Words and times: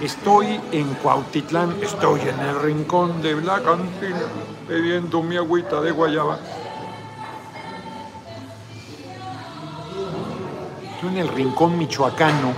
Estoy 0.00 0.60
en 0.70 0.94
Cuautitlán, 1.02 1.74
estoy 1.82 2.20
en 2.20 2.38
el 2.38 2.60
rincón 2.60 3.20
de 3.20 3.34
la 3.42 3.60
cantina, 3.60 4.20
bebiendo 4.68 5.20
mi 5.20 5.36
agüita 5.36 5.80
de 5.80 5.90
guayaba. 5.90 6.38
Estoy 10.94 11.08
en 11.08 11.16
el 11.16 11.26
rincón 11.26 11.76
michoacano, 11.76 12.52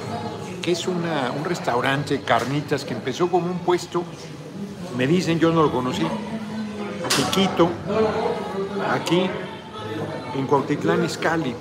que 0.60 0.72
es 0.72 0.86
un 0.86 1.02
restaurante 1.42 2.20
carnitas 2.20 2.84
que 2.84 2.92
empezó 2.92 3.30
como 3.30 3.46
un 3.46 3.60
puesto, 3.60 4.04
me 4.94 5.06
dicen, 5.06 5.38
yo 5.38 5.50
no 5.50 5.62
lo 5.62 5.72
conocí, 5.72 6.06
chiquito, 7.08 7.70
aquí 8.92 9.22
en 10.34 10.46
Cuautitlán 10.46 11.02
Izcalli, 11.02 11.54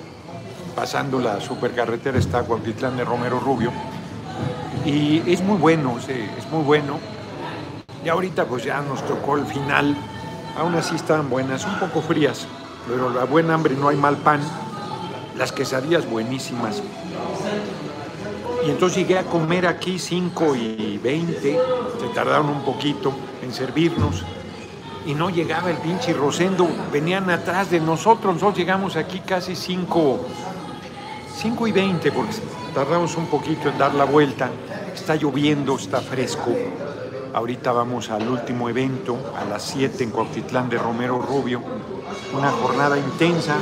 pasando 0.76 1.18
la 1.21 1.39
supercarretera 1.39 2.20
está 2.20 2.44
Cuautitlán 2.44 2.98
de 2.98 3.05
Romero 3.05 3.39
Rubio 3.39 3.71
y 4.88 5.22
es 5.28 5.42
muy 5.42 5.58
bueno, 5.58 5.98
es 6.00 6.50
muy 6.50 6.64
bueno. 6.64 6.98
Y 8.06 8.07
ahorita 8.07 8.46
pues 8.46 8.64
ya 8.64 8.80
nos 8.82 9.06
tocó 9.06 9.36
el 9.36 9.46
final. 9.46 9.98
Aún 10.57 10.75
así 10.75 10.96
estaban 10.96 11.30
buenas, 11.30 11.66
un 11.66 11.78
poco 11.78 12.02
frías, 12.02 12.48
pero 12.88 13.10
la 13.10 13.25
buena 13.25 13.54
hambre 13.54 13.75
no 13.75 13.89
hay 13.89 13.97
mal 13.97 14.16
pan. 14.16 14.39
Las 15.38 15.52
quesadillas 15.52 16.10
buenísimas. 16.10 16.82
Y 18.66 18.70
entonces 18.70 19.00
llegué 19.00 19.20
a 19.20 19.24
comer 19.24 19.68
aquí 19.68 20.00
5 20.00 20.56
y 20.56 21.00
20, 21.04 21.60
se 22.00 22.08
tardaron 22.16 22.50
un 22.50 22.64
poquito 22.64 23.14
en 23.42 23.54
servirnos 23.54 24.24
y 25.06 25.14
no 25.14 25.30
llegaba 25.30 25.69
el 25.69 25.78
pinche 25.78 26.14
Rosendo, 26.14 26.68
venían 26.92 27.30
atrás 27.30 27.69
de 27.69 27.80
nosotros, 27.80 28.33
nosotros 28.33 28.58
llegamos 28.58 28.96
aquí 28.96 29.19
casi 29.19 29.56
5 29.56 30.19
5 31.38 31.68
y 31.68 31.72
20 31.72 32.11
porque 32.11 32.33
tardamos 32.73 33.16
un 33.16 33.28
poquito 33.28 33.69
en 33.69 33.78
dar 33.78 33.94
la 33.94 34.06
vuelta 34.06 34.50
Está 35.08 35.16
lloviendo, 35.16 35.78
está 35.78 36.02
fresco. 36.02 36.53
Ahorita 37.34 37.72
vamos 37.72 38.09
al 38.09 38.28
último 38.28 38.67
evento, 38.67 39.17
a 39.39 39.45
las 39.45 39.63
7 39.63 40.03
en 40.03 40.09
Cuautitlán 40.11 40.67
de 40.67 40.77
Romero 40.77 41.22
Rubio. 41.22 41.61
Una 42.38 42.52
jornada 42.52 42.97
intensa. 42.97 43.55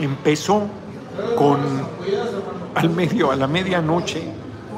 Empezó 0.00 0.62
con 1.36 1.60
al 2.74 2.88
medio, 2.88 3.30
a 3.32 3.36
la 3.36 3.48
medianoche, 3.48 4.22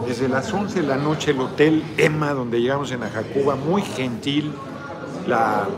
desde 0.05 0.29
las 0.29 0.53
11 0.53 0.81
de 0.81 0.87
la 0.89 0.97
noche, 0.97 1.31
el 1.31 1.39
Hotel 1.39 1.85
Emma, 1.97 2.33
donde 2.33 2.61
llegamos 2.61 2.91
en 2.91 3.05
Ajacuba, 3.05 3.55
muy 3.55 3.83
gentil. 3.83 4.53
La 5.29 5.69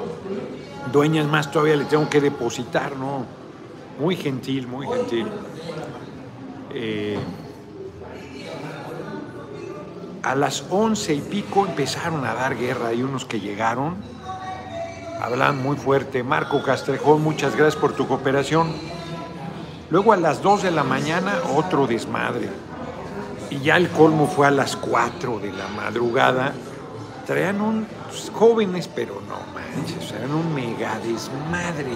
dueña 0.90 1.20
es 1.20 1.28
más, 1.28 1.50
todavía 1.50 1.76
le 1.76 1.84
tengo 1.84 2.08
que 2.08 2.22
depositar, 2.22 2.96
¿no? 2.96 3.26
Muy 4.00 4.16
gentil, 4.16 4.66
muy 4.66 4.86
gentil. 4.86 5.26
Eh, 6.74 7.18
a 10.22 10.34
las 10.34 10.64
once 10.70 11.14
y 11.14 11.20
pico 11.20 11.66
empezaron 11.66 12.24
a 12.24 12.34
dar 12.34 12.56
guerra. 12.56 12.88
Hay 12.88 13.02
unos 13.02 13.24
que 13.24 13.40
llegaron, 13.40 13.96
hablan 15.20 15.62
muy 15.62 15.76
fuerte. 15.76 16.22
Marco 16.22 16.62
Castrejón, 16.62 17.22
muchas 17.22 17.56
gracias 17.56 17.80
por 17.80 17.92
tu 17.92 18.06
cooperación. 18.06 18.72
Luego 19.90 20.12
a 20.12 20.16
las 20.16 20.42
dos 20.42 20.62
de 20.62 20.70
la 20.70 20.84
mañana, 20.84 21.34
otro 21.54 21.86
desmadre. 21.86 22.50
Y 23.50 23.60
ya 23.60 23.76
el 23.78 23.88
colmo 23.88 24.26
fue 24.26 24.46
a 24.46 24.50
las 24.50 24.76
cuatro 24.76 25.38
de 25.38 25.50
la 25.52 25.68
madrugada. 25.68 26.52
Traían 27.26 27.60
un 27.60 27.86
jóvenes, 28.34 28.88
pero 28.88 29.22
no 29.28 29.38
manches, 29.54 30.12
eran 30.12 30.32
un 30.32 30.54
mega 30.54 30.98
desmadre. 30.98 31.92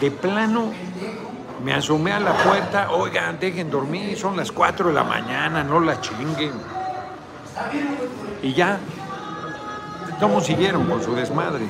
De 0.00 0.10
plano, 0.10 0.72
me 1.62 1.74
asomé 1.74 2.12
a 2.12 2.20
la 2.20 2.32
puerta, 2.32 2.90
oigan, 2.90 3.38
dejen 3.38 3.70
dormir, 3.70 4.18
son 4.18 4.36
las 4.36 4.50
4 4.50 4.88
de 4.88 4.94
la 4.94 5.04
mañana, 5.04 5.62
no 5.62 5.80
la 5.80 6.00
chinguen. 6.00 6.52
Y 8.42 8.52
ya, 8.52 8.78
todos 10.18 10.44
siguieron 10.44 10.86
con 10.86 11.02
su 11.02 11.14
desmadre. 11.14 11.66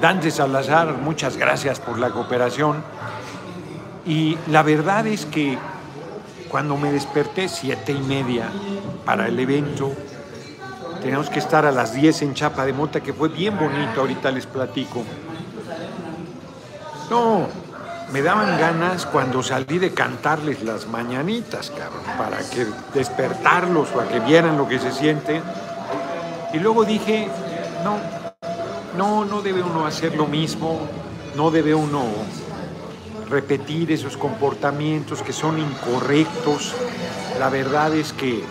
Dante 0.00 0.30
Salazar, 0.30 0.94
muchas 0.94 1.36
gracias 1.36 1.78
por 1.78 1.98
la 1.98 2.10
cooperación. 2.10 2.82
Y 4.06 4.36
la 4.48 4.62
verdad 4.62 5.06
es 5.06 5.26
que 5.26 5.58
cuando 6.48 6.76
me 6.76 6.90
desperté, 6.90 7.48
siete 7.48 7.92
y 7.92 8.00
media, 8.00 8.48
para 9.04 9.28
el 9.28 9.38
evento, 9.38 9.92
teníamos 11.00 11.30
que 11.30 11.38
estar 11.38 11.64
a 11.66 11.70
las 11.70 11.94
10 11.94 12.22
en 12.22 12.34
Chapa 12.34 12.64
de 12.66 12.72
Mota, 12.72 13.00
que 13.00 13.12
fue 13.12 13.28
bien 13.28 13.56
bonito, 13.56 14.00
ahorita 14.00 14.30
les 14.32 14.46
platico. 14.46 15.04
No, 17.08 17.46
me 18.12 18.22
daban 18.22 18.58
ganas 18.58 19.06
cuando 19.06 19.42
salí 19.42 19.78
de 19.78 19.94
cantarles 19.94 20.62
las 20.62 20.88
mañanitas, 20.88 21.70
cabrón, 21.70 22.02
para 22.18 22.38
que 22.38 22.66
despertarlos 22.92 23.88
o 23.94 24.00
a 24.00 24.08
que 24.08 24.18
vieran 24.20 24.56
lo 24.56 24.68
que 24.68 24.78
se 24.80 24.90
siente. 24.90 25.40
Y 26.52 26.58
luego 26.58 26.84
dije, 26.84 27.28
no, 27.84 27.98
no, 28.96 29.24
no 29.24 29.42
debe 29.42 29.62
uno 29.62 29.86
hacer 29.86 30.16
lo 30.16 30.26
mismo, 30.26 30.80
no 31.36 31.52
debe 31.52 31.74
uno 31.74 32.02
repetir 33.28 33.92
esos 33.92 34.16
comportamientos 34.16 35.22
que 35.22 35.32
son 35.32 35.60
incorrectos. 35.60 36.74
La 37.38 37.48
verdad 37.48 37.94
es 37.94 38.12
que 38.12 38.42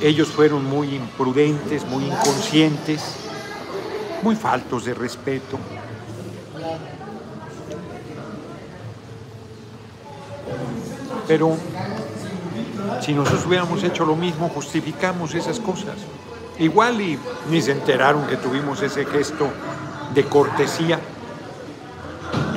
ellos 0.00 0.28
fueron 0.28 0.64
muy 0.64 0.94
imprudentes, 0.94 1.84
muy 1.86 2.04
inconscientes, 2.04 3.02
muy 4.22 4.36
faltos 4.36 4.84
de 4.84 4.94
respeto. 4.94 5.58
Pero 11.30 11.56
si 13.00 13.12
nosotros 13.12 13.46
hubiéramos 13.46 13.84
hecho 13.84 14.04
lo 14.04 14.16
mismo, 14.16 14.48
justificamos 14.48 15.32
esas 15.32 15.60
cosas. 15.60 15.94
Igual 16.58 17.00
y 17.00 17.20
ni 17.48 17.62
se 17.62 17.70
enteraron 17.70 18.26
que 18.26 18.36
tuvimos 18.36 18.82
ese 18.82 19.04
gesto 19.04 19.46
de 20.12 20.24
cortesía. 20.24 20.98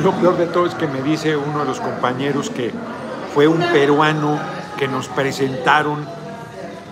Lo 0.01 0.12
peor 0.13 0.38
de 0.38 0.47
todo 0.47 0.66
es 0.66 0.73
que 0.73 0.88
me 0.88 1.03
dice 1.03 1.38
uno 1.38 1.59
de 1.59 1.66
los 1.66 1.79
compañeros 1.79 2.50
que 2.50 2.72
fue 3.35 3.47
un 3.47 3.59
peruano 3.59 4.39
que 4.75 4.88
nos 4.88 5.07
presentaron, 5.07 6.07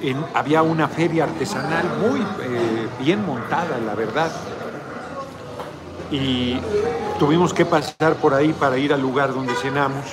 en, 0.03 0.24
había 0.36 0.62
una 0.62 0.88
feria 0.88 1.24
artesanal 1.24 1.86
muy 2.00 2.20
eh, 2.20 2.88
bien 3.00 3.25
montada, 3.25 3.80
la 3.84 3.96
verdad. 3.96 4.31
Y 6.12 6.59
tuvimos 7.18 7.56
que 7.56 7.66
pasar 7.66 8.18
por 8.22 8.36
ahí 8.36 8.53
para 8.53 8.78
ir 8.78 8.94
al 8.94 9.02
lugar 9.02 9.34
donde 9.34 9.56
cenamos 9.56 10.06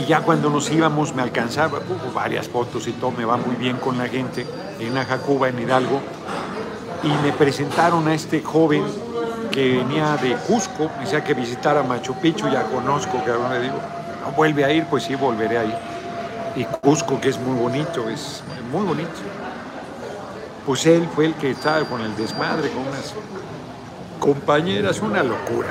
y 0.00 0.06
ya 0.06 0.22
cuando 0.22 0.48
nos 0.48 0.70
íbamos 0.70 1.14
me 1.14 1.22
alcanzaba, 1.22 1.78
hubo 1.78 2.12
varias 2.12 2.48
fotos 2.48 2.86
y 2.88 2.92
todo, 2.92 3.10
me 3.10 3.24
va 3.24 3.36
muy 3.36 3.56
bien 3.56 3.76
con 3.76 3.98
la 3.98 4.08
gente 4.08 4.46
en 4.78 4.96
Ajacuba, 4.96 5.48
en 5.48 5.58
Hidalgo, 5.58 6.00
y 7.02 7.08
me 7.22 7.32
presentaron 7.32 8.08
a 8.08 8.14
este 8.14 8.42
joven 8.42 8.84
que 9.50 9.78
venía 9.78 10.16
de 10.16 10.36
Cusco, 10.36 10.90
decía 11.00 11.22
que 11.22 11.34
visitara 11.34 11.82
Machu 11.82 12.14
Picchu, 12.14 12.48
ya 12.48 12.62
conozco, 12.64 13.22
que 13.24 13.30
ahora 13.30 13.54
le 13.54 13.62
digo, 13.62 13.76
no 14.24 14.32
vuelve 14.32 14.64
a 14.64 14.72
ir, 14.72 14.86
pues 14.86 15.04
sí, 15.04 15.14
volveré 15.14 15.58
a 15.58 15.64
ir. 15.64 15.74
Y 16.56 16.64
Cusco, 16.64 17.20
que 17.20 17.28
es 17.28 17.38
muy 17.38 17.58
bonito, 17.58 18.08
es 18.08 18.42
muy 18.72 18.82
bonito. 18.82 19.10
Pues 20.64 20.86
él 20.86 21.08
fue 21.14 21.26
el 21.26 21.34
que 21.34 21.50
estaba 21.50 21.84
con 21.84 22.00
el 22.00 22.16
desmadre, 22.16 22.70
con 22.70 22.86
unas 22.86 23.14
compañeras, 24.18 25.00
una 25.00 25.22
locura. 25.22 25.68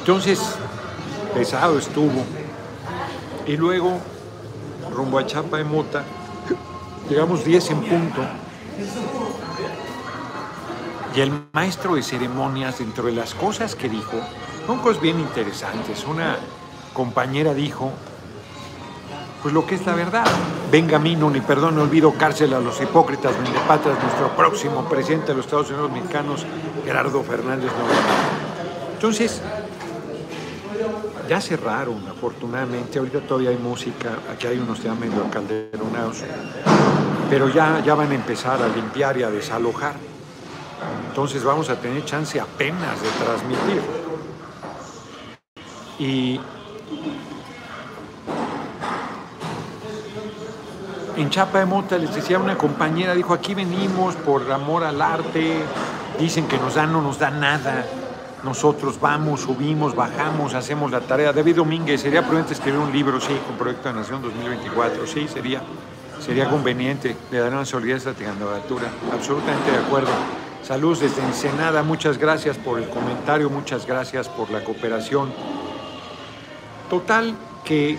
Entonces, 0.00 0.40
pesado 1.34 1.78
estuvo. 1.78 2.24
Y 3.46 3.56
luego, 3.56 3.98
rumbo 4.92 5.18
a 5.18 5.26
Chapa 5.26 5.58
de 5.58 5.64
Mota, 5.64 6.04
llegamos 7.08 7.44
10 7.44 7.70
en 7.70 7.80
punto. 7.82 8.20
Y 11.14 11.20
el 11.20 11.32
maestro 11.52 11.94
de 11.94 12.02
ceremonias, 12.02 12.78
dentro 12.80 13.04
de 13.04 13.12
las 13.12 13.34
cosas 13.34 13.74
que 13.74 13.88
dijo, 13.88 14.16
son 14.66 14.80
cosas 14.80 15.00
bien 15.00 15.20
interesantes. 15.20 16.04
Una 16.06 16.36
compañera 16.92 17.54
dijo, 17.54 17.92
pues 19.42 19.54
lo 19.54 19.64
que 19.64 19.76
es 19.76 19.86
la 19.86 19.94
verdad. 19.94 20.26
Venga, 20.72 20.98
no 20.98 21.30
ni 21.30 21.40
perdón, 21.40 21.76
no 21.76 21.82
olvido 21.82 22.12
cárcel 22.14 22.52
a 22.52 22.58
los 22.58 22.80
hipócritas, 22.80 23.32
vendepatas, 23.40 23.96
nuestro 24.02 24.28
próximo 24.36 24.84
presidente 24.88 25.28
de 25.28 25.34
los 25.34 25.44
Estados 25.46 25.70
Unidos 25.70 25.92
mexicanos, 25.92 26.44
Gerardo 26.84 27.22
Fernández 27.22 27.70
Entonces, 28.94 29.40
ya 31.28 31.40
cerraron, 31.40 32.06
afortunadamente. 32.08 32.98
Ahorita 32.98 33.20
todavía 33.20 33.50
hay 33.50 33.58
música. 33.58 34.10
Aquí 34.32 34.46
hay 34.46 34.58
unos 34.58 34.82
ya 34.82 34.94
medio 34.94 35.28
calderonados. 35.30 36.22
Pero 37.28 37.48
ya, 37.48 37.80
ya 37.84 37.94
van 37.94 38.10
a 38.10 38.14
empezar 38.14 38.62
a 38.62 38.68
limpiar 38.68 39.18
y 39.18 39.22
a 39.22 39.30
desalojar. 39.30 39.94
Entonces 41.08 41.42
vamos 41.42 41.70
a 41.70 41.76
tener 41.76 42.04
chance 42.04 42.38
apenas 42.40 43.00
de 43.02 43.08
transmitir. 43.24 43.82
Y 45.98 46.38
en 51.16 51.30
Chapa 51.30 51.60
de 51.60 51.66
Mota 51.66 51.96
les 51.96 52.14
decía 52.14 52.38
una 52.38 52.58
compañera, 52.58 53.14
dijo, 53.14 53.32
aquí 53.32 53.54
venimos 53.54 54.14
por 54.16 54.50
amor 54.52 54.84
al 54.84 55.00
arte, 55.00 55.62
dicen 56.18 56.46
que 56.46 56.58
nos 56.58 56.74
dan, 56.74 56.92
no 56.92 57.00
nos 57.00 57.18
dan 57.18 57.40
nada. 57.40 57.86
Nosotros 58.44 59.00
vamos, 59.00 59.40
subimos, 59.40 59.94
bajamos, 59.94 60.54
hacemos 60.54 60.90
la 60.90 61.00
tarea. 61.00 61.32
David 61.32 61.56
Domínguez, 61.56 62.00
¿sería 62.00 62.26
prudente 62.26 62.52
escribir 62.52 62.78
un 62.78 62.92
libro, 62.92 63.20
sí, 63.20 63.36
con 63.46 63.56
Proyecto 63.56 63.88
de 63.88 63.94
Nación 63.94 64.22
2024? 64.22 65.06
Sí, 65.06 65.26
sería, 65.28 65.62
sería 66.24 66.48
conveniente. 66.48 67.16
Le 67.30 67.38
daré 67.38 67.56
una 67.56 67.64
solidez 67.64 68.06
a 68.06 68.10
la 68.10 68.16
candidatura. 68.16 68.84
Absolutamente 69.12 69.70
de 69.70 69.78
acuerdo. 69.78 70.10
Saludos 70.62 71.00
desde 71.00 71.22
Ensenada. 71.22 71.82
Muchas 71.82 72.18
gracias 72.18 72.56
por 72.58 72.78
el 72.78 72.88
comentario, 72.88 73.48
muchas 73.50 73.86
gracias 73.86 74.28
por 74.28 74.50
la 74.50 74.64
cooperación. 74.64 75.32
Total 76.90 77.34
que, 77.64 77.98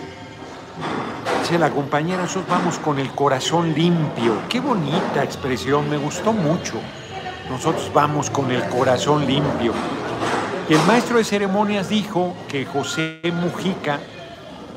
dice 1.41 1.59
la 1.59 1.69
compañera, 1.69 2.21
nosotros 2.21 2.49
vamos 2.49 2.77
con 2.79 2.99
el 2.99 3.09
corazón 3.11 3.73
limpio. 3.73 4.33
Qué 4.49 4.59
bonita 4.59 5.23
expresión, 5.23 5.89
me 5.89 5.97
gustó 5.97 6.31
mucho. 6.31 6.75
Nosotros 7.49 7.89
vamos 7.93 8.29
con 8.29 8.51
el 8.51 8.67
corazón 8.69 9.25
limpio. 9.25 9.73
Y 10.69 10.73
el 10.73 10.83
maestro 10.85 11.17
de 11.17 11.23
ceremonias 11.23 11.87
dijo 11.87 12.35
que 12.49 12.65
José 12.65 13.21
Mujica, 13.23 13.99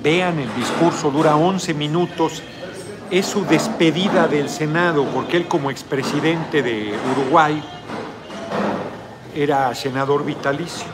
vean 0.00 0.38
el 0.38 0.54
discurso, 0.54 1.10
dura 1.10 1.34
11 1.34 1.75
minutos, 1.75 2.42
es 3.10 3.26
su 3.26 3.44
despedida 3.44 4.28
del 4.28 4.48
Senado, 4.48 5.04
porque 5.06 5.37
él 5.37 5.48
como 5.48 5.69
expresidente 5.69 6.62
de 6.62 6.94
Uruguay 7.12 7.60
era 9.34 9.75
senador 9.75 10.25
vitalicio. 10.25 10.87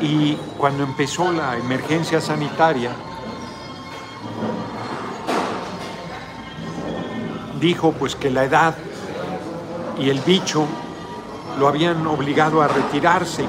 Y 0.00 0.34
cuando 0.56 0.82
empezó 0.82 1.30
la 1.30 1.56
emergencia 1.58 2.22
sanitaria, 2.22 2.90
dijo 7.60 7.92
pues 7.92 8.16
que 8.16 8.30
la 8.30 8.44
edad 8.44 8.74
y 9.98 10.08
el 10.08 10.20
bicho 10.20 10.66
lo 11.58 11.68
habían 11.68 12.06
obligado 12.06 12.62
a 12.62 12.68
retirarse, 12.68 13.44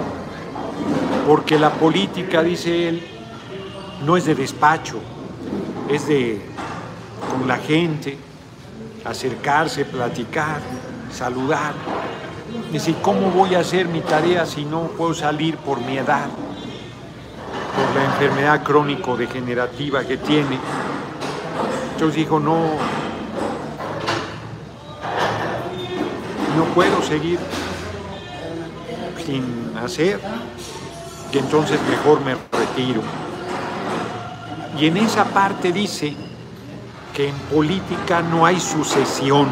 porque 1.27 1.57
la 1.57 1.71
política, 1.71 2.43
dice 2.43 2.89
él, 2.89 3.07
no 4.05 4.17
es 4.17 4.25
de 4.25 4.35
despacho, 4.35 4.99
es 5.89 6.07
de 6.07 6.41
con 7.31 7.47
la 7.47 7.57
gente, 7.57 8.17
acercarse, 9.05 9.85
platicar, 9.85 10.59
saludar. 11.11 11.73
Dice, 12.71 12.95
¿cómo 13.01 13.31
voy 13.31 13.55
a 13.55 13.59
hacer 13.59 13.87
mi 13.87 14.01
tarea 14.01 14.45
si 14.45 14.65
no 14.65 14.81
puedo 14.81 15.13
salir 15.13 15.57
por 15.57 15.79
mi 15.81 15.97
edad? 15.97 16.27
Por 17.75 17.95
la 17.95 18.05
enfermedad 18.05 18.63
crónico-degenerativa 18.63 20.03
que 20.03 20.17
tiene. 20.17 20.59
Entonces 21.93 22.15
dijo, 22.15 22.39
no, 22.39 22.57
no 26.57 26.63
puedo 26.75 27.01
seguir 27.01 27.39
sin 29.25 29.73
hacer, 29.81 30.19
que 31.31 31.39
entonces 31.39 31.79
mejor 31.89 32.21
me 32.21 32.35
retiro. 32.57 33.01
Y 34.79 34.87
en 34.87 34.97
esa 34.97 35.25
parte 35.25 35.71
dice 35.71 36.15
que 37.13 37.29
en 37.29 37.35
política 37.51 38.21
no 38.21 38.45
hay 38.45 38.59
sucesión, 38.59 39.47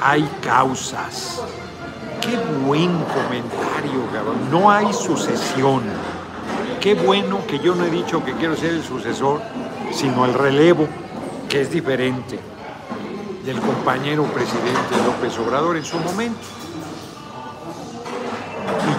hay 0.00 0.28
causas. 0.42 1.42
Qué 2.20 2.36
buen 2.66 2.90
comentario, 2.90 4.06
cabrón. 4.12 4.50
No 4.50 4.70
hay 4.70 4.92
sucesión. 4.92 5.82
Qué 6.80 6.94
bueno 6.94 7.46
que 7.46 7.58
yo 7.58 7.74
no 7.74 7.84
he 7.84 7.90
dicho 7.90 8.24
que 8.24 8.32
quiero 8.34 8.56
ser 8.56 8.74
el 8.74 8.82
sucesor, 8.82 9.40
sino 9.92 10.24
el 10.26 10.34
relevo, 10.34 10.86
que 11.48 11.62
es 11.62 11.70
diferente 11.70 12.38
del 13.44 13.60
compañero 13.60 14.24
presidente 14.24 14.96
López 15.04 15.38
Obrador 15.38 15.76
en 15.76 15.84
su 15.84 15.98
momento. 15.98 16.63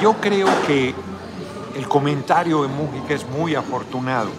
Yo 0.06 0.14
creo 0.22 0.48
que 0.68 0.94
el 1.76 1.88
comentario 1.88 2.62
de 2.62 2.68
Mújica 2.68 3.16
es 3.16 3.28
muy 3.28 3.56
afortunado, 3.56 4.30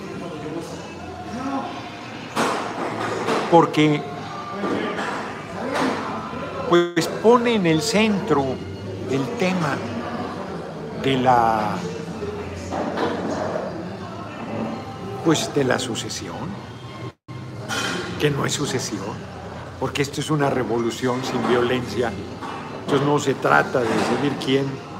porque 3.51 4.01
pues 6.69 7.09
pone 7.21 7.57
en 7.57 7.67
el 7.67 7.83
centro 7.83 8.45
el 9.11 9.27
tema 9.41 9.77
de 11.03 11.19
la 11.19 11.75
pues 15.25 15.53
de 15.53 15.65
la 15.65 15.81
sucesión, 15.81 16.49
que 18.21 18.31
no 18.31 18.47
es 18.47 18.53
sucesión, 18.53 19.17
porque 19.81 20.03
esto 20.03 20.21
es 20.21 20.31
una 20.31 20.49
revolución 20.49 21.25
sin 21.25 21.49
violencia. 21.49 22.13
Entonces 22.85 23.05
no 23.05 23.19
se 23.19 23.35
trata 23.35 23.81
de 23.81 23.89
decidir 23.89 24.33
quién 24.45 24.96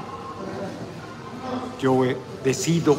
yo 1.79 2.03
decido, 2.43 2.95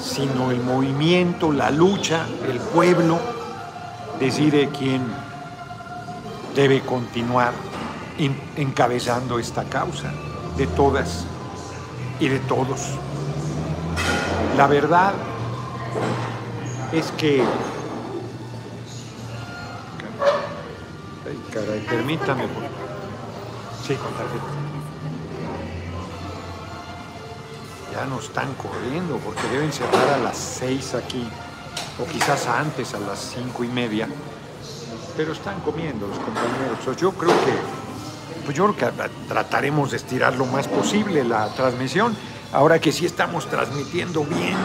sino 0.00 0.50
el 0.50 0.60
movimiento, 0.60 1.52
la 1.52 1.70
lucha, 1.70 2.26
el 2.48 2.58
pueblo 2.58 3.18
decide 4.18 4.68
quién 4.76 5.02
debe 6.54 6.80
continuar 6.80 7.52
encabezando 8.56 9.38
esta 9.38 9.64
causa 9.64 10.12
de 10.56 10.66
todas 10.68 11.24
y 12.20 12.28
de 12.28 12.38
todos. 12.40 12.80
La 14.56 14.66
verdad 14.66 15.12
es 16.92 17.10
que... 17.12 17.42
Ay, 21.26 21.40
caray. 21.52 21.86
Sí, 23.86 23.96
ya 27.92 28.06
no 28.06 28.18
están 28.18 28.54
corriendo 28.54 29.18
porque 29.18 29.42
deben 29.52 29.72
cerrar 29.72 30.08
a 30.14 30.18
las 30.18 30.36
seis 30.36 30.94
aquí, 30.94 31.28
o 32.00 32.06
quizás 32.10 32.46
antes 32.46 32.94
a 32.94 32.98
las 32.98 33.18
cinco 33.18 33.64
y 33.64 33.68
media, 33.68 34.08
pero 35.16 35.32
están 35.32 35.60
comiendo 35.60 36.06
los 36.06 36.18
compañeros. 36.18 36.96
Yo 36.98 37.12
creo 37.12 37.32
que, 37.44 37.54
pues 38.46 38.56
yo 38.56 38.72
creo 38.72 38.92
que 38.92 39.08
trataremos 39.28 39.90
de 39.90 39.98
estirar 39.98 40.34
lo 40.36 40.46
más 40.46 40.68
posible 40.68 41.22
la 41.22 41.48
transmisión, 41.54 42.16
ahora 42.52 42.78
que 42.78 42.92
sí 42.92 43.04
estamos 43.04 43.46
transmitiendo 43.46 44.24
bien, 44.24 44.56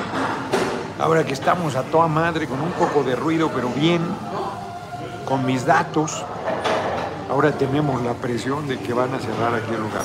ahora 1.00 1.26
que 1.26 1.34
estamos 1.34 1.76
a 1.76 1.84
toda 1.84 2.08
madre 2.08 2.48
con 2.48 2.62
un 2.62 2.72
poco 2.72 3.04
de 3.04 3.16
ruido, 3.16 3.52
pero 3.54 3.70
bien, 3.70 4.02
con 5.26 5.46
mis 5.46 5.66
datos, 5.66 6.24
ahora 7.30 7.52
tenemos 7.52 8.02
la 8.04 8.14
presión 8.14 8.68
de 8.68 8.80
que 8.80 8.94
van 8.94 9.14
a 9.14 9.20
cerrar 9.20 9.54
aquí 9.54 9.74
el 9.74 9.82
lugar. 9.82 10.04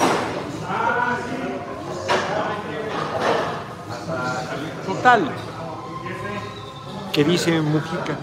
Que 7.12 7.25
dice 7.25 7.60
Mujica, 7.60 8.16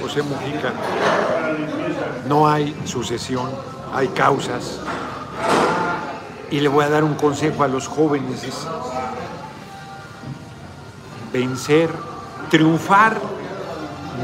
José 0.00 0.22
Mujica, 0.22 0.72
no 2.26 2.48
hay 2.48 2.74
sucesión, 2.86 3.50
hay 3.94 4.08
causas. 4.08 4.80
Y 6.50 6.60
le 6.60 6.68
voy 6.68 6.84
a 6.84 6.88
dar 6.88 7.04
un 7.04 7.14
consejo 7.14 7.62
a 7.62 7.68
los 7.68 7.88
jóvenes, 7.88 8.46
vencer, 11.30 11.90
triunfar 12.48 13.20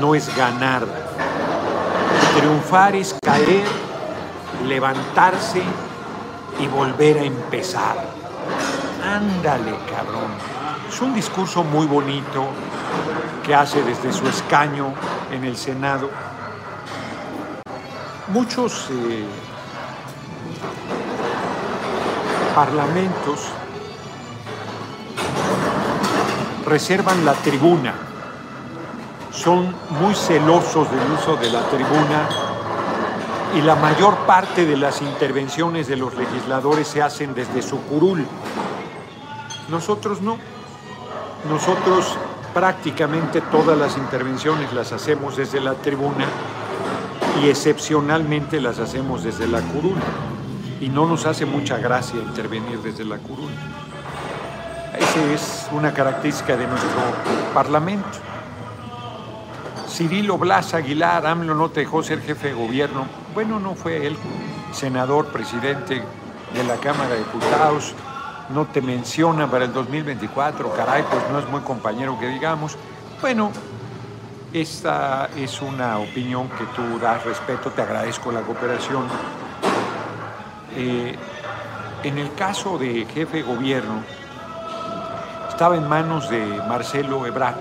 no 0.00 0.14
es 0.14 0.34
ganar, 0.34 0.86
triunfar 2.38 2.96
es 2.96 3.14
caer, 3.22 3.66
levantarse 4.66 5.62
y 6.58 6.66
volver 6.66 7.18
a 7.18 7.24
empezar. 7.24 7.96
Ándale, 9.04 9.72
cabrón. 9.90 10.61
Es 10.92 11.00
un 11.00 11.14
discurso 11.14 11.64
muy 11.64 11.86
bonito 11.86 12.44
que 13.42 13.54
hace 13.54 13.82
desde 13.82 14.12
su 14.12 14.28
escaño 14.28 14.92
en 15.30 15.42
el 15.42 15.56
Senado. 15.56 16.10
Muchos 18.28 18.88
eh, 18.90 19.24
parlamentos 22.54 23.40
reservan 26.66 27.24
la 27.24 27.32
tribuna, 27.36 27.94
son 29.30 29.74
muy 29.98 30.14
celosos 30.14 30.90
del 30.90 31.10
uso 31.10 31.36
de 31.36 31.50
la 31.50 31.62
tribuna 31.70 32.28
y 33.56 33.62
la 33.62 33.76
mayor 33.76 34.14
parte 34.26 34.66
de 34.66 34.76
las 34.76 35.00
intervenciones 35.00 35.88
de 35.88 35.96
los 35.96 36.14
legisladores 36.14 36.86
se 36.86 37.02
hacen 37.02 37.32
desde 37.32 37.62
su 37.62 37.80
curul. 37.80 38.26
Nosotros 39.70 40.20
no. 40.20 40.36
Nosotros 41.48 42.16
prácticamente 42.54 43.40
todas 43.40 43.76
las 43.76 43.96
intervenciones 43.96 44.72
las 44.72 44.92
hacemos 44.92 45.36
desde 45.36 45.60
la 45.60 45.74
tribuna 45.74 46.26
y 47.42 47.48
excepcionalmente 47.48 48.60
las 48.60 48.78
hacemos 48.78 49.24
desde 49.24 49.48
la 49.48 49.60
curul. 49.60 49.96
Y 50.80 50.88
no 50.88 51.06
nos 51.06 51.26
hace 51.26 51.46
mucha 51.46 51.78
gracia 51.78 52.20
intervenir 52.20 52.78
desde 52.80 53.04
la 53.04 53.18
curul. 53.18 53.50
Esa 54.98 55.32
es 55.32 55.68
una 55.72 55.92
característica 55.92 56.56
de 56.56 56.66
nuestro 56.66 56.90
Parlamento. 57.54 58.18
Cirilo 59.88 60.38
Blas 60.38 60.74
Aguilar, 60.74 61.26
AMLO 61.26 61.54
no 61.54 61.68
dejó 61.68 62.02
ser 62.02 62.20
jefe 62.22 62.48
de 62.48 62.54
gobierno. 62.54 63.06
Bueno, 63.34 63.60
no 63.60 63.74
fue 63.74 64.06
él, 64.06 64.16
senador, 64.72 65.26
presidente 65.26 66.02
de 66.54 66.64
la 66.64 66.76
Cámara 66.76 67.10
de 67.10 67.18
Diputados, 67.18 67.94
no 68.50 68.66
te 68.66 68.82
menciona 68.82 69.50
para 69.50 69.64
el 69.64 69.72
2024, 69.72 70.72
caray, 70.74 71.04
pues 71.10 71.22
no 71.30 71.38
es 71.38 71.48
muy 71.48 71.60
compañero 71.60 72.18
que 72.18 72.28
digamos. 72.28 72.76
Bueno, 73.20 73.50
esta 74.52 75.30
es 75.36 75.62
una 75.62 75.98
opinión 75.98 76.48
que 76.50 76.64
tú 76.76 76.98
das 77.00 77.24
respeto, 77.24 77.70
te 77.70 77.82
agradezco 77.82 78.30
la 78.32 78.42
cooperación. 78.42 79.04
Eh, 80.76 81.16
en 82.02 82.18
el 82.18 82.34
caso 82.34 82.78
de 82.78 83.06
jefe 83.06 83.38
de 83.38 83.42
gobierno, 83.42 84.02
estaba 85.48 85.76
en 85.76 85.88
manos 85.88 86.28
de 86.28 86.44
Marcelo 86.68 87.24
Ebrard 87.26 87.56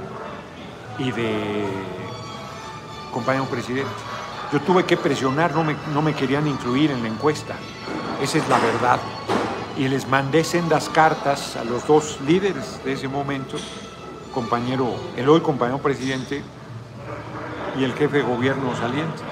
y 0.98 1.12
de 1.12 1.66
compañero 3.14 3.46
presidente. 3.46 3.92
Yo 4.52 4.60
tuve 4.62 4.84
que 4.84 4.98
presionar, 4.98 5.54
no 5.54 5.64
me, 5.64 5.76
no 5.94 6.02
me 6.02 6.14
querían 6.14 6.48
incluir 6.48 6.92
en 6.92 7.04
la 7.04 7.10
encuesta. 7.10 7.56
Esa 8.22 8.38
es 8.38 8.50
la 8.50 8.60
verdad. 8.60 9.00
Y 9.78 9.88
les 9.88 10.08
mandé 10.08 10.44
sendas 10.44 10.90
cartas 10.90 11.56
a 11.56 11.64
los 11.64 11.88
dos 11.88 12.20
líderes 12.28 12.84
de 12.84 12.94
ese 12.94 13.08
momento, 13.08 13.58
compañero, 14.34 14.94
el 15.18 15.28
hoy 15.30 15.42
compañero 15.42 15.80
presidente 15.80 16.44
y 17.80 17.84
el 17.84 17.94
jefe 17.94 18.18
de 18.18 18.24
gobierno 18.24 18.76
saliente. 18.76 19.24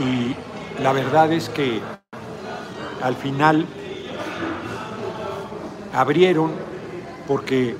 Y 0.00 0.34
la 0.82 0.92
verdad 0.92 1.32
es 1.32 1.48
que 1.48 1.80
al 3.02 3.14
final 3.14 3.66
abrieron 5.92 6.52
porque 7.28 7.76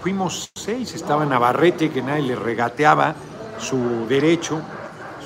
fuimos 0.00 0.50
seis, 0.54 0.94
estaba 0.94 1.24
Navarrete, 1.24 1.90
que 1.90 2.02
nadie 2.02 2.22
le 2.22 2.36
regateaba 2.36 3.14
su 3.58 4.06
derecho, 4.06 4.60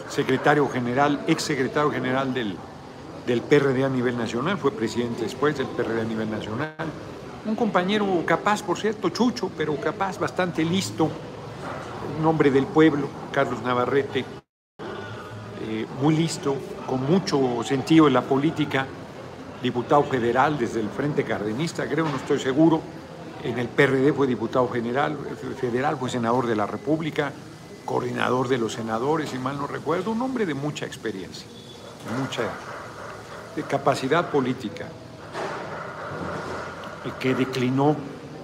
secretario 0.09 0.69
general, 0.69 1.25
ex 1.27 1.43
secretario 1.43 1.91
general 1.91 2.33
del, 2.33 2.57
del 3.27 3.41
PRD 3.41 3.85
a 3.85 3.89
nivel 3.89 4.17
nacional, 4.17 4.59
fue 4.59 4.71
presidente 4.71 5.23
después 5.23 5.57
del 5.57 5.67
PRD 5.69 6.01
a 6.01 6.05
nivel 6.05 6.31
nacional. 6.31 6.75
Un 7.47 7.57
compañero 7.57 8.07
capaz, 8.27 8.63
por 8.63 8.79
cierto, 8.79 9.09
chucho, 9.11 9.51
pero 9.57 9.77
capaz, 9.77 10.19
bastante 10.19 10.65
listo, 10.65 11.09
un 12.19 12.27
hombre 12.27 12.51
del 12.51 12.67
pueblo, 12.67 13.09
Carlos 13.33 13.63
Navarrete, 13.63 14.25
eh, 15.67 15.87
muy 16.01 16.17
listo, 16.17 16.57
con 16.87 17.05
mucho 17.11 17.63
sentido 17.65 18.07
en 18.07 18.15
la 18.15 18.23
política, 18.23 18.87
diputado 19.63 20.05
federal 20.05 20.59
desde 20.59 20.81
el 20.81 20.89
Frente 20.89 21.25
Cardenista, 21.25 21.87
creo, 21.89 22.07
no 22.07 22.17
estoy 22.17 22.39
seguro. 22.39 22.81
En 23.43 23.59
el 23.59 23.69
PRD 23.69 24.13
fue 24.13 24.27
diputado 24.27 24.69
general, 24.71 25.19
federal, 25.59 25.97
fue 25.99 26.09
senador 26.09 26.47
de 26.47 26.57
la 26.57 26.67
República, 26.67 27.33
coordinador 27.85 28.49
de 28.49 28.59
los 28.59 28.73
senadores, 28.73 29.31
si 29.31 29.39
mal 29.39 29.59
no 29.59 29.67
recuerdo, 29.67 30.11
un 30.13 30.23
hombre 30.23 30.47
de 30.47 30.55
mucha 30.55 30.87
experiencia, 30.87 31.47
mucha 32.19 32.43
de 33.57 33.63
capacidad 33.63 34.31
política, 34.31 34.89
que 37.21 37.35
declinó 37.35 37.97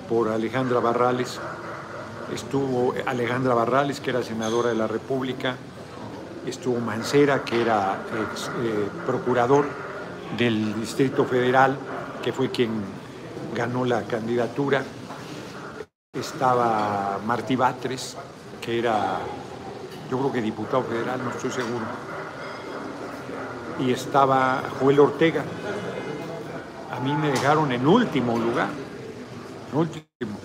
por 0.09 0.29
Alejandra 0.29 0.81
Barrales. 0.81 1.40
Estuvo 2.35 2.95
Alejandra 3.07 3.55
Barrales, 3.55 4.00
que 4.00 4.11
era 4.11 4.23
senadora 4.23 4.71
de 4.71 4.76
la 4.76 4.87
República, 4.87 5.57
estuvo 6.47 6.79
Mancera, 6.81 7.45
que 7.45 7.61
era 7.61 7.99
ex, 8.33 8.50
eh, 8.62 8.88
procurador 9.07 9.67
del 10.37 10.75
Distrito 10.81 11.25
Federal, 11.25 11.76
que 12.23 12.33
fue 12.33 12.50
quien 12.50 12.71
ganó 13.55 13.85
la 13.85 14.02
candidatura. 14.02 14.85
Estaba 16.12 17.19
Martí 17.25 17.57
Batres, 17.57 18.17
que 18.61 18.79
era, 18.79 19.19
yo 20.11 20.19
creo 20.19 20.33
que 20.33 20.43
diputado 20.43 20.83
federal, 20.85 21.21
no 21.25 21.31
estoy 21.31 21.50
seguro. 21.50 22.10
Y 23.81 23.93
estaba 23.93 24.63
Joel 24.79 25.01
Ortega. 25.01 25.43
A 26.91 27.01
mí 27.01 27.15
me 27.15 27.31
dejaron 27.31 27.73
en 27.73 27.87
último 27.87 28.39
lugar, 28.39 28.69
en 29.73 29.79
último. 29.79 30.39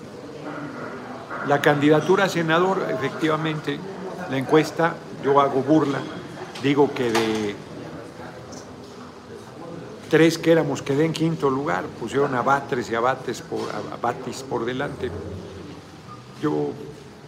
La 1.46 1.60
candidatura 1.60 2.24
a 2.24 2.28
senador, 2.28 2.86
efectivamente, 2.90 3.78
la 4.30 4.38
encuesta, 4.38 4.94
yo 5.22 5.40
hago 5.40 5.62
burla, 5.62 5.98
digo 6.62 6.92
que 6.92 7.12
de 7.12 7.56
tres 10.08 10.38
que 10.38 10.52
éramos 10.52 10.82
quedé 10.82 11.04
en 11.04 11.12
quinto 11.12 11.50
lugar, 11.50 11.84
pusieron 12.00 12.34
a 12.34 12.42
Batres 12.42 12.90
y 12.90 12.94
a 12.94 13.00
por, 13.00 13.60
a 13.92 13.96
Batis 14.00 14.42
por 14.42 14.64
delante. 14.64 15.10
Yo 16.40 16.70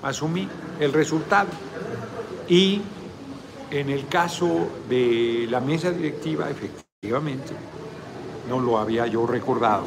asumí 0.03 0.49
el 0.81 0.93
resultado. 0.93 1.49
Y 2.49 2.83
en 3.71 3.91
el 3.91 4.07
caso 4.09 4.69
de 4.89 5.47
la 5.51 5.61
mesa 5.61 5.91
directiva, 5.91 6.49
efectivamente, 6.51 7.53
no 8.49 8.61
lo 8.61 8.79
había 8.79 9.07
yo 9.07 9.27
recordado, 9.27 9.85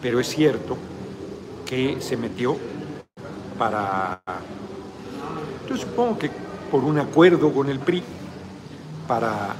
pero 0.00 0.20
es 0.20 0.28
cierto 0.28 0.76
que 1.64 2.00
se 2.00 2.16
metió 2.16 2.56
para, 3.58 4.20
yo 5.68 5.76
supongo 5.76 6.18
que 6.18 6.30
por 6.70 6.84
un 6.84 6.98
acuerdo 6.98 7.52
con 7.52 7.68
el 7.68 7.78
PRI, 7.78 8.02
para 9.06 9.54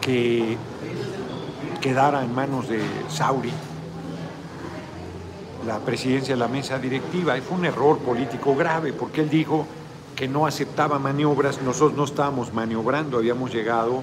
que 0.00 0.56
quedara 1.80 2.22
en 2.22 2.34
manos 2.34 2.68
de 2.68 2.80
Sauri 3.08 3.52
la 5.66 5.78
presidencia 5.78 6.34
de 6.34 6.40
la 6.40 6.48
mesa 6.48 6.78
directiva. 6.78 7.36
Y 7.36 7.40
fue 7.40 7.56
un 7.58 7.64
error 7.64 7.98
político 7.98 8.54
grave 8.54 8.92
porque 8.92 9.22
él 9.22 9.30
dijo 9.30 9.66
que 10.16 10.28
no 10.28 10.46
aceptaba 10.46 10.98
maniobras, 10.98 11.62
nosotros 11.62 11.96
no 11.96 12.04
estábamos 12.04 12.52
maniobrando, 12.52 13.18
habíamos 13.18 13.52
llegado 13.52 14.02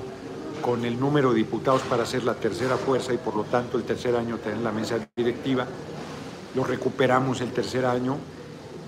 con 0.61 0.85
el 0.85 0.99
número 0.99 1.29
de 1.31 1.37
diputados 1.37 1.81
para 1.83 2.05
ser 2.05 2.23
la 2.23 2.33
tercera 2.33 2.77
fuerza 2.77 3.13
y 3.13 3.17
por 3.17 3.35
lo 3.35 3.43
tanto 3.43 3.77
el 3.77 3.83
tercer 3.83 4.15
año 4.15 4.37
tener 4.37 4.59
la 4.59 4.71
mesa 4.71 4.97
directiva. 5.15 5.65
Lo 6.55 6.63
recuperamos 6.63 7.41
el 7.41 7.51
tercer 7.51 7.85
año 7.85 8.17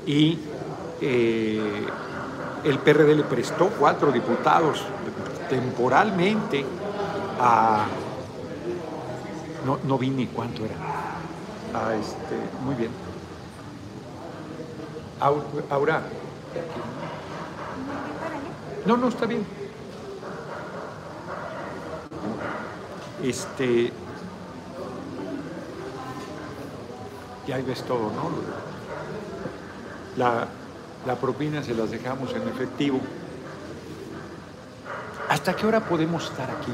y 0.05 0.37
eh, 0.99 1.85
el 2.63 2.79
PRD 2.79 3.15
le 3.15 3.23
prestó 3.23 3.69
cuatro 3.69 4.11
diputados 4.11 4.83
temporalmente 5.49 6.65
a 7.39 7.85
no, 9.65 9.79
no 9.83 9.97
vi 9.97 10.09
ni 10.09 10.27
cuánto 10.27 10.65
era. 10.65 10.75
Ah, 11.73 11.93
este, 11.95 12.35
muy 12.63 12.75
bien. 12.75 12.91
Aura. 15.69 16.01
No, 18.85 18.97
no, 18.97 19.07
está 19.09 19.25
bien. 19.25 19.45
Este. 23.23 23.91
Y 27.47 27.51
ahí 27.51 27.61
ves 27.63 27.83
todo, 27.83 28.11
¿no? 28.11 28.31
La, 30.17 30.47
la 31.05 31.15
propina 31.15 31.63
se 31.63 31.73
las 31.73 31.91
dejamos 31.91 32.33
en 32.33 32.47
efectivo. 32.47 32.99
¿Hasta 35.29 35.55
qué 35.55 35.65
hora 35.65 35.79
podemos 35.79 36.25
estar 36.25 36.49
aquí? 36.49 36.73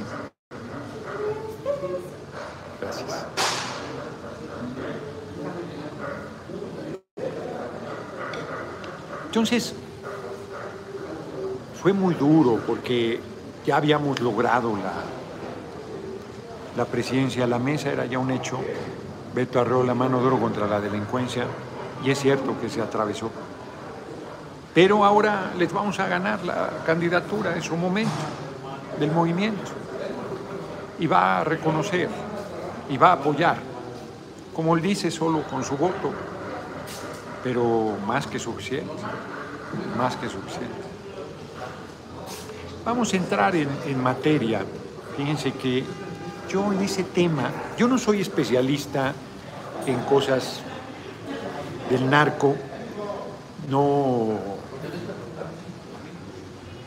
Entonces, 9.26 9.76
fue 11.88 11.94
muy 11.94 12.16
duro 12.16 12.60
porque 12.68 13.18
ya 13.66 13.78
habíamos 13.78 14.20
logrado 14.20 14.76
la, 14.76 14.92
la 16.76 16.84
presidencia 16.84 17.48
la 17.48 17.60
mesa, 17.60 17.90
era 17.90 18.06
ya 18.06 18.20
un 18.20 18.30
hecho. 18.30 18.60
Beto 19.34 19.62
arreó 19.62 19.84
la 19.84 19.94
mano 19.94 20.20
duro 20.20 20.38
contra 20.38 20.68
la 20.68 20.82
delincuencia 20.82 21.46
y 22.04 22.12
es 22.12 22.20
cierto 22.20 22.60
que 22.60 22.68
se 22.68 22.82
atravesó. 22.82 23.32
Pero 24.74 25.06
ahora 25.06 25.54
les 25.58 25.72
vamos 25.72 25.98
a 26.02 26.10
ganar 26.10 26.44
la 26.44 26.72
candidatura 26.86 27.56
en 27.56 27.62
su 27.62 27.78
momento 27.78 28.12
del 29.00 29.14
movimiento 29.14 29.72
y 31.00 31.08
va 31.08 31.40
a 31.40 31.44
reconocer 31.46 32.10
y 32.90 32.98
va 32.98 33.12
a 33.12 33.14
apoyar, 33.14 33.60
como 34.54 34.76
él 34.76 34.82
dice, 34.82 35.10
solo 35.10 35.42
con 35.44 35.64
su 35.64 35.78
voto 35.78 36.12
pero 37.46 37.96
más 38.06 38.28
que 38.28 38.40
suficiente, 38.40 38.92
más 39.98 40.18
que 40.18 40.28
suficiente. 40.28 40.87
Vamos 42.88 43.14
a 43.14 43.18
entrar 43.18 43.54
en, 43.54 43.68
en 43.86 44.02
materia. 44.02 44.62
Fíjense 45.18 45.52
que 45.52 45.84
yo 46.50 46.72
en 46.72 46.80
ese 46.80 47.04
tema, 47.04 47.52
yo 47.78 47.86
no 47.86 47.98
soy 47.98 48.22
especialista 48.22 49.14
en 49.86 50.00
cosas 50.04 50.62
del 51.90 52.10
narco, 52.10 52.56
no 53.70 54.40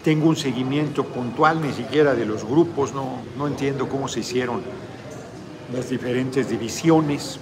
tengo 0.03 0.31
un 0.31 0.37
seguimiento 0.37 1.05
puntual 1.05 1.61
ni 1.61 1.75
siquiera 1.75 2.15
de 2.15 2.25
los 2.25 2.47
grupos, 2.47 2.95
no, 2.95 3.19
no 3.37 3.47
entiendo 3.47 3.87
cómo 3.87 4.09
se 4.09 4.21
hicieron 4.21 4.63
las 5.71 5.91
diferentes 5.91 6.49
divisiones, 6.49 7.39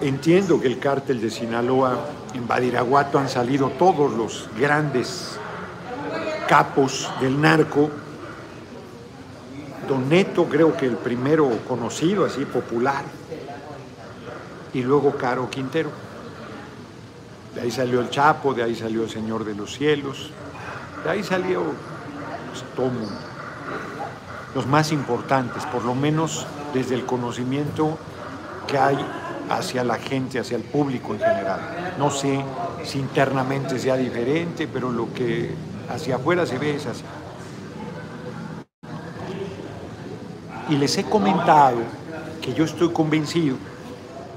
Entiendo 0.00 0.58
que 0.58 0.68
el 0.68 0.78
cártel 0.78 1.20
de 1.20 1.30
Sinaloa 1.30 1.98
en 2.32 2.48
Badiraguato 2.48 3.18
han 3.18 3.28
salido 3.28 3.68
todos 3.68 4.10
los 4.10 4.48
grandes 4.58 5.38
capos 6.46 7.10
del 7.20 7.40
narco, 7.40 7.90
Don 9.88 10.08
Neto 10.08 10.46
creo 10.46 10.76
que 10.76 10.86
el 10.86 10.96
primero 10.96 11.48
conocido, 11.68 12.24
así 12.24 12.44
popular, 12.44 13.04
y 14.74 14.82
luego 14.82 15.16
Caro 15.16 15.48
Quintero. 15.48 15.90
De 17.54 17.60
ahí 17.62 17.70
salió 17.70 18.00
el 18.00 18.10
Chapo, 18.10 18.52
de 18.52 18.62
ahí 18.62 18.74
salió 18.74 19.04
el 19.04 19.10
Señor 19.10 19.44
de 19.44 19.54
los 19.54 19.74
Cielos, 19.74 20.30
de 21.04 21.10
ahí 21.10 21.22
salió 21.22 21.62
pues, 22.74 22.92
mundo. 22.92 23.18
Los 24.54 24.66
más 24.66 24.92
importantes, 24.92 25.64
por 25.66 25.84
lo 25.84 25.94
menos 25.94 26.46
desde 26.74 26.94
el 26.94 27.06
conocimiento 27.06 27.98
que 28.66 28.78
hay 28.78 28.98
hacia 29.48 29.84
la 29.84 29.96
gente, 29.96 30.40
hacia 30.40 30.56
el 30.56 30.64
público 30.64 31.12
en 31.14 31.20
general. 31.20 31.94
No 31.98 32.10
sé 32.10 32.44
si 32.84 32.98
internamente 32.98 33.78
sea 33.78 33.96
diferente, 33.96 34.66
pero 34.66 34.90
lo 34.90 35.12
que 35.12 35.54
hacia 35.88 36.16
afuera 36.16 36.46
se 36.46 36.58
ve 36.58 36.76
es 36.76 36.86
así. 36.86 37.04
Y 40.68 40.76
les 40.76 40.96
he 40.98 41.04
comentado 41.04 41.78
que 42.42 42.52
yo 42.54 42.64
estoy 42.64 42.92
convencido 42.92 43.56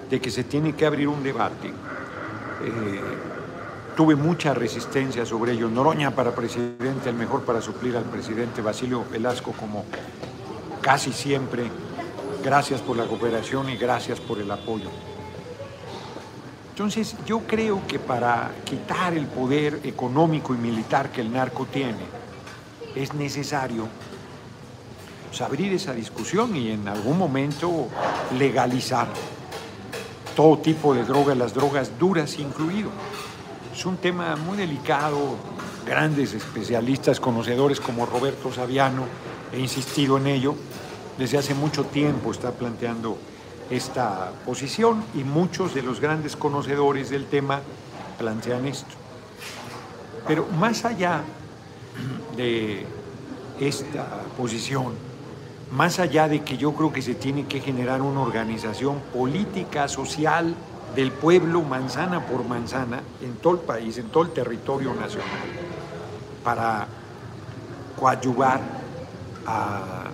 de 0.09 0.19
que 0.19 0.31
se 0.31 0.43
tiene 0.43 0.73
que 0.75 0.85
abrir 0.85 1.07
un 1.07 1.23
debate. 1.23 1.67
Eh, 1.67 3.01
tuve 3.95 4.15
mucha 4.15 4.53
resistencia 4.53 5.25
sobre 5.25 5.53
ello. 5.53 5.69
Noroña 5.69 6.11
para 6.11 6.33
presidente, 6.33 7.09
el 7.09 7.15
mejor 7.15 7.43
para 7.43 7.61
suplir 7.61 7.97
al 7.97 8.03
presidente 8.03 8.61
Basilio 8.61 9.03
Velasco 9.11 9.53
como 9.53 9.85
casi 10.81 11.11
siempre. 11.11 11.69
Gracias 12.43 12.81
por 12.81 12.95
la 12.95 13.05
cooperación 13.05 13.69
y 13.69 13.77
gracias 13.77 14.19
por 14.19 14.39
el 14.39 14.49
apoyo. 14.49 14.89
Entonces 16.79 17.13
yo 17.25 17.41
creo 17.41 17.85
que 17.89 17.99
para 17.99 18.51
quitar 18.63 19.13
el 19.13 19.25
poder 19.25 19.81
económico 19.83 20.55
y 20.55 20.57
militar 20.57 21.11
que 21.11 21.19
el 21.19 21.29
narco 21.29 21.65
tiene, 21.65 22.05
es 22.95 23.13
necesario 23.13 23.85
abrir 25.41 25.73
esa 25.73 25.91
discusión 25.91 26.55
y 26.55 26.71
en 26.71 26.87
algún 26.87 27.17
momento 27.17 27.89
legalizar 28.37 29.09
todo 30.37 30.59
tipo 30.59 30.93
de 30.93 31.03
drogas, 31.03 31.35
las 31.35 31.53
drogas 31.53 31.99
duras 31.99 32.39
incluido. 32.39 32.91
Es 33.75 33.85
un 33.85 33.97
tema 33.97 34.37
muy 34.37 34.57
delicado, 34.57 35.35
grandes 35.85 36.33
especialistas, 36.33 37.19
conocedores 37.19 37.81
como 37.81 38.05
Roberto 38.05 38.53
Saviano, 38.53 39.03
he 39.51 39.59
insistido 39.59 40.17
en 40.17 40.27
ello, 40.27 40.55
desde 41.17 41.39
hace 41.39 41.53
mucho 41.53 41.83
tiempo 41.83 42.31
está 42.31 42.51
planteando 42.51 43.17
esta 43.69 44.31
posición 44.45 45.03
y 45.13 45.23
muchos 45.23 45.73
de 45.73 45.83
los 45.83 45.99
grandes 45.99 46.35
conocedores 46.35 47.09
del 47.09 47.25
tema 47.25 47.61
plantean 48.17 48.65
esto. 48.65 48.95
Pero 50.27 50.47
más 50.59 50.85
allá 50.85 51.21
de 52.35 52.85
esta 53.59 54.05
posición, 54.37 54.93
más 55.71 55.99
allá 55.99 56.27
de 56.27 56.41
que 56.41 56.57
yo 56.57 56.73
creo 56.73 56.91
que 56.91 57.01
se 57.01 57.15
tiene 57.15 57.45
que 57.45 57.59
generar 57.59 58.01
una 58.01 58.21
organización 58.21 58.99
política, 59.13 59.87
social 59.87 60.55
del 60.95 61.11
pueblo, 61.11 61.61
manzana 61.61 62.25
por 62.25 62.43
manzana, 62.45 63.01
en 63.21 63.35
todo 63.35 63.53
el 63.53 63.59
país, 63.59 63.97
en 63.97 64.09
todo 64.09 64.23
el 64.23 64.31
territorio 64.31 64.93
nacional, 64.95 65.27
para 66.43 66.87
coadyuvar 67.99 68.61
a 69.45 70.05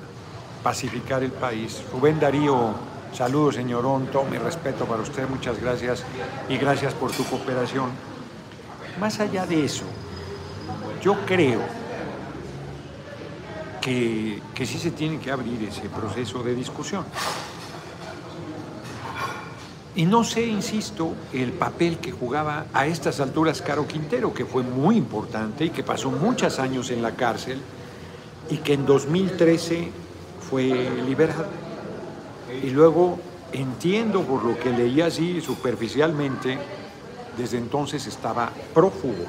pacificar 0.64 1.24
el 1.24 1.32
país. 1.32 1.82
Rubén 1.94 2.20
Darío, 2.20 2.74
saludos 3.16 3.56
señorón, 3.56 4.08
todo 4.08 4.26
mi 4.26 4.38
respeto 4.38 4.86
para 4.86 5.02
usted, 5.02 5.28
muchas 5.30 5.60
gracias 5.62 6.04
y 6.50 6.58
gracias 6.58 6.94
por 6.94 7.12
tu 7.12 7.24
cooperación. 7.24 7.90
Más 9.00 9.20
allá 9.20 9.46
de 9.46 9.64
eso, 9.64 9.86
yo 11.02 11.16
creo 11.26 11.62
que, 13.82 14.42
sí 14.66 14.80
se 14.80 14.92
tiene 14.92 15.20
que 15.20 15.32
abrir 15.32 15.64
ese 15.64 15.88
proceso 15.90 16.44
de 16.44 16.56
discusión. 16.56 17.06
Y 19.96 20.06
no 20.06 20.26
sé, 20.26 20.46
insisto, 20.46 21.14
el 21.32 21.54
papel 21.54 22.00
que 22.00 22.12
jugaba 22.12 22.66
a 22.74 22.86
estas 22.86 23.22
alturas 23.22 23.62
Caro 23.62 23.88
Quintero, 23.88 24.34
que 24.34 24.44
fue 24.44 24.62
muy 24.64 24.98
importante 24.98 25.64
y 25.64 25.70
que 25.70 25.84
pasó 25.84 26.12
muchos 26.12 26.60
años 26.60 26.92
en 26.92 27.02
la 27.02 27.12
cárcel 27.12 27.62
y 28.50 28.58
que 28.58 28.74
en 28.74 28.86
2013 28.86 29.90
fue 30.50 30.66
liberado. 31.06 31.65
Y 32.64 32.70
luego 32.70 33.20
entiendo 33.52 34.22
por 34.22 34.44
lo 34.44 34.58
que 34.58 34.70
leí 34.72 35.02
así 35.02 35.42
superficialmente, 35.42 36.58
desde 37.38 37.58
entonces 37.58 38.08
estaba 38.08 38.50
prófugo. 38.74 39.26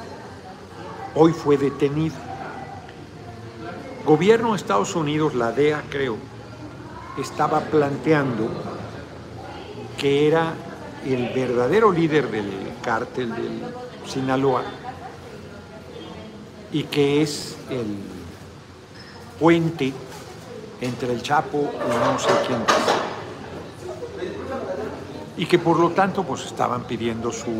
Hoy 1.15 1.33
fue 1.33 1.57
detenido 1.57 2.15
gobierno 4.07 4.53
de 4.53 4.57
Estados 4.57 4.95
Unidos, 4.95 5.35
la 5.35 5.51
DEA 5.51 5.83
creo, 5.91 6.17
estaba 7.19 7.61
planteando 7.61 8.49
que 9.99 10.29
era 10.29 10.55
el 11.05 11.31
verdadero 11.31 11.91
líder 11.91 12.31
del 12.31 12.73
cártel 12.83 13.35
del 13.35 13.63
Sinaloa 14.07 14.63
y 16.71 16.85
que 16.85 17.23
es 17.23 17.57
el 17.69 17.99
puente 19.41 19.93
entre 20.81 21.13
el 21.13 21.23
Chapo 21.23 21.59
y 21.59 21.89
no 21.89 22.19
sé 22.19 22.29
quién 22.47 22.61
Y 25.37 25.47
que 25.47 25.59
por 25.59 25.79
lo 25.79 25.91
tanto 25.91 26.25
pues 26.25 26.47
estaban 26.47 26.85
pidiendo 26.85 27.31
su, 27.31 27.51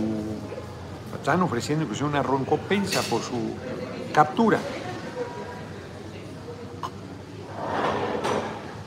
estaban 1.15 1.43
ofreciendo 1.43 1.85
incluso 1.85 2.07
una 2.07 2.23
recompensa 2.23 3.03
por 3.03 3.21
su 3.21 3.55
captura. 4.13 4.61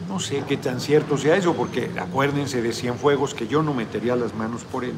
No 0.08 0.20
sé 0.20 0.44
qué 0.48 0.58
tan 0.58 0.80
cierto 0.80 1.18
sea 1.18 1.36
eso, 1.36 1.54
porque 1.54 1.92
acuérdense 2.00 2.62
de 2.62 2.74
Cienfuegos 2.74 3.34
que 3.34 3.48
yo 3.48 3.62
no 3.62 3.74
metería 3.74 4.16
las 4.16 4.34
manos 4.34 4.64
por 4.64 4.84
él. 4.84 4.94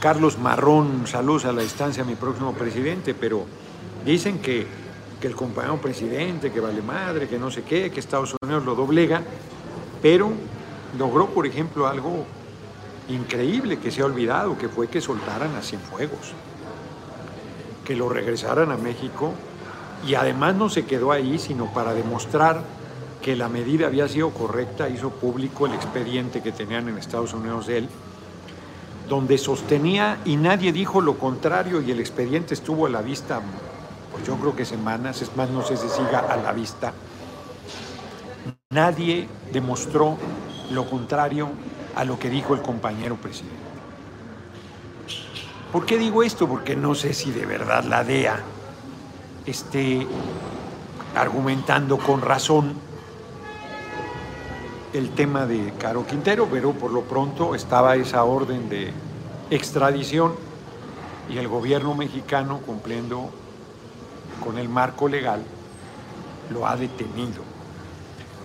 Carlos 0.00 0.38
Marrón, 0.38 1.06
saludos 1.06 1.46
a 1.46 1.52
la 1.52 1.62
distancia 1.62 2.02
a 2.02 2.06
mi 2.06 2.14
próximo 2.14 2.52
presidente, 2.52 3.14
pero 3.14 3.44
dicen 4.04 4.38
que, 4.38 4.66
que 5.20 5.26
el 5.26 5.34
compañero 5.34 5.78
presidente, 5.80 6.52
que 6.52 6.60
vale 6.60 6.80
madre, 6.80 7.28
que 7.28 7.38
no 7.38 7.50
sé 7.50 7.62
qué, 7.62 7.90
que 7.90 8.00
Estados 8.00 8.34
Unidos 8.42 8.64
lo 8.64 8.74
doblega, 8.74 9.22
pero 10.00 10.30
logró, 10.98 11.28
por 11.30 11.46
ejemplo, 11.46 11.86
algo 11.86 12.24
increíble 13.08 13.78
que 13.78 13.90
se 13.90 14.02
ha 14.02 14.06
olvidado, 14.06 14.56
que 14.56 14.68
fue 14.68 14.88
que 14.88 15.00
soltaran 15.00 15.54
a 15.56 15.62
Cienfuegos, 15.62 16.32
que 17.84 17.96
lo 17.96 18.08
regresaran 18.08 18.70
a 18.70 18.76
México 18.76 19.32
y 20.06 20.14
además 20.14 20.54
no 20.54 20.68
se 20.68 20.84
quedó 20.84 21.12
ahí, 21.12 21.38
sino 21.38 21.72
para 21.72 21.94
demostrar 21.94 22.62
que 23.22 23.36
la 23.36 23.48
medida 23.48 23.86
había 23.86 24.06
sido 24.08 24.30
correcta, 24.30 24.88
hizo 24.88 25.10
público 25.10 25.66
el 25.66 25.74
expediente 25.74 26.42
que 26.42 26.52
tenían 26.52 26.88
en 26.88 26.98
Estados 26.98 27.32
Unidos 27.32 27.66
de 27.66 27.78
él, 27.78 27.88
donde 29.08 29.38
sostenía 29.38 30.18
y 30.24 30.36
nadie 30.36 30.72
dijo 30.72 31.00
lo 31.00 31.18
contrario 31.18 31.80
y 31.80 31.90
el 31.90 32.00
expediente 32.00 32.54
estuvo 32.54 32.86
a 32.86 32.90
la 32.90 33.02
vista, 33.02 33.40
pues 34.12 34.26
yo 34.26 34.36
creo 34.36 34.54
que 34.54 34.64
semanas, 34.64 35.22
es 35.22 35.34
más, 35.36 35.50
no 35.50 35.64
sé 35.64 35.76
si 35.76 35.88
siga 35.88 36.20
a 36.20 36.36
la 36.36 36.52
vista. 36.52 36.92
Nadie 38.70 39.28
demostró 39.52 40.16
lo 40.70 40.88
contrario 40.88 41.48
a 41.96 42.04
lo 42.04 42.18
que 42.18 42.30
dijo 42.30 42.54
el 42.54 42.62
compañero 42.62 43.16
presidente. 43.16 43.58
¿Por 45.72 45.86
qué 45.86 45.98
digo 45.98 46.22
esto? 46.22 46.48
Porque 46.48 46.76
no 46.76 46.94
sé 46.94 47.14
si 47.14 47.32
de 47.32 47.46
verdad 47.46 47.84
la 47.84 48.04
DEA 48.04 48.40
esté 49.44 50.06
argumentando 51.16 51.98
con 51.98 52.20
razón 52.20 52.74
el 54.92 55.10
tema 55.10 55.46
de 55.46 55.72
Caro 55.78 56.06
Quintero, 56.06 56.46
pero 56.50 56.72
por 56.72 56.92
lo 56.92 57.02
pronto 57.02 57.54
estaba 57.56 57.96
esa 57.96 58.22
orden 58.22 58.68
de 58.68 58.92
extradición 59.50 60.34
y 61.28 61.38
el 61.38 61.48
gobierno 61.48 61.94
mexicano, 61.94 62.60
cumpliendo 62.64 63.30
con 64.44 64.58
el 64.58 64.68
marco 64.68 65.08
legal, 65.08 65.42
lo 66.50 66.66
ha 66.68 66.76
detenido. 66.76 67.42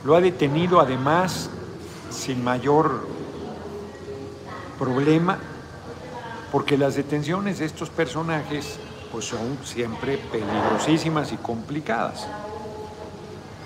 Lo 0.03 0.15
ha 0.15 0.21
detenido 0.21 0.79
además 0.79 1.49
sin 2.09 2.43
mayor 2.43 3.07
problema, 4.80 5.38
porque 6.52 6.78
las 6.78 6.96
detenciones 6.96 7.60
de 7.60 7.65
estos 7.65 7.89
personajes 7.89 8.80
pues 9.12 9.26
son 9.26 9.60
siempre 9.63 10.18
peligrosísimas 10.18 11.32
y 11.34 11.38
complicadas. 11.38 12.28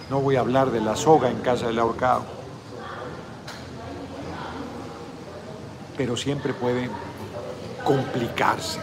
No 0.09 0.19
voy 0.19 0.35
a 0.35 0.41
hablar 0.41 0.71
de 0.71 0.81
la 0.81 0.95
soga 0.95 1.29
en 1.29 1.39
casa 1.39 1.67
del 1.67 1.79
ahorcado 1.79 2.43
pero 5.97 6.17
siempre 6.17 6.53
puede 6.53 6.89
complicarse. 7.83 8.79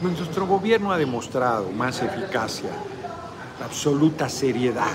Nuestro 0.00 0.46
gobierno 0.46 0.92
ha 0.92 0.98
demostrado 0.98 1.70
más 1.70 2.02
eficacia, 2.02 2.70
absoluta 3.62 4.28
seriedad 4.28 4.86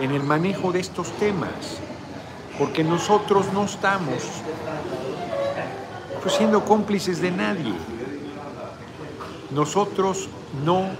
en 0.00 0.10
el 0.10 0.24
manejo 0.24 0.72
de 0.72 0.80
estos 0.80 1.10
temas, 1.12 1.80
porque 2.58 2.82
nosotros 2.82 3.52
no 3.52 3.64
estamos 3.64 4.22
pues, 6.22 6.34
siendo 6.34 6.64
cómplices 6.64 7.20
de 7.20 7.30
nadie. 7.30 7.74
Nosotros 9.50 10.28
no 10.64 10.90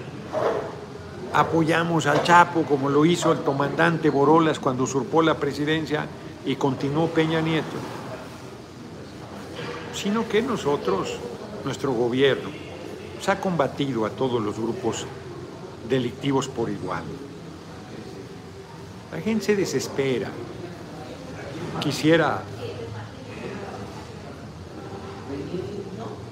apoyamos 1.32 2.06
al 2.06 2.22
Chapo 2.22 2.62
como 2.62 2.88
lo 2.88 3.04
hizo 3.04 3.32
el 3.32 3.40
comandante 3.40 4.08
Borolas 4.08 4.58
cuando 4.58 4.84
usurpó 4.84 5.22
la 5.22 5.34
presidencia 5.34 6.06
y 6.44 6.56
continuó 6.56 7.08
Peña 7.08 7.40
Nieto, 7.40 7.76
sino 9.92 10.28
que 10.28 10.42
nosotros, 10.42 11.18
nuestro 11.64 11.92
gobierno, 11.92 12.50
se 13.20 13.30
ha 13.30 13.40
combatido 13.40 14.06
a 14.06 14.10
todos 14.10 14.40
los 14.42 14.56
grupos 14.56 15.06
delictivos 15.88 16.48
por 16.48 16.70
igual. 16.70 17.02
La 19.12 19.20
gente 19.20 19.46
se 19.46 19.56
desespera, 19.56 20.28
quisiera 21.80 22.42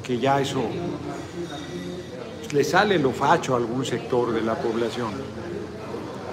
que 0.03 0.19
ya 0.19 0.41
eso 0.41 0.63
le 2.53 2.63
sale 2.63 2.99
lo 2.99 3.11
facho 3.11 3.55
a 3.55 3.57
algún 3.57 3.85
sector 3.85 4.33
de 4.33 4.43
la 4.43 4.55
población, 4.55 5.11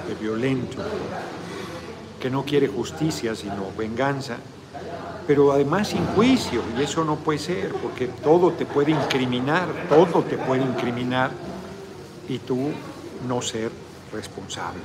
de 0.08 0.16
violento, 0.16 0.78
que 2.20 2.30
no 2.30 2.44
quiere 2.44 2.68
justicia 2.68 3.36
sino 3.36 3.72
venganza, 3.78 4.38
pero 5.26 5.52
además 5.52 5.88
sin 5.88 6.06
juicio, 6.08 6.62
y 6.78 6.84
eso 6.84 7.04
no 7.04 7.16
puede 7.16 7.40
ser, 7.40 7.74
porque 7.74 8.08
todo 8.08 8.52
te 8.52 8.66
puede 8.66 8.92
incriminar, 8.92 9.68
todo 9.90 10.24
te 10.24 10.38
puede 10.38 10.62
incriminar, 10.62 11.32
y 12.28 12.40
tú 12.40 12.72
no 13.28 13.42
ser 13.42 13.72
responsable. 14.14 14.82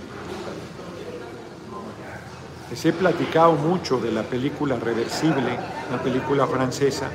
Les 2.71 2.85
he 2.85 2.93
platicado 2.93 3.53
mucho 3.53 4.01
de 4.01 4.11
la 4.11 4.25
película 4.25 4.75
Reversible, 4.77 5.57
una 5.89 6.03
película 6.03 6.49
francesa, 6.49 7.09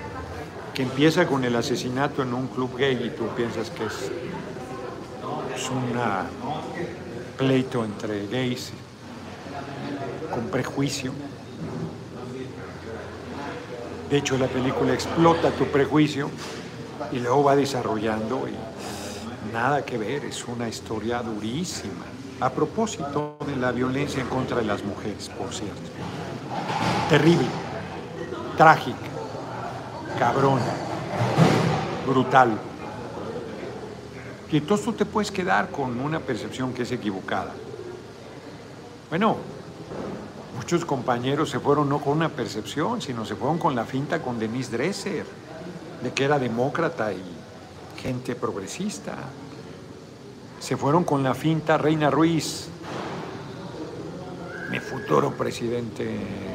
que 0.74 0.84
empieza 0.84 1.28
con 1.28 1.44
el 1.44 1.54
asesinato 1.58 2.22
en 2.22 2.34
un 2.34 2.48
club 2.48 2.78
gay 2.78 3.04
y 3.04 3.10
tú 3.10 3.28
piensas 3.36 3.70
que 3.70 3.84
es, 3.86 4.12
un 5.70 5.92
pleito 7.38 7.84
entre 7.84 8.28
gays 8.28 8.72
con 10.34 10.46
prejuicio. 10.48 11.12
De 14.10 14.18
hecho, 14.18 14.38
la 14.38 14.48
película 14.48 14.94
explota 14.94 15.52
tu 15.52 15.66
prejuicio 15.66 16.30
y 17.12 17.20
luego 17.20 17.44
va 17.44 17.56
desarrollando 17.58 18.48
y 18.48 19.52
nada 19.54 19.84
que 19.86 19.98
ver, 19.98 20.24
es 20.26 20.46
una 20.46 20.70
historia 20.70 21.22
durísima. 21.22 22.06
A 22.42 22.50
propósito 22.50 23.38
de 23.46 23.56
la 23.56 23.72
violencia 23.72 24.22
en 24.22 24.28
contra 24.28 24.58
de 24.58 24.66
las 24.66 24.84
mujeres, 24.84 25.30
por 25.30 25.54
cierto. 25.54 25.90
Terrible, 27.10 27.48
trágica 28.58 29.12
cabrón, 30.22 30.60
brutal. 32.06 32.56
Y 34.52 34.58
entonces 34.58 34.86
tú 34.86 34.94
te 34.94 35.04
puedes 35.04 35.32
quedar 35.32 35.72
con 35.72 36.00
una 36.00 36.20
percepción 36.20 36.76
que 36.76 36.84
es 36.84 36.92
equivocada. 36.92 37.52
Bueno, 39.10 39.38
muchos 40.56 40.86
compañeros 40.86 41.50
se 41.50 41.60
fueron 41.60 41.90
no 41.90 42.00
con 42.00 42.14
una 42.18 42.30
percepción, 42.30 43.02
sino 43.02 43.26
se 43.26 43.36
fueron 43.36 43.58
con 43.58 43.76
la 43.76 43.84
finta 43.86 44.22
con 44.22 44.38
Denise 44.38 44.72
Dresser, 44.72 45.26
de 46.04 46.12
que 46.12 46.26
era 46.26 46.38
demócrata 46.38 47.12
y 47.14 47.24
gente 48.00 48.36
progresista. 48.36 49.16
Se 50.62 50.78
fueron 50.78 51.04
con 51.04 51.24
la 51.24 51.34
finta 51.34 51.76
Reina 51.76 52.12
Ruiz, 52.12 52.68
mi 54.70 54.80
futuro 54.80 55.32
presidente, 55.32 56.08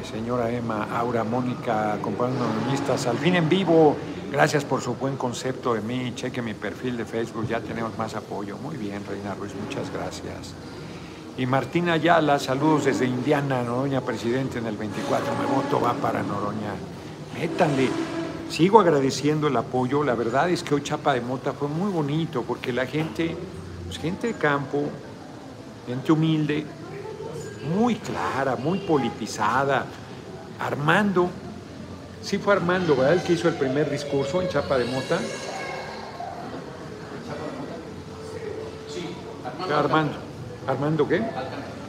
señora 0.09 0.49
Emma, 0.49 0.87
Aura, 0.97 1.25
Mónica, 1.25 1.99
compañeros 2.01 3.05
al 3.05 3.17
fin 3.17 3.35
en 3.35 3.49
vivo. 3.49 3.97
Gracias 4.31 4.63
por 4.63 4.81
su 4.81 4.95
buen 4.95 5.17
concepto 5.17 5.73
de 5.73 5.81
mí. 5.81 6.13
Cheque 6.15 6.41
mi 6.41 6.53
perfil 6.53 6.95
de 6.95 7.03
Facebook, 7.03 7.47
ya 7.49 7.59
tenemos 7.59 7.97
más 7.97 8.15
apoyo. 8.15 8.57
Muy 8.57 8.77
bien, 8.77 9.03
Reina 9.05 9.35
Ruiz, 9.35 9.51
muchas 9.61 9.91
gracias. 9.91 10.53
Y 11.37 11.45
Martina 11.45 11.93
Ayala, 11.93 12.39
saludos 12.39 12.85
desde 12.85 13.05
Indiana, 13.05 13.61
Noroña, 13.61 13.99
presidente 13.99 14.59
en 14.59 14.67
el 14.67 14.77
24. 14.77 15.27
Mi 15.35 15.53
voto 15.53 15.81
va 15.81 15.93
para 15.93 16.23
Noroña. 16.23 16.73
Métanle. 17.37 17.89
Sigo 18.49 18.79
agradeciendo 18.79 19.47
el 19.49 19.57
apoyo. 19.57 20.05
La 20.05 20.15
verdad 20.15 20.49
es 20.49 20.63
que 20.63 20.75
hoy 20.75 20.81
Chapa 20.81 21.13
de 21.13 21.19
Mota 21.19 21.51
fue 21.51 21.67
muy 21.67 21.91
bonito 21.91 22.43
porque 22.43 22.71
la 22.71 22.85
gente, 22.85 23.35
pues 23.87 23.99
gente 23.99 24.27
de 24.27 24.33
campo, 24.33 24.83
gente 25.87 26.11
humilde, 26.11 26.65
muy 27.73 27.95
clara, 27.95 28.55
muy 28.55 28.79
politizada. 28.79 29.85
Armando, 30.59 31.29
sí 32.21 32.37
fue 32.37 32.53
Armando, 32.53 32.95
¿verdad? 32.95 33.13
El 33.13 33.23
que 33.23 33.33
hizo 33.33 33.47
el 33.47 33.55
primer 33.55 33.89
discurso 33.89 34.41
en 34.41 34.49
Chapa 34.49 34.77
de 34.77 34.85
Mota. 34.85 35.17
Sí, 38.89 39.15
Armando. 39.73 40.17
Armando. 40.67 41.07
qué? 41.07 41.23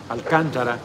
Alcántara. 0.08 0.78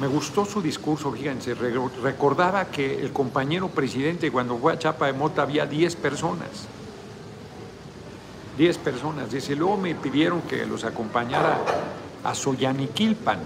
Me 0.00 0.06
gustó 0.06 0.44
su 0.44 0.62
discurso, 0.62 1.10
fíjense, 1.10 1.54
recordaba 1.54 2.66
que 2.66 3.00
el 3.00 3.12
compañero 3.12 3.68
presidente 3.68 4.30
cuando 4.30 4.56
fue 4.56 4.74
a 4.74 4.78
Chapa 4.78 5.06
de 5.06 5.12
Mota 5.12 5.42
había 5.42 5.66
10 5.66 5.96
personas. 5.96 6.68
10 8.58 8.78
personas. 8.78 9.30
Dice, 9.30 9.54
luego 9.54 9.76
me 9.76 9.94
pidieron 9.94 10.42
que 10.42 10.66
los 10.66 10.84
acompañara 10.84 11.58
a 12.24 12.34
Soyaniquilpan. 12.34 13.38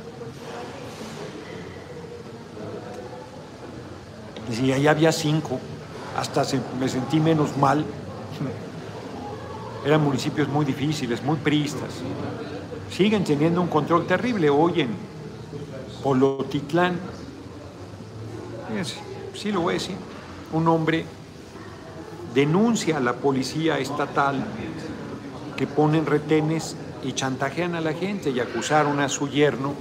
Y 4.60 4.72
ahí 4.72 4.86
había 4.86 5.12
cinco, 5.12 5.60
hasta 6.16 6.44
me 6.80 6.88
sentí 6.88 7.20
menos 7.20 7.56
mal. 7.58 7.84
Eran 9.84 10.02
municipios 10.02 10.48
muy 10.48 10.64
difíciles, 10.64 11.22
muy 11.22 11.36
priistas. 11.36 11.90
Siguen 12.90 13.24
teniendo 13.24 13.60
un 13.60 13.68
control 13.68 14.06
terrible. 14.06 14.48
Hoy 14.48 14.80
en 14.80 14.90
Polotitlán, 16.02 16.98
sí 19.34 19.52
lo 19.52 19.68
decir, 19.68 19.96
un 20.52 20.68
hombre 20.68 21.04
denuncia 22.34 22.96
a 22.96 23.00
la 23.00 23.12
policía 23.14 23.78
estatal 23.78 24.44
que 25.56 25.66
ponen 25.66 26.06
retenes 26.06 26.76
y 27.02 27.12
chantajean 27.12 27.74
a 27.74 27.80
la 27.80 27.92
gente 27.92 28.30
y 28.30 28.40
acusaron 28.40 29.00
a 29.00 29.08
su 29.08 29.28
yerno 29.28 29.74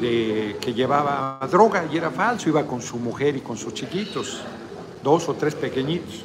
de 0.00 0.56
que 0.60 0.74
llevaba 0.74 1.38
droga 1.50 1.86
y 1.90 1.96
era 1.96 2.10
falso, 2.10 2.48
iba 2.48 2.66
con 2.66 2.82
su 2.82 2.98
mujer 2.98 3.36
y 3.36 3.40
con 3.40 3.56
sus 3.56 3.74
chiquitos, 3.74 4.40
dos 5.02 5.28
o 5.28 5.34
tres 5.34 5.54
pequeñitos. 5.54 6.24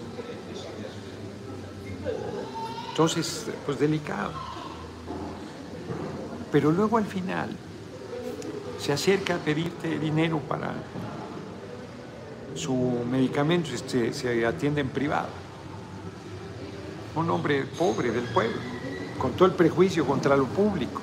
Entonces, 2.90 3.48
pues 3.66 3.80
delicado. 3.80 4.32
Pero 6.52 6.72
luego 6.72 6.98
al 6.98 7.06
final 7.06 7.50
se 8.78 8.92
acerca 8.92 9.36
a 9.36 9.38
pedirte 9.38 9.98
dinero 10.00 10.40
para 10.40 10.74
su 12.56 12.76
medicamento, 13.10 13.70
este, 13.74 14.14
se 14.14 14.46
atiende 14.46 14.82
en 14.82 14.90
privado. 14.90 15.41
Un 17.16 17.30
hombre 17.30 17.66
pobre 17.78 18.12
del 18.12 18.26
pueblo, 18.26 18.58
con 19.18 19.34
todo 19.34 19.48
el 19.48 19.54
prejuicio 19.54 20.06
contra 20.06 20.36
lo 20.38 20.46
público. 20.46 21.02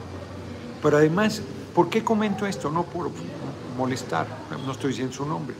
Pero 0.83 0.97
además 0.97 1.42
¿Por 1.79 1.88
qué 1.88 2.03
comento 2.03 2.44
esto? 2.44 2.71
No 2.71 2.83
por 2.83 3.09
molestar, 3.77 4.27
no 4.66 4.73
estoy 4.73 4.90
diciendo 4.90 5.14
su 5.14 5.25
nombre, 5.25 5.55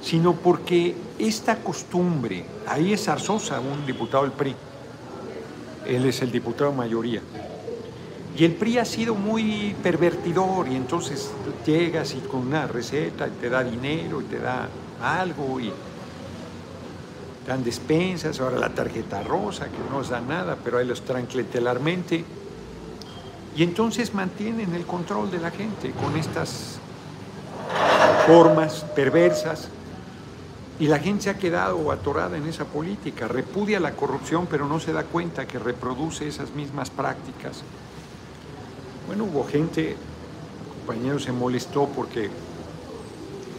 sino 0.00 0.32
porque 0.32 0.96
esta 1.18 1.56
costumbre, 1.56 2.46
ahí 2.66 2.94
es 2.94 3.06
Arzosa, 3.06 3.60
un 3.60 3.84
diputado 3.84 4.22
del 4.22 4.32
PRI, 4.32 4.54
él 5.86 6.06
es 6.06 6.22
el 6.22 6.32
diputado 6.32 6.72
mayoría, 6.72 7.20
y 8.38 8.44
el 8.46 8.54
PRI 8.54 8.78
ha 8.78 8.86
sido 8.86 9.14
muy 9.14 9.76
pervertidor 9.82 10.66
y 10.68 10.76
entonces 10.76 11.30
llegas 11.66 12.14
y 12.14 12.20
con 12.20 12.46
una 12.46 12.66
receta 12.66 13.28
te 13.28 13.50
da 13.50 13.62
dinero 13.62 14.22
y 14.22 14.24
te 14.24 14.38
da 14.38 14.66
algo 15.02 15.60
y 15.60 15.70
dan 17.46 17.62
despensas, 17.62 18.40
ahora 18.40 18.58
la 18.58 18.70
tarjeta 18.70 19.22
rosa 19.22 19.66
que 19.66 19.78
no 19.90 19.98
os 19.98 20.08
da 20.08 20.20
nada, 20.20 20.56
pero 20.62 20.78
ahí 20.78 20.86
los 20.86 21.02
traen 21.02 21.26
clientelarmente 21.26 22.24
y 23.56 23.62
entonces 23.62 24.12
mantienen 24.12 24.74
el 24.74 24.84
control 24.84 25.30
de 25.30 25.38
la 25.38 25.50
gente 25.50 25.92
con 25.92 26.16
estas 26.16 26.78
formas 28.26 28.84
perversas 28.94 29.68
y 30.78 30.88
la 30.88 30.98
gente 30.98 31.24
se 31.24 31.30
ha 31.30 31.38
quedado 31.38 31.90
atorada 31.90 32.36
en 32.36 32.46
esa 32.46 32.64
política, 32.64 33.28
repudia 33.28 33.78
la 33.78 33.92
corrupción 33.92 34.46
pero 34.50 34.66
no 34.66 34.80
se 34.80 34.92
da 34.92 35.04
cuenta 35.04 35.46
que 35.46 35.58
reproduce 35.58 36.26
esas 36.26 36.50
mismas 36.50 36.90
prácticas. 36.90 37.62
Bueno, 39.06 39.24
hubo 39.24 39.46
gente, 39.46 39.96
compañero 40.84 41.20
se 41.20 41.30
molestó 41.30 41.86
porque 41.86 42.28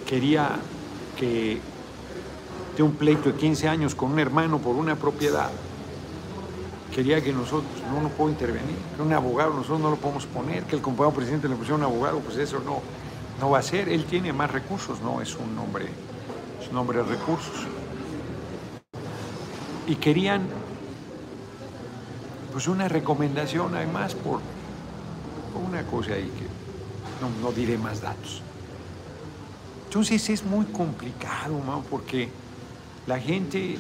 quería 0.06 0.58
que 1.18 1.60
un 2.84 2.94
pleito 2.94 3.32
de 3.32 3.36
15 3.36 3.68
años 3.68 3.96
con 3.96 4.12
un 4.12 4.20
hermano 4.20 4.60
por 4.60 4.76
una 4.76 4.96
propiedad 4.96 5.50
quería 6.98 7.22
que 7.22 7.32
nosotros, 7.32 7.72
no, 7.92 8.02
no 8.02 8.10
puedo 8.10 8.32
intervenir, 8.32 8.76
que 8.96 9.04
un 9.04 9.14
abogado 9.14 9.54
nosotros 9.54 9.80
no 9.80 9.92
lo 9.92 9.98
podemos 9.98 10.26
poner, 10.26 10.64
que 10.64 10.76
el 10.76 10.82
compañero 10.82 11.16
presidente 11.16 11.48
le 11.48 11.56
pusiera 11.56 11.76
un 11.76 11.84
abogado, 11.84 12.20
pues 12.22 12.38
eso 12.38 12.60
no, 12.60 12.82
no 13.40 13.52
va 13.52 13.60
a 13.60 13.62
ser. 13.62 13.88
Él 13.88 14.06
tiene 14.06 14.34
más 14.34 14.52
recursos, 14.52 15.00
no 15.02 15.22
es 15.22 15.36
un 15.36 15.56
hombre, 15.60 15.86
es 16.60 16.72
un 16.72 16.78
hombre 16.78 16.98
de 16.98 17.04
recursos. 17.04 17.68
Y 19.86 19.96
querían 19.98 20.48
pues 22.52 22.68
una 22.68 22.88
recomendación 22.88 23.76
además 23.76 24.16
por, 24.16 24.40
una 25.70 25.84
cosa 25.84 26.14
ahí 26.14 26.32
que 26.36 27.44
no, 27.44 27.52
diré 27.52 27.78
más 27.78 28.02
datos. 28.02 28.42
Entonces 29.86 30.30
es 30.32 30.44
muy 30.44 30.66
complicado, 30.66 31.62
porque 31.92 32.32
la 33.08 33.20
gente 33.20 33.78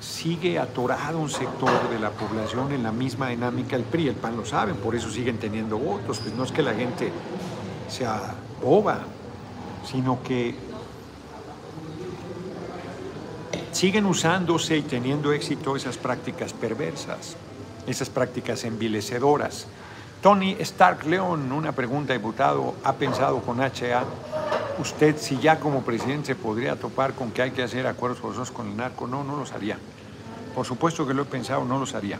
sigue 0.00 0.58
atorado 0.58 1.18
un 1.18 1.28
sector 1.28 1.90
de 1.90 1.98
la 1.98 2.10
población 2.10 2.72
en 2.72 2.84
la 2.84 2.92
misma 2.92 3.28
dinámica. 3.28 3.76
El 3.76 3.82
PRI, 3.82 4.08
el 4.08 4.14
PAN 4.14 4.36
lo 4.36 4.46
saben, 4.46 4.76
por 4.76 4.94
eso 4.94 5.10
siguen 5.10 5.38
teniendo 5.38 5.76
votos, 5.76 6.20
pues 6.20 6.34
no 6.34 6.44
es 6.44 6.52
que 6.52 6.62
la 6.62 6.74
gente 6.74 7.12
sea 7.88 8.34
boba, 8.62 9.00
sino 9.84 10.22
que 10.22 10.54
siguen 13.72 14.06
usándose 14.06 14.76
y 14.76 14.82
teniendo 14.82 15.32
éxito 15.32 15.74
esas 15.74 15.96
prácticas 15.96 16.52
perversas, 16.52 17.36
esas 17.86 18.08
prácticas 18.08 18.64
envilecedoras. 18.64 19.66
Tony 20.22 20.56
Stark 20.60 21.04
León, 21.04 21.50
una 21.50 21.72
pregunta, 21.72 22.12
diputado, 22.12 22.74
¿ha 22.84 22.92
pensado 22.94 23.40
con 23.40 23.60
HA 23.60 24.04
usted 24.78 25.16
si 25.18 25.38
ya 25.38 25.58
como 25.58 25.82
presidente 25.82 26.28
se 26.28 26.34
podría 26.34 26.76
topar 26.76 27.14
con 27.14 27.30
que 27.30 27.42
hay 27.42 27.50
que 27.50 27.62
hacer 27.62 27.86
acuerdos 27.86 28.20
forzosos 28.20 28.50
con 28.50 28.68
el 28.68 28.76
narco? 28.76 29.06
No, 29.06 29.24
no 29.24 29.36
los 29.36 29.52
haría. 29.52 29.78
Por 30.54 30.66
supuesto 30.66 31.06
que 31.06 31.14
lo 31.14 31.22
he 31.22 31.26
pensado, 31.26 31.64
no 31.64 31.78
los 31.78 31.94
haría. 31.94 32.18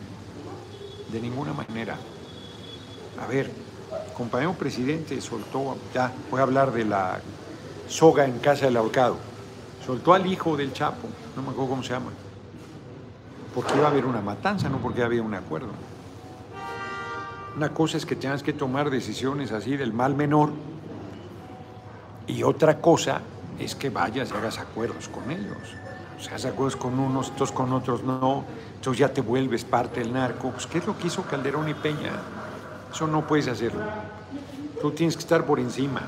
De 1.10 1.20
ninguna 1.20 1.52
manera. 1.52 1.96
A 3.22 3.26
ver, 3.26 3.50
compañero 4.16 4.52
presidente 4.52 5.20
soltó, 5.20 5.76
ya 5.94 6.12
voy 6.30 6.40
a 6.40 6.42
hablar 6.42 6.72
de 6.72 6.84
la 6.84 7.20
soga 7.88 8.24
en 8.24 8.38
casa 8.38 8.66
del 8.66 8.76
ahorcado, 8.76 9.16
soltó 9.84 10.12
al 10.12 10.26
hijo 10.26 10.56
del 10.56 10.72
Chapo, 10.72 11.08
no 11.34 11.42
me 11.42 11.50
acuerdo 11.50 11.70
cómo 11.70 11.82
se 11.82 11.90
llama, 11.90 12.10
porque 13.54 13.74
iba 13.76 13.86
a 13.86 13.90
haber 13.90 14.04
una 14.04 14.20
matanza, 14.20 14.68
no 14.68 14.78
porque 14.78 15.02
había 15.02 15.22
un 15.22 15.34
acuerdo. 15.34 15.70
Una 17.56 17.70
cosa 17.70 17.96
es 17.96 18.06
que 18.06 18.14
tengas 18.14 18.42
que 18.42 18.52
tomar 18.52 18.90
decisiones 18.90 19.50
así 19.50 19.76
del 19.76 19.92
mal 19.92 20.14
menor 20.14 20.52
y 22.28 22.42
otra 22.42 22.80
cosa 22.80 23.22
es 23.58 23.74
que 23.74 23.90
vayas 23.90 24.30
y 24.30 24.36
hagas 24.36 24.58
acuerdos 24.58 25.08
con 25.08 25.30
ellos. 25.30 25.56
O 26.18 26.20
sea, 26.20 26.50
acuerdos 26.50 26.76
con 26.76 26.98
unos, 26.98 27.28
estos 27.28 27.52
con 27.52 27.72
otros 27.72 28.02
no, 28.02 28.44
entonces 28.74 28.98
ya 28.98 29.12
te 29.12 29.20
vuelves 29.20 29.64
parte 29.64 30.00
del 30.00 30.12
narco. 30.12 30.50
Pues, 30.50 30.66
¿qué 30.66 30.78
es 30.78 30.86
lo 30.86 30.96
que 30.96 31.06
hizo 31.06 31.22
Calderón 31.22 31.68
y 31.68 31.74
Peña? 31.74 32.12
Eso 32.92 33.06
no 33.06 33.26
puedes 33.26 33.48
hacerlo. 33.48 33.80
Tú 34.80 34.90
tienes 34.90 35.16
que 35.16 35.22
estar 35.22 35.44
por 35.44 35.58
encima 35.58 36.02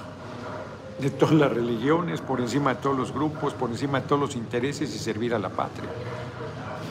de 1.01 1.11
todas 1.11 1.35
las 1.35 1.53
religiones, 1.53 2.21
por 2.21 2.41
encima 2.41 2.75
de 2.75 2.81
todos 2.81 2.97
los 2.97 3.13
grupos, 3.13 3.55
por 3.55 3.71
encima 3.71 4.01
de 4.01 4.07
todos 4.07 4.21
los 4.21 4.37
intereses 4.37 4.95
y 4.95 4.99
servir 4.99 5.35
a 5.35 5.39
la 5.39 5.49
patria. 5.49 5.89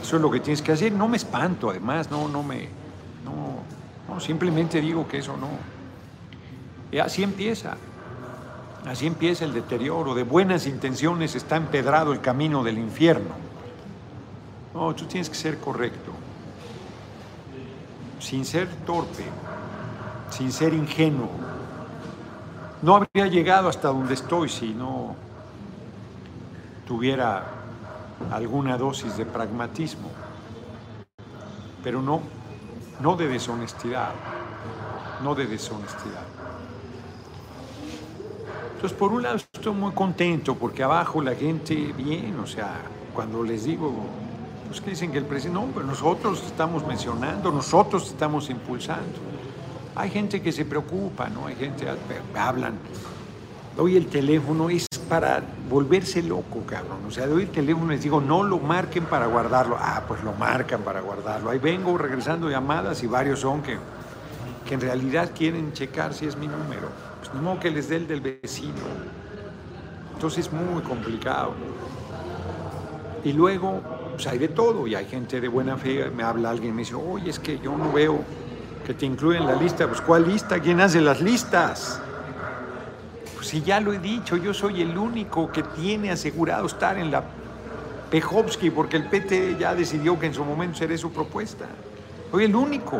Eso 0.02 0.15
es 0.15 0.22
lo 0.22 0.32
que 0.32 0.39
tienes 0.39 0.62
que 0.62 0.72
hacer. 0.72 0.92
No 0.92 1.08
me 1.08 1.18
espanto, 1.18 1.70
además, 1.70 2.10
no, 2.10 2.28
no 2.28 2.42
me. 2.42 2.70
No, 3.24 4.13
no 4.13 4.20
simplemente 4.20 4.82
digo 4.82 5.08
que 5.08 5.20
eso 5.20 5.38
no. 5.38 5.50
Y 6.92 6.98
así 7.00 7.22
empieza. 7.22 7.78
Así 8.86 9.08
empieza 9.08 9.46
el 9.46 9.54
deterioro. 9.54 10.13
De 10.15 10.24
buenas 10.24 10.65
intenciones 10.68 11.36
está 11.36 11.58
empedrado 11.58 12.13
el 12.13 12.22
camino 12.22 12.63
del 12.63 12.78
infierno. 12.78 13.32
No, 14.74 14.94
tú 14.96 15.06
tienes 15.06 15.30
que 15.30 15.36
ser 15.36 15.60
correcto. 15.60 16.12
Sin 18.20 18.46
ser 18.46 18.68
torpe, 18.86 19.24
sin 20.30 20.52
ser 20.52 20.74
ingenuo 20.74 21.30
no 22.82 22.96
habría 22.96 23.28
llegado 23.28 23.68
hasta 23.68 23.89
donde 23.89 24.13
estoy 24.13 24.48
si 24.48 24.74
no 24.74 25.15
tuviera 26.88 27.44
alguna 28.32 28.78
dosis 28.78 29.18
de 29.18 29.26
pragmatismo, 29.26 30.10
pero 31.84 32.02
no, 32.02 32.22
no 33.02 33.15
de 33.15 33.28
deshonestidad, 33.28 34.12
no 35.24 35.36
de 35.36 35.46
deshonestidad. 35.46 36.38
Entonces, 38.80 38.98
por 38.98 39.12
un 39.12 39.24
lado 39.24 39.36
estoy 39.36 39.74
muy 39.74 39.92
contento 39.92 40.56
porque 40.56 40.84
abajo 40.84 41.22
la 41.22 41.36
gente 41.36 41.76
bien, 41.98 42.39
o 42.39 42.48
sea, 42.48 42.78
cuando 43.13 43.44
les 43.44 43.65
digo, 43.65 43.94
pues 44.70 44.80
que 44.80 44.92
dicen 44.92 45.12
que 45.12 45.18
el 45.18 45.26
presidente, 45.26 45.60
no, 45.60 45.68
pero 45.74 45.86
nosotros 45.86 46.42
estamos 46.46 46.88
mencionando, 46.88 47.52
nosotros 47.52 48.08
estamos 48.08 48.50
impulsando. 48.50 49.20
Hay 49.98 50.10
gente 50.10 50.42
que 50.42 50.54
se 50.54 50.63
preocupa, 50.63 51.28
¿no? 51.28 51.48
Hay 51.48 51.56
gente 51.56 51.88
que 52.32 52.39
hablan. 52.39 52.76
Doy 53.76 53.98
el 53.98 54.08
teléfono, 54.08 54.70
es 54.70 54.88
para 55.10 55.44
volverse 55.70 56.24
loco, 56.24 56.63
cabrón. 56.65 57.00
O 57.06 57.12
sea, 57.12 57.28
doy 57.28 57.44
el 57.44 57.50
teléfono 57.50 57.88
y 57.88 57.96
les 57.96 58.04
digo, 58.04 58.22
no 58.22 58.44
lo 58.44 58.60
marquen 58.60 59.04
para 59.08 59.26
guardarlo. 59.26 59.76
Ah, 59.78 60.04
pues 60.08 60.24
lo 60.24 60.32
marcan 60.32 60.84
para 60.84 61.02
guardarlo. 61.02 61.50
Ahí 61.50 61.60
vengo 61.60 61.98
regresando 61.98 62.50
llamadas 62.50 63.04
y 63.04 63.08
varios 63.08 63.42
son 63.42 63.62
que, 63.62 63.78
que 64.65 64.74
en 64.74 64.80
realidad 64.80 65.32
quieren 65.38 65.74
checar 65.74 66.13
si 66.13 66.28
es 66.28 66.38
mi 66.38 66.48
número. 66.48 67.09
No 67.42 67.60
que 67.60 67.70
les 67.70 67.89
dé 67.89 67.98
el 67.98 68.08
del 68.08 68.22
vecino. 68.22 68.74
Entonces 70.13 70.48
es 70.48 70.52
muy 70.52 70.82
complicado. 70.82 71.54
Y 73.24 73.34
luego, 73.34 73.82
pues 74.13 74.28
hay 74.28 74.38
de 74.38 74.48
todo. 74.50 74.88
Y 74.88 74.96
hay 74.96 75.06
gente 75.06 75.39
de 75.39 75.48
buena 75.48 75.78
fe, 75.78 76.10
me 76.10 76.24
habla 76.24 76.50
alguien 76.50 76.72
y 76.72 76.76
me 76.76 76.82
dice, 76.82 76.96
oye, 76.96 77.30
es 77.30 77.39
que 77.39 77.60
yo 77.60 77.78
no 77.78 77.92
veo 77.92 78.20
que 78.86 78.94
te 78.94 79.06
incluyen 79.06 79.44
en 79.44 79.48
la 79.48 79.56
lista. 79.56 79.88
Pues 79.88 80.02
¿cuál 80.02 80.28
lista? 80.28 80.60
¿Quién 80.60 80.82
hace 80.82 81.00
las 81.02 81.22
listas? 81.22 82.02
Pues 83.36 83.48
si 83.48 83.62
ya 83.62 83.80
lo 83.80 83.94
he 83.94 84.00
dicho, 84.00 84.36
yo 84.36 84.54
soy 84.54 84.82
el 84.82 84.98
único 84.98 85.52
que 85.52 85.63
tiene 85.63 86.12
asegurado 86.12 86.65
estar 86.65 86.98
en 86.98 87.12
la 87.12 87.24
Pejovsky 88.10 88.72
porque 88.72 88.98
el 88.98 89.06
PT 89.06 89.58
ya 89.60 89.76
decidió 89.76 90.20
que 90.20 90.26
en 90.26 90.34
su 90.34 90.44
momento 90.44 90.80
seré 90.80 90.98
su 90.98 91.12
propuesta. 91.12 91.65
Soy 92.32 92.46
el 92.46 92.56
único. 92.56 93.00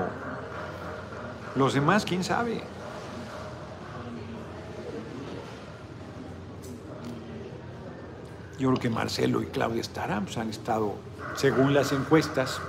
Los 1.56 1.74
demás, 1.74 2.06
quién 2.06 2.24
sabe. 2.24 2.62
Yo 8.60 8.68
creo 8.68 8.80
que 8.82 8.90
Marcelo 8.90 9.42
y 9.42 9.46
Claudia 9.46 9.80
estarán, 9.80 10.26
pues 10.26 10.38
han 10.38 10.50
estado, 10.50 10.96
según 11.36 11.74
las 11.74 11.94
encuestas, 11.94 12.60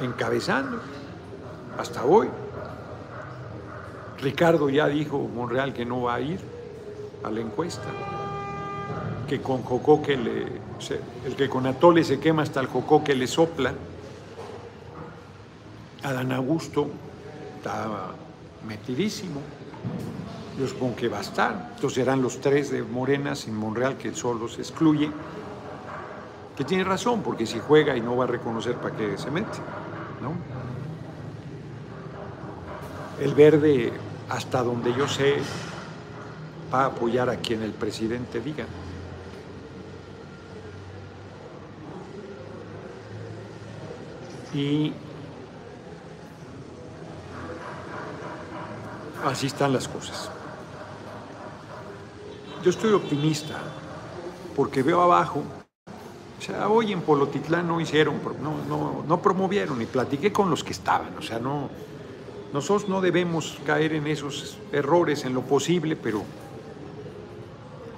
encabezando 0.00 0.80
hasta 1.78 2.04
hoy. 2.04 2.28
Ricardo 4.20 4.68
ya 4.68 4.88
dijo 4.88 5.18
Monreal 5.18 5.72
que 5.72 5.86
no 5.86 6.02
va 6.02 6.14
a 6.16 6.20
ir 6.20 6.40
a 7.22 7.30
la 7.30 7.40
encuesta, 7.40 7.86
que 9.28 9.40
con 9.40 9.62
Jocoque 9.62 10.16
le, 10.16 10.46
el 11.24 11.36
que 11.36 11.48
con 11.48 11.66
Atole 11.66 12.02
se 12.02 12.18
quema 12.18 12.42
hasta 12.42 12.60
el 12.60 12.66
Jocoque 12.66 13.14
le 13.14 13.28
sopla. 13.28 13.72
Adán 16.02 16.32
Augusto 16.32 16.88
estaba 17.56 18.14
metidísimo. 18.66 19.40
Yo 20.58 20.66
supongo 20.66 20.96
que 20.96 21.08
va 21.08 21.18
a 21.18 21.22
estar. 21.22 21.70
Entonces 21.74 21.94
serán 21.94 22.22
los 22.22 22.40
tres 22.40 22.70
de 22.70 22.82
Morena 22.82 23.34
sin 23.34 23.54
Monreal 23.54 23.96
que 23.96 24.14
solo 24.14 24.48
se 24.48 24.60
excluye. 24.60 25.10
Que 26.56 26.64
tiene 26.64 26.84
razón, 26.84 27.22
porque 27.22 27.46
si 27.46 27.58
juega 27.58 27.96
y 27.96 28.00
no 28.00 28.16
va 28.16 28.24
a 28.24 28.26
reconocer 28.26 28.74
para 28.76 28.96
qué 28.96 29.16
se 29.16 29.30
mete. 29.30 29.58
¿no? 30.20 30.34
El 33.24 33.34
verde, 33.34 33.92
hasta 34.28 34.62
donde 34.62 34.94
yo 34.94 35.08
sé, 35.08 35.36
va 36.72 36.82
a 36.82 36.86
apoyar 36.86 37.30
a 37.30 37.36
quien 37.36 37.62
el 37.62 37.72
presidente 37.72 38.40
diga. 38.40 38.66
Y 44.52 44.92
así 49.24 49.46
están 49.46 49.72
las 49.72 49.88
cosas. 49.88 50.30
Yo 52.62 52.70
estoy 52.70 52.92
optimista 52.92 53.56
porque 54.54 54.82
veo 54.82 55.00
abajo, 55.00 55.42
o 56.38 56.42
sea, 56.42 56.68
hoy 56.68 56.92
en 56.92 57.00
Polotitlán 57.02 57.66
no 57.66 57.80
hicieron, 57.80 58.16
no, 58.42 58.64
no, 58.68 59.04
no 59.06 59.22
promovieron 59.22 59.80
y 59.80 59.86
platiqué 59.86 60.32
con 60.32 60.50
los 60.50 60.64
que 60.64 60.72
estaban, 60.72 61.16
o 61.18 61.22
sea, 61.22 61.38
no, 61.38 61.70
nosotros 62.52 62.88
no 62.88 63.00
debemos 63.00 63.58
caer 63.64 63.94
en 63.94 64.06
esos 64.06 64.58
errores 64.72 65.24
en 65.24 65.34
lo 65.34 65.42
posible, 65.42 65.96
pero 65.96 66.22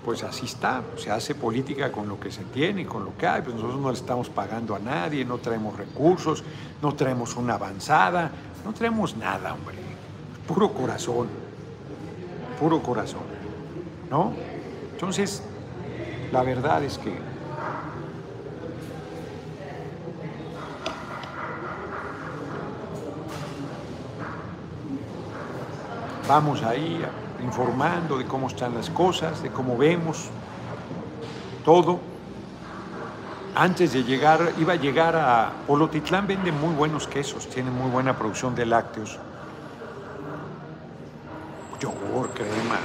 pues 0.05 0.25
así 0.25 0.47
está, 0.47 0.83
se 0.97 1.11
hace 1.11 1.35
política 1.35 1.93
con 1.93 2.09
lo 2.09 2.19
que 2.19 2.31
se 2.31 2.43
tiene, 2.45 2.85
con 2.85 3.05
lo 3.05 3.17
que 3.17 3.27
hay, 3.27 3.43
pues 3.43 3.55
nosotros 3.55 3.81
no 3.81 3.89
le 3.89 3.97
estamos 3.97 4.29
pagando 4.29 4.75
a 4.75 4.79
nadie, 4.79 5.25
no 5.25 5.39
traemos 5.39 5.77
recursos, 5.77 6.43
no 6.83 6.95
traemos 6.95 7.37
una 7.37 7.55
avanzada, 7.55 8.31
no 8.65 8.73
traemos 8.73 9.17
nada, 9.17 9.55
hombre, 9.55 9.79
puro 10.47 10.73
corazón, 10.73 11.29
puro 12.59 12.83
corazón, 12.83 13.23
¿no? 14.11 14.33
Entonces, 14.93 15.43
la 16.33 16.43
verdad 16.43 16.83
es 16.85 16.99
que 16.99 17.13
vamos 26.29 26.63
ahí 26.63 27.05
informando 27.43 28.17
de 28.17 28.25
cómo 28.25 28.47
están 28.47 28.75
las 28.75 28.89
cosas, 28.91 29.43
de 29.43 29.51
cómo 29.51 29.77
vemos 29.77 30.29
todo. 31.65 32.01
antes 33.55 33.93
de 33.93 34.03
llegar, 34.03 34.53
iba 34.59 34.73
a 34.73 34.77
llegar 34.77 35.15
a 35.15 35.53
Polotitlán, 35.67 36.27
vende 36.27 36.51
muy 36.53 36.75
buenos 36.75 37.07
quesos, 37.07 37.47
tiene 37.49 37.71
muy 37.71 37.91
buena 37.91 38.17
producción 38.17 38.55
de 38.55 38.65
lácteos. 38.65 39.19
Crema. 42.35 42.79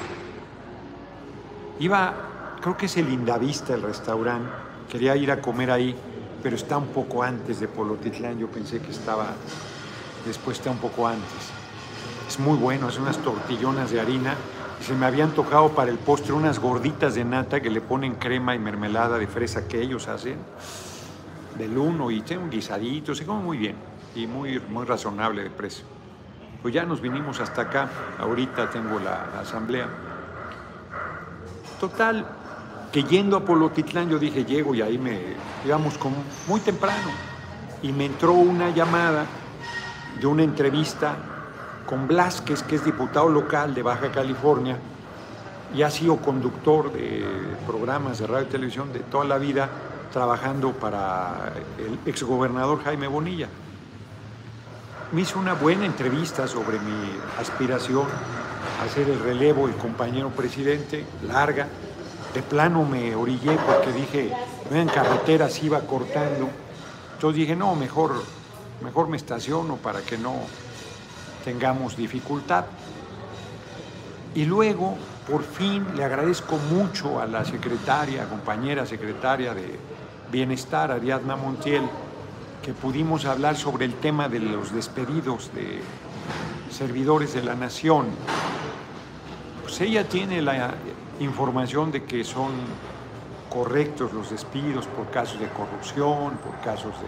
Iba, 1.79 2.13
creo 2.61 2.77
que 2.77 2.85
es 2.85 2.97
el 2.97 3.09
Indavista 3.09 3.73
el 3.73 3.81
restaurante, 3.81 4.49
quería 4.89 5.15
ir 5.15 5.31
a 5.31 5.41
comer 5.41 5.69
ahí, 5.69 5.95
pero 6.41 6.55
está 6.55 6.77
un 6.77 6.87
poco 6.87 7.23
antes 7.23 7.59
de 7.59 7.67
Polotitlán, 7.67 8.39
yo 8.39 8.47
pensé 8.47 8.79
que 8.79 8.91
estaba, 8.91 9.27
después 10.25 10.57
está 10.57 10.71
un 10.71 10.77
poco 10.77 11.07
antes. 11.07 11.51
Es 12.27 12.39
muy 12.39 12.57
bueno, 12.57 12.89
es 12.89 12.97
unas 12.97 13.17
tortillonas 13.17 13.91
de 13.91 13.99
harina 13.99 14.35
se 14.81 14.93
me 14.93 15.05
habían 15.05 15.31
tocado 15.31 15.69
para 15.69 15.89
el 15.89 15.97
postre 15.97 16.33
unas 16.33 16.59
gorditas 16.59 17.15
de 17.15 17.25
nata 17.25 17.61
que 17.61 17.69
le 17.69 17.81
ponen 17.81 18.15
crema 18.15 18.55
y 18.55 18.59
mermelada 18.59 19.17
de 19.17 19.27
fresa 19.27 19.67
que 19.67 19.81
ellos 19.81 20.07
hacen 20.07 20.37
del 21.57 21.77
uno 21.77 22.11
y 22.11 22.21
tiene 22.21 22.43
un 22.43 22.49
guisadito, 22.49 23.15
se 23.15 23.25
come 23.25 23.43
muy 23.43 23.57
bien 23.57 23.75
y 24.15 24.27
muy, 24.27 24.59
muy 24.59 24.85
razonable 24.85 25.43
de 25.43 25.49
precio. 25.49 25.96
Pues 26.61 26.73
ya 26.73 26.85
nos 26.85 27.01
vinimos 27.01 27.39
hasta 27.39 27.63
acá, 27.63 27.89
ahorita 28.19 28.69
tengo 28.69 28.99
la, 28.99 29.39
asamblea. 29.39 29.87
Total, 31.79 32.25
que 32.91 33.03
yendo 33.03 33.37
a 33.37 33.45
Polotitlán 33.45 34.09
yo 34.09 34.17
dije, 34.17 34.43
llego 34.43 34.73
y 34.73 34.81
ahí 34.81 34.97
me, 34.97 35.35
íbamos 35.65 35.97
como 35.97 36.17
muy 36.47 36.59
temprano 36.59 37.11
y 37.81 37.91
me 37.91 38.05
entró 38.05 38.33
una 38.33 38.71
llamada 38.71 39.25
de 40.19 40.25
una 40.25 40.43
entrevista 40.43 41.15
con 41.85 42.07
Blasquez, 42.07 42.63
que 42.63 42.75
es 42.75 42.83
diputado 42.83 43.29
local 43.29 43.73
de 43.73 43.83
Baja 43.83 44.11
California 44.11 44.77
y 45.75 45.83
ha 45.83 45.89
sido 45.89 46.17
conductor 46.17 46.91
de 46.91 47.25
programas 47.65 48.19
de 48.19 48.27
radio 48.27 48.47
y 48.47 48.49
televisión 48.49 48.91
de 48.93 48.99
toda 48.99 49.25
la 49.25 49.37
vida, 49.37 49.69
trabajando 50.11 50.71
para 50.71 51.53
el 51.77 51.99
exgobernador 52.09 52.83
Jaime 52.83 53.07
Bonilla. 53.07 53.47
Me 55.11 55.21
hizo 55.21 55.39
una 55.39 55.53
buena 55.53 55.85
entrevista 55.85 56.49
sobre 56.49 56.79
mi 56.79 57.17
aspiración 57.39 58.07
a 58.83 58.93
ser 58.93 59.09
el 59.09 59.19
relevo, 59.21 59.69
el 59.69 59.75
compañero 59.75 60.29
presidente, 60.31 61.05
larga. 61.25 61.69
De 62.33 62.43
plano 62.43 62.83
me 62.83 63.15
orillé 63.15 63.57
porque 63.65 63.93
dije, 63.93 64.33
en 64.69 64.89
carreteras 64.89 65.63
iba 65.63 65.79
cortando. 65.79 66.49
Entonces 67.13 67.39
dije, 67.39 67.55
no, 67.55 67.73
mejor, 67.75 68.21
mejor 68.83 69.07
me 69.07 69.15
estaciono 69.15 69.77
para 69.77 70.01
que 70.01 70.17
no, 70.17 70.35
tengamos 71.45 71.95
dificultad. 71.95 72.65
Y 74.35 74.43
luego, 74.43 74.97
por 75.25 75.41
fin, 75.41 75.87
le 75.95 76.03
agradezco 76.03 76.57
mucho 76.69 77.21
a 77.21 77.27
la 77.27 77.45
secretaria, 77.45 78.27
compañera 78.27 78.85
secretaria 78.85 79.53
de 79.53 79.79
Bienestar, 80.29 80.91
Ariadna 80.91 81.37
Montiel, 81.37 81.83
que 82.61 82.73
pudimos 82.73 83.25
hablar 83.25 83.55
sobre 83.55 83.85
el 83.85 83.93
tema 83.95 84.29
de 84.29 84.39
los 84.39 84.73
despedidos 84.73 85.53
de 85.53 85.81
servidores 86.69 87.33
de 87.33 87.43
la 87.43 87.55
nación. 87.55 88.07
Pues 89.63 89.79
ella 89.81 90.07
tiene 90.07 90.41
la 90.41 90.75
información 91.19 91.91
de 91.91 92.03
que 92.03 92.23
son 92.23 92.51
correctos 93.49 94.13
los 94.13 94.29
despidos 94.29 94.85
por 94.87 95.09
casos 95.09 95.39
de 95.39 95.47
corrupción, 95.47 96.37
por 96.37 96.59
casos 96.63 96.93
de 97.01 97.07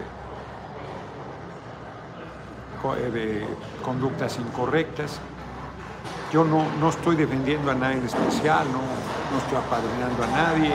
eh, 3.04 3.46
conductas 3.82 4.38
incorrectas. 4.38 5.20
Yo 6.32 6.44
no, 6.44 6.64
no 6.78 6.88
estoy 6.88 7.16
defendiendo 7.16 7.70
a 7.70 7.74
nadie 7.74 7.98
en 7.98 8.06
especial, 8.06 8.66
no, 8.72 8.78
no 8.78 9.38
estoy 9.38 9.58
apadrinando 9.58 10.24
a 10.24 10.26
nadie. 10.28 10.72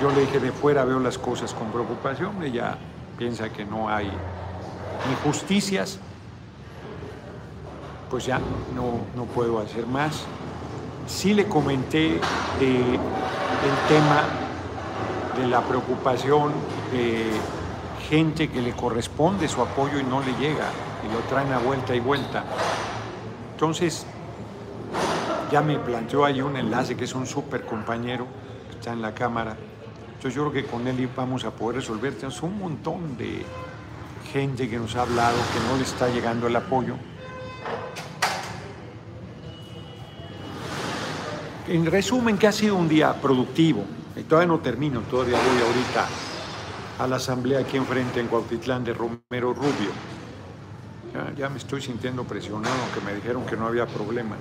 Yo 0.00 0.10
le 0.10 0.22
dije 0.22 0.40
de 0.40 0.52
fuera 0.52 0.84
veo 0.84 0.98
las 0.98 1.18
cosas 1.18 1.52
con 1.54 1.70
preocupación, 1.70 2.42
ella 2.42 2.76
piensa 3.22 3.50
que 3.50 3.64
no 3.64 3.88
hay 3.88 4.06
ni 4.06 5.14
justicias, 5.22 6.00
pues 8.10 8.26
ya 8.26 8.40
no, 8.74 8.98
no 9.14 9.26
puedo 9.26 9.60
hacer 9.60 9.86
más. 9.86 10.24
Sí 11.06 11.32
le 11.32 11.46
comenté 11.46 12.14
el 12.14 13.78
tema 13.88 14.24
de 15.38 15.46
la 15.46 15.60
preocupación 15.60 16.50
de 16.92 17.30
gente 18.10 18.48
que 18.48 18.60
le 18.60 18.72
corresponde 18.72 19.46
su 19.46 19.62
apoyo 19.62 20.00
y 20.00 20.02
no 20.02 20.20
le 20.20 20.32
llega 20.32 20.66
y 21.08 21.12
lo 21.12 21.20
traen 21.28 21.52
a 21.52 21.58
vuelta 21.58 21.94
y 21.94 22.00
vuelta. 22.00 22.42
Entonces, 23.52 24.04
ya 25.52 25.60
me 25.60 25.78
planteó 25.78 26.24
ahí 26.24 26.40
un 26.40 26.56
enlace 26.56 26.96
que 26.96 27.04
es 27.04 27.14
un 27.14 27.28
súper 27.28 27.64
compañero, 27.66 28.26
que 28.68 28.78
está 28.78 28.92
en 28.92 29.00
la 29.00 29.14
Cámara. 29.14 29.56
Entonces 30.22 30.36
yo 30.36 30.48
creo 30.48 30.62
que 30.62 30.70
con 30.70 30.86
él 30.86 31.08
vamos 31.16 31.44
a 31.44 31.50
poder 31.50 31.78
resolver. 31.78 32.14
Tenemos 32.14 32.40
un 32.44 32.56
montón 32.56 33.16
de 33.16 33.44
gente 34.32 34.70
que 34.70 34.78
nos 34.78 34.94
ha 34.94 35.02
hablado 35.02 35.36
que 35.52 35.68
no 35.68 35.76
le 35.76 35.82
está 35.82 36.08
llegando 36.10 36.46
el 36.46 36.54
apoyo. 36.54 36.94
En 41.66 41.84
resumen, 41.86 42.38
que 42.38 42.46
ha 42.46 42.52
sido 42.52 42.76
un 42.76 42.88
día 42.88 43.20
productivo. 43.20 43.84
Y 44.14 44.22
todavía 44.22 44.46
no 44.46 44.60
termino, 44.60 45.00
todavía 45.00 45.36
voy 45.38 45.60
ahorita 45.60 46.06
a 47.00 47.06
la 47.08 47.16
asamblea 47.16 47.58
aquí 47.58 47.76
enfrente 47.76 48.20
en 48.20 48.28
Cuautitlán 48.28 48.84
de 48.84 48.94
Romero 48.94 49.52
Rubio. 49.52 49.90
Ya, 51.36 51.48
me 51.48 51.58
estoy 51.58 51.82
sintiendo 51.82 52.22
presionado, 52.22 52.76
que 52.94 53.00
me 53.00 53.12
dijeron 53.12 53.44
que 53.44 53.56
no 53.56 53.66
había 53.66 53.86
problema. 53.86 54.36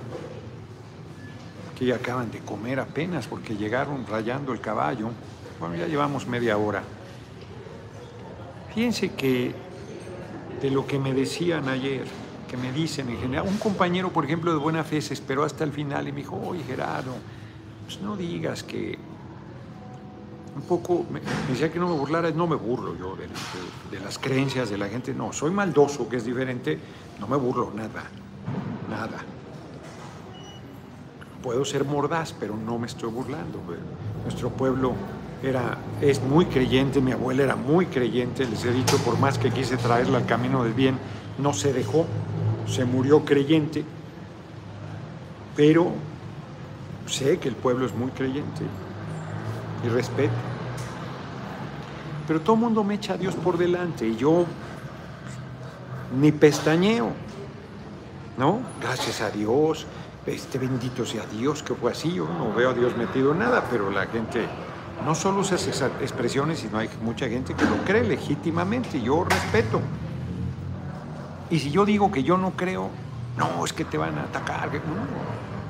Que 1.76 1.88
ya 1.88 1.96
acaban 1.96 2.30
de 2.30 2.38
comer 2.41 2.80
apenas 2.80 3.26
porque 3.26 3.58
llegaron 3.58 4.06
rayando 4.06 4.54
el 4.54 4.62
caballo. 4.62 5.10
Bueno, 5.62 5.76
ya 5.76 5.86
llevamos 5.86 6.26
media 6.26 6.58
hora. 6.58 6.82
Fíjense 8.74 9.12
que 9.12 9.54
de 10.60 10.71
lo 10.71 10.88
que 10.88 10.97
me 10.97 11.13
decían 11.13 11.69
ayer, 11.69 12.04
que 12.50 12.58
me 12.58 12.71
dicen 12.71 13.10
en 13.10 13.19
general, 13.19 13.47
un 13.47 13.58
compañero, 13.58 14.12
por 14.12 14.26
ejemplo, 14.26 14.52
de 14.52 14.58
buena 14.58 14.84
fe 14.84 15.00
se 15.02 15.13
esperó 15.13 15.43
hasta 15.43 15.63
el 15.63 15.71
final 15.71 16.08
y 16.08 16.12
me 16.12 16.21
dijo, 16.21 16.36
oye 16.36 16.63
Gerardo, 16.63 17.13
pues 17.86 18.02
no 18.02 18.17
digas 18.17 18.63
que 18.63 18.97
un 20.56 20.63
poco, 20.63 21.06
me, 21.12 21.21
decía 21.47 21.71
que 21.71 21.78
no 21.78 21.88
me 21.88 21.95
burlara, 21.95 22.32
no 22.32 22.47
me 22.47 22.56
burlo 22.56 22.97
yo 22.97 23.15
de, 23.15 24.00
las 24.00 24.17
creencias 24.17 24.71
de 24.71 24.80
la 24.80 24.89
gente, 24.89 25.13
no, 25.13 25.32
soy 25.32 25.52
maldoso, 25.52 26.10
que 26.10 26.17
es 26.17 26.26
diferente, 26.26 26.80
no 27.19 27.28
me 27.28 27.38
burlo, 27.38 27.71
nada, 27.76 28.06
nada. 28.89 29.24
Puedo 31.43 31.63
ser 31.65 31.86
mordaz, 31.86 32.34
pero 32.39 32.58
no 32.58 32.80
me 32.80 32.88
estoy 32.88 33.12
burlando. 33.12 33.60
Nuestro 34.26 34.50
pueblo 34.50 34.95
era, 35.43 35.77
es 36.01 36.21
muy 36.21 36.45
creyente, 36.45 37.01
mi 37.01 37.12
abuela 37.12 37.43
era 37.43 37.56
muy 37.56 37.88
creyente, 37.88 38.45
les 38.45 38.63
he 38.63 38.71
dicho, 38.71 38.97
por 38.99 39.17
más 39.19 39.38
que 39.38 39.51
quise 39.51 39.77
traerla 39.77 40.19
al 40.19 40.25
camino 40.25 40.63
del 40.63 40.73
bien, 40.73 40.97
no 41.39 41.54
se 41.54 41.73
dejó, 41.73 42.06
se 42.67 42.86
murió 42.86 43.25
creyente, 43.25 43.84
pero 45.56 45.91
sé 47.08 47.39
que 47.39 47.49
el 47.49 47.56
pueblo 47.56 47.86
es 47.86 47.93
muy 47.93 48.12
creyente 48.12 48.63
y 49.84 49.89
respeto. 49.89 50.34
Pero 52.27 52.41
todo 52.41 52.56
el 52.56 52.62
mundo 52.62 52.84
me 52.84 52.95
echa 52.95 53.13
a 53.13 53.17
Dios 53.17 53.36
por 53.36 53.58
delante 53.58 54.08
y 54.08 54.15
yo 54.15 54.45
ni 56.19 56.32
pestañeo, 56.32 57.12
¿no? 58.38 58.60
Gracias 58.80 59.21
a 59.21 59.32
Dios, 59.32 59.88
este 60.25 60.60
bendito 60.60 61.06
sea 61.06 61.25
Dios 61.25 61.63
que 61.63 61.73
fue 61.73 61.91
así, 61.91 62.13
yo 62.13 62.27
no 62.27 62.54
veo 62.54 62.69
a 62.69 62.73
Dios 62.73 62.95
metido 62.95 63.32
en 63.32 63.39
nada, 63.39 63.65
pero 63.71 63.89
la 63.89 64.06
gente 64.06 64.45
no 65.06 65.16
solo 65.16 65.42
usa 65.42 65.56
esas 65.56 65.92
expresiones, 66.02 66.60
sino 66.60 66.78
hay 66.78 66.90
mucha 67.02 67.28
gente 67.28 67.54
que 67.54 67.66
lo 67.66 67.78
cree 67.86 68.04
legítimamente, 68.04 69.02
yo 69.02 69.24
respeto. 69.24 69.82
Y 71.50 71.60
si 71.60 71.72
yo 71.72 71.86
digo 71.86 72.12
que 72.12 72.24
yo 72.24 72.38
no 72.38 72.52
creo, 72.52 72.90
no, 73.38 73.66
es 73.66 73.74
que 73.74 73.86
te 73.86 73.98
van 73.98 74.18
a 74.18 74.24
atacar, 74.24 74.70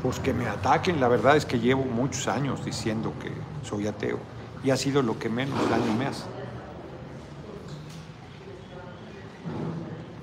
pues 0.04 0.20
que 0.20 0.34
me 0.34 0.48
ataquen, 0.48 1.00
la 1.00 1.08
verdad 1.08 1.38
es 1.38 1.46
que 1.46 1.60
llevo 1.60 1.84
muchos 1.84 2.28
años 2.28 2.64
diciendo 2.66 3.14
que 3.22 3.32
soy 3.68 3.88
ateo 3.88 4.20
y 4.64 4.72
ha 4.72 4.78
sido 4.78 5.02
lo 5.02 5.18
que 5.18 5.30
menos 5.30 5.58
daño 5.70 5.94
me 5.98 6.08
hace. 6.08 6.26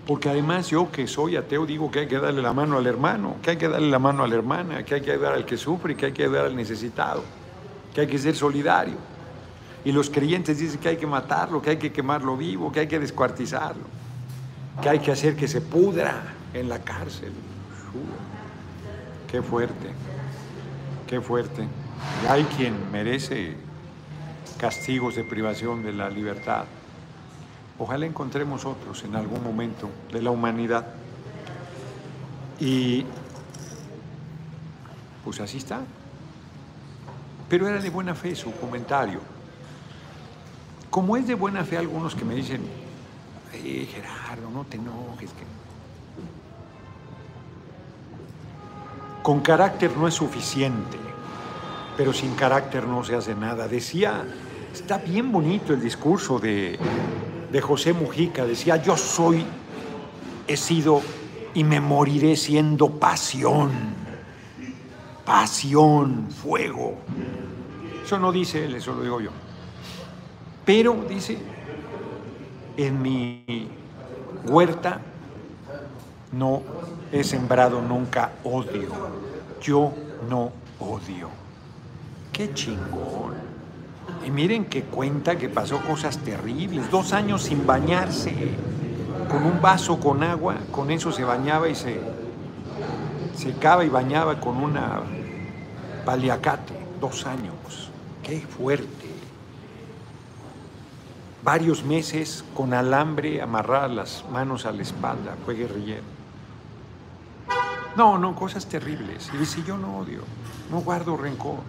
Porque 0.06 0.30
además 0.30 0.68
yo 0.68 0.90
que 0.90 1.06
soy 1.06 1.36
ateo 1.36 1.66
digo 1.66 1.90
que 1.90 2.00
hay 2.00 2.08
que 2.08 2.18
darle 2.18 2.40
la 2.40 2.54
mano 2.54 2.78
al 2.78 2.86
hermano, 2.86 3.36
que 3.42 3.50
hay 3.50 3.56
que 3.58 3.68
darle 3.68 3.90
la 3.90 3.98
mano 3.98 4.24
a 4.24 4.28
la 4.28 4.36
hermana, 4.36 4.82
que 4.82 4.94
hay 4.94 5.00
que 5.02 5.12
ayudar 5.12 5.34
al 5.34 5.44
que 5.44 5.56
sufre, 5.56 5.96
que 5.96 6.06
hay 6.06 6.12
que 6.12 6.24
ayudar 6.24 6.46
al 6.46 6.56
necesitado, 6.56 7.22
que 7.98 8.02
hay 8.02 8.06
que 8.06 8.18
ser 8.18 8.36
solidario. 8.36 8.94
Y 9.84 9.90
los 9.90 10.08
creyentes 10.08 10.60
dicen 10.60 10.78
que 10.78 10.90
hay 10.90 10.96
que 10.96 11.06
matarlo, 11.08 11.60
que 11.60 11.70
hay 11.70 11.78
que 11.78 11.90
quemarlo 11.90 12.36
vivo, 12.36 12.70
que 12.70 12.78
hay 12.78 12.86
que 12.86 13.00
descuartizarlo, 13.00 13.82
que 14.80 14.88
hay 14.88 15.00
que 15.00 15.10
hacer 15.10 15.34
que 15.34 15.48
se 15.48 15.60
pudra 15.60 16.22
en 16.54 16.68
la 16.68 16.78
cárcel. 16.78 17.32
Qué 19.28 19.42
fuerte, 19.42 19.90
qué 21.08 21.20
fuerte. 21.20 21.66
Y 22.22 22.26
hay 22.28 22.44
quien 22.44 22.88
merece 22.92 23.56
castigos 24.58 25.16
de 25.16 25.24
privación 25.24 25.82
de 25.82 25.92
la 25.92 26.08
libertad. 26.08 26.66
Ojalá 27.80 28.06
encontremos 28.06 28.64
otros 28.64 29.02
en 29.02 29.16
algún 29.16 29.42
momento 29.42 29.90
de 30.12 30.22
la 30.22 30.30
humanidad. 30.30 30.86
Y 32.60 33.04
pues 35.24 35.40
así 35.40 35.58
está. 35.58 35.80
Pero 37.48 37.68
era 37.68 37.80
de 37.80 37.90
buena 37.90 38.14
fe 38.14 38.34
su 38.34 38.52
comentario. 38.52 39.20
como 40.90 41.16
es 41.16 41.26
de 41.26 41.34
buena 41.34 41.64
fe 41.64 41.76
algunos 41.76 42.14
que 42.14 42.24
me 42.24 42.34
dicen, 42.34 42.62
eh, 43.52 43.88
Gerardo, 43.92 44.50
no 44.50 44.64
te 44.64 44.76
enojes. 44.76 45.30
Que... 45.30 45.44
Con 49.22 49.40
carácter 49.40 49.96
no 49.96 50.08
es 50.08 50.14
suficiente, 50.14 50.98
pero 51.96 52.12
sin 52.12 52.34
carácter 52.34 52.86
no 52.86 53.04
se 53.04 53.14
hace 53.14 53.34
nada. 53.34 53.68
Decía, 53.68 54.24
está 54.72 54.98
bien 54.98 55.30
bonito 55.30 55.72
el 55.72 55.80
discurso 55.80 56.38
de, 56.38 56.78
de 57.50 57.60
José 57.60 57.92
Mujica, 57.92 58.44
decía, 58.44 58.76
yo 58.76 58.96
soy, 58.96 59.44
he 60.46 60.56
sido 60.56 61.02
y 61.54 61.64
me 61.64 61.80
moriré 61.80 62.36
siendo 62.36 62.90
pasión, 62.90 63.70
pasión, 65.28 66.30
fuego. 66.30 66.94
Eso 68.02 68.18
no 68.18 68.32
dice 68.32 68.64
él, 68.64 68.76
eso 68.76 68.94
lo 68.94 69.02
digo 69.02 69.20
yo. 69.20 69.30
Pero 70.64 71.04
dice, 71.06 71.36
en 72.78 73.02
mi 73.02 73.68
huerta 74.46 75.02
no 76.32 76.62
he 77.12 77.22
sembrado 77.24 77.82
nunca 77.82 78.32
odio. 78.42 78.88
Yo 79.60 79.92
no 80.30 80.50
odio. 80.80 81.28
Qué 82.32 82.54
chingón. 82.54 83.34
Y 84.26 84.30
miren 84.30 84.64
que 84.64 84.84
cuenta 84.84 85.36
que 85.36 85.50
pasó 85.50 85.82
cosas 85.82 86.16
terribles. 86.16 86.90
Dos 86.90 87.12
años 87.12 87.42
sin 87.42 87.66
bañarse. 87.66 88.32
Con 89.30 89.44
un 89.44 89.60
vaso 89.60 90.00
con 90.00 90.22
agua, 90.22 90.56
con 90.70 90.90
eso 90.90 91.12
se 91.12 91.22
bañaba 91.22 91.68
y 91.68 91.74
se 91.74 92.00
secaba 93.36 93.84
y 93.84 93.90
bañaba 93.90 94.40
con 94.40 94.56
una 94.56 95.02
paliacate. 96.08 96.74
Dos 97.00 97.26
años. 97.26 97.90
Qué 98.22 98.40
fuerte 98.40 99.08
varios 101.48 101.82
meses 101.82 102.44
con 102.54 102.74
alambre 102.74 103.40
amarrar 103.40 103.90
las 103.90 104.24
manos 104.30 104.66
a 104.66 104.72
la 104.72 104.82
espalda, 104.82 105.34
fue 105.44 105.54
guerrillero. 105.54 106.02
No, 107.96 108.18
no, 108.18 108.34
cosas 108.34 108.66
terribles. 108.66 109.30
Y 109.32 109.38
dice, 109.38 109.62
yo 109.66 109.78
no 109.78 109.96
odio, 109.98 110.20
no 110.70 110.80
guardo 110.80 111.16
rencor. 111.16 111.60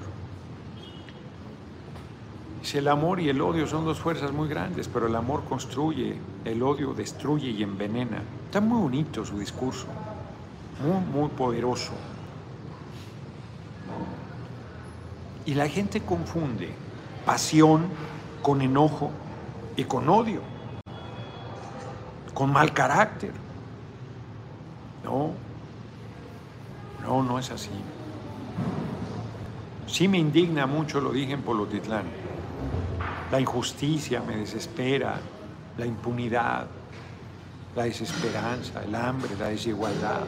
Dice, 2.61 2.79
el 2.79 2.89
amor 2.89 3.21
y 3.21 3.29
el 3.29 3.39
odio 3.41 3.67
son 3.67 3.85
dos 3.85 3.99
fuerzas 3.99 4.33
muy 4.33 4.49
grandes, 4.49 4.89
pero 4.89 5.07
el 5.07 5.15
amor 5.15 5.45
construye, 5.45 6.17
el 6.43 6.61
odio 6.61 6.93
destruye 6.93 7.49
y 7.49 7.63
envenena. 7.63 8.21
Está 8.47 8.59
muy 8.59 8.81
bonito 8.81 9.25
su 9.25 9.39
discurso, 9.39 9.87
muy, 10.83 11.21
muy 11.21 11.29
poderoso. 11.29 11.93
Y 15.49 15.55
la 15.55 15.67
gente 15.67 16.01
confunde 16.01 16.69
pasión 17.25 17.87
con 18.43 18.61
enojo 18.61 19.09
y 19.75 19.83
con 19.83 20.07
odio, 20.07 20.41
con 22.35 22.53
mal 22.53 22.71
carácter. 22.71 23.31
No, 25.03 25.31
no, 27.01 27.23
no 27.23 27.39
es 27.39 27.49
así. 27.49 27.71
Sí 29.87 30.07
me 30.07 30.19
indigna 30.19 30.67
mucho, 30.67 31.01
lo 31.01 31.11
dije 31.11 31.33
en 31.33 31.41
Polotitlán. 31.41 32.05
La 33.31 33.39
injusticia 33.39 34.21
me 34.21 34.37
desespera, 34.37 35.19
la 35.79 35.85
impunidad, 35.87 36.67
la 37.75 37.85
desesperanza, 37.85 38.83
el 38.83 38.93
hambre, 38.93 39.31
la 39.39 39.47
desigualdad. 39.47 40.21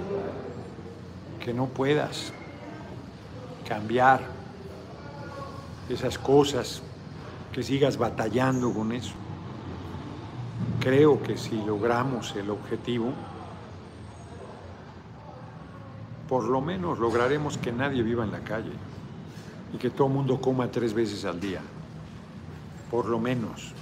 Que 1.40 1.54
no 1.54 1.68
puedas 1.68 2.34
cambiar 3.68 4.41
esas 5.92 6.18
cosas, 6.18 6.82
que 7.52 7.64
sigas 7.64 7.98
batallando 7.98 8.74
con 8.74 8.92
eso. 8.92 9.14
Creo 10.80 11.22
que 11.22 11.38
si 11.38 11.62
logramos 11.64 12.36
el 12.36 12.50
objetivo, 12.50 13.14
por 16.28 16.46
lo 16.46 16.62
menos 16.62 16.98
lograremos 16.98 17.58
que 17.58 17.72
nadie 17.72 18.04
viva 18.04 18.24
en 18.24 18.32
la 18.32 18.40
calle 18.40 18.72
y 19.74 19.78
que 19.78 19.90
todo 19.90 20.08
el 20.08 20.14
mundo 20.14 20.40
coma 20.40 20.72
tres 20.72 20.94
veces 20.94 21.26
al 21.26 21.40
día. 21.40 21.62
Por 22.90 23.06
lo 23.06 23.20
menos 23.20 23.74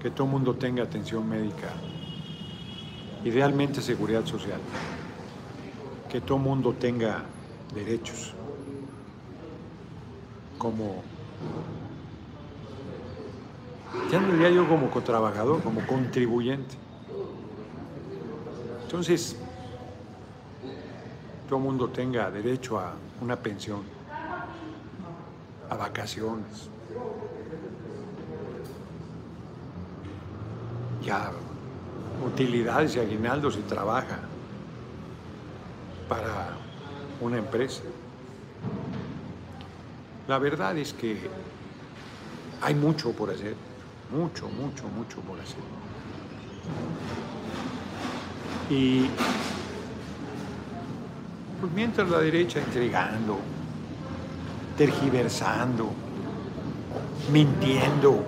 que 0.00 0.10
todo 0.10 0.24
el 0.24 0.32
mundo 0.32 0.54
tenga 0.54 0.82
atención 0.82 1.28
médica. 1.28 1.68
Idealmente 3.24 3.80
seguridad 3.80 4.24
social. 4.24 4.60
Que 6.10 6.20
todo 6.20 6.36
el 6.36 6.44
mundo 6.44 6.74
tenga 6.78 7.24
derechos 7.74 8.35
como 10.58 11.02
ya 14.10 14.20
no 14.20 14.32
diría 14.32 14.50
yo 14.50 14.68
como 14.68 14.90
cotrabajador, 14.90 15.62
como 15.62 15.84
contribuyente. 15.86 16.76
Entonces, 18.84 19.36
todo 21.48 21.58
mundo 21.58 21.88
tenga 21.88 22.30
derecho 22.30 22.78
a 22.78 22.92
una 23.20 23.36
pensión, 23.36 23.82
a 25.68 25.76
vacaciones, 25.76 26.68
ya 31.04 31.30
utilidades 32.24 32.96
y 32.96 33.00
aguinaldos 33.00 33.54
si 33.54 33.60
trabaja 33.62 34.18
para 36.08 36.56
una 37.20 37.38
empresa. 37.38 37.82
La 40.28 40.38
verdad 40.38 40.76
es 40.76 40.92
que 40.92 41.18
hay 42.60 42.74
mucho 42.74 43.12
por 43.12 43.30
hacer. 43.30 43.54
Mucho, 44.10 44.48
mucho, 44.48 44.84
mucho 44.88 45.20
por 45.20 45.38
hacer. 45.40 45.56
Y 48.70 49.08
pues 51.60 51.72
mientras 51.72 52.08
la 52.10 52.18
derecha 52.18 52.58
entregando, 52.58 53.38
tergiversando, 54.76 55.90
mintiendo, 57.32 58.24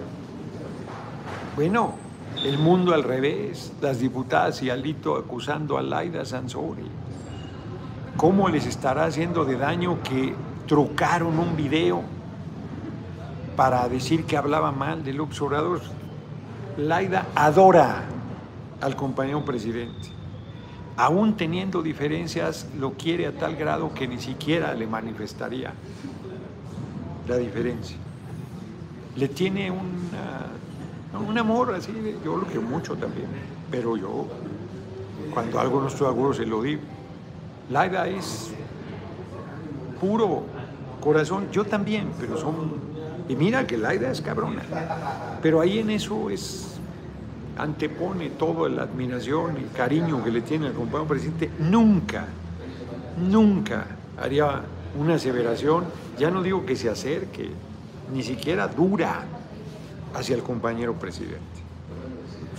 bueno, 1.57 1.95
el 2.45 2.59
mundo 2.59 2.95
al 2.95 3.03
revés, 3.03 3.73
las 3.81 3.99
diputadas 3.99 4.63
y 4.63 4.71
Alito 4.71 5.17
acusando 5.17 5.77
a 5.77 5.83
Laida 5.83 6.25
Sansori. 6.25 6.89
¿Cómo 8.17 8.49
les 8.49 8.67
estará 8.67 9.05
haciendo 9.05 9.45
de 9.45 9.57
daño 9.57 10.03
que 10.03 10.35
trucaron 10.69 11.39
un 11.39 11.57
video 11.57 12.03
para 13.57 13.89
decir 13.89 14.25
que 14.25 14.37
hablaba 14.37 14.71
mal 14.71 15.03
del 15.03 15.21
observador. 15.21 15.81
Laida 16.77 17.27
adora 17.35 18.05
al 18.81 18.95
compañero 18.95 19.45
presidente. 19.45 20.11
Aún 20.97 21.37
teniendo 21.37 21.83
diferencias, 21.83 22.69
lo 22.79 22.93
quiere 22.93 23.27
a 23.27 23.33
tal 23.33 23.57
grado 23.57 23.93
que 23.95 24.07
ni 24.07 24.21
siquiera 24.21 24.75
le 24.75 24.87
manifestaría 24.87 25.73
la 27.27 27.37
diferencia. 27.37 27.97
Le 29.17 29.29
tiene 29.29 29.71
un 29.71 31.39
amor 31.39 31.75
así, 31.75 31.93
yo 32.25 32.37
lo 32.37 32.45
quiero 32.45 32.63
mucho 32.63 32.95
también, 32.95 33.29
pero 33.71 33.97
yo 33.97 34.27
cuando 35.33 35.59
algo 35.59 35.81
no 35.81 35.89
estoy 35.89 36.09
seguro 36.09 36.35
se 36.35 36.47
lo 36.47 36.63
digo. 36.63 36.83
Laida 37.71 38.07
es 38.07 38.53
puro 40.01 40.45
corazón, 41.09 41.49
yo 41.51 41.65
también, 41.65 42.11
pero 42.21 42.37
son 42.37 42.71
y 43.31 43.35
mira 43.35 43.67
que 43.67 43.79
la 43.79 43.95
idea 43.95 44.11
es 44.11 44.21
cabrona. 44.21 44.63
Pero 45.41 45.63
ahí 45.63 45.79
en 45.79 45.89
eso 45.89 46.29
es 46.29 46.79
antepone 47.57 48.31
toda 48.31 48.69
la 48.69 48.83
admiración 48.83 49.57
y 49.59 49.65
cariño 49.75 50.23
que 50.23 50.31
le 50.31 50.43
tiene 50.43 50.67
al 50.67 50.75
compañero 50.75 51.09
presidente. 51.09 51.51
Nunca, 51.61 52.27
nunca 53.17 53.87
haría 54.21 54.63
una 54.99 55.15
aseveración, 55.15 55.85
ya 56.19 56.31
no 56.31 56.43
digo 56.43 56.67
que 56.67 56.77
se 56.77 56.91
acerque, 56.91 57.53
ni 58.13 58.23
siquiera 58.23 58.69
dura 58.69 59.25
hacia 60.15 60.37
el 60.37 60.43
compañero 60.43 60.93
presidente. 60.93 61.41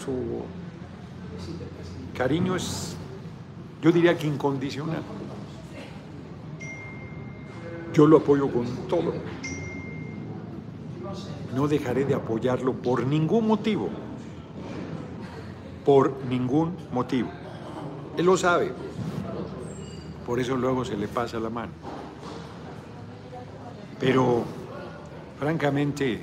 Su 0.04 0.44
cariño 2.18 2.56
es, 2.56 2.96
yo 3.80 3.92
diría 3.92 4.18
que 4.18 4.26
incondicional. 4.26 5.04
Yo 8.00 8.08
lo 8.08 8.16
apoyo 8.20 8.50
con 8.50 8.66
todo 8.88 9.14
no 11.54 11.68
dejaré 11.68 12.06
de 12.06 12.14
apoyarlo 12.14 12.72
por 12.72 13.06
ningún 13.06 13.46
motivo. 13.46 13.90
Por 15.84 16.24
ningún 16.30 16.78
motivo. 16.94 17.30
Él 18.16 18.26
lo 18.26 18.38
sabe. 18.38 18.72
Por 20.26 20.40
eso 20.40 20.56
luego 20.56 20.86
se 20.86 20.96
le 20.96 21.10
pasa 21.10 21.42
la 21.42 21.50
mano. 21.50 21.74
Pero, 24.00 24.46
francamente, 25.38 26.22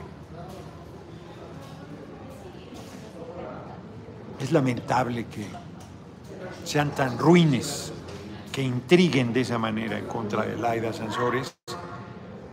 es 4.40 4.50
lamentable 4.50 5.26
que 5.26 5.46
sean 6.64 6.94
tan 6.94 7.18
ruines, 7.18 7.92
que 8.50 8.62
intriguen 8.62 9.34
de 9.34 9.42
esa 9.42 9.58
manera 9.58 9.98
en 9.98 10.06
contra 10.06 10.46
de 10.46 10.56
Laida 10.56 10.94
Sansores, 10.94 11.55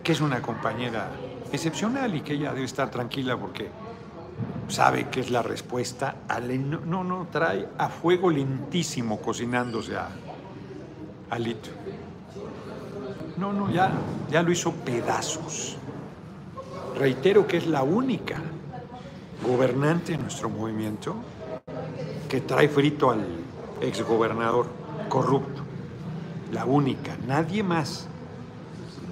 que 0.04 0.12
es 0.12 0.22
una 0.22 0.42
compañera 0.42 1.12
excepcional 1.52 2.14
y 2.16 2.22
que 2.22 2.34
ella 2.34 2.54
debe 2.54 2.66
estar 2.66 2.92
tranquila 2.92 3.38
porque 3.38 3.70
sabe 4.68 5.08
que 5.10 5.22
es 5.22 5.32
la 5.32 5.42
respuesta 5.42 6.16
al... 6.28 6.90
No, 6.90 7.04
no, 7.04 7.28
trae 7.32 7.68
a 7.78 7.90
fuego 7.90 8.30
lentísimo 8.30 9.20
cocinándose 9.20 9.96
a 9.96 10.10
Alito. 11.30 11.70
No, 13.38 13.54
no, 13.54 13.72
ya, 13.72 13.92
ya 14.30 14.44
lo 14.44 14.52
hizo 14.52 14.72
pedazos. 14.72 15.78
Reitero 16.98 17.48
que 17.48 17.58
es 17.58 17.68
la 17.68 17.84
única 17.84 18.36
gobernante 19.46 20.12
de 20.12 20.18
nuestro 20.20 20.50
movimiento 20.50 21.16
que 22.30 22.42
trae 22.42 22.68
frito 22.68 23.10
al 23.10 23.26
exgobernador 23.82 24.68
corrupto. 25.10 25.64
La 26.52 26.66
única, 26.66 27.18
nadie 27.28 27.64
más. 27.64 28.08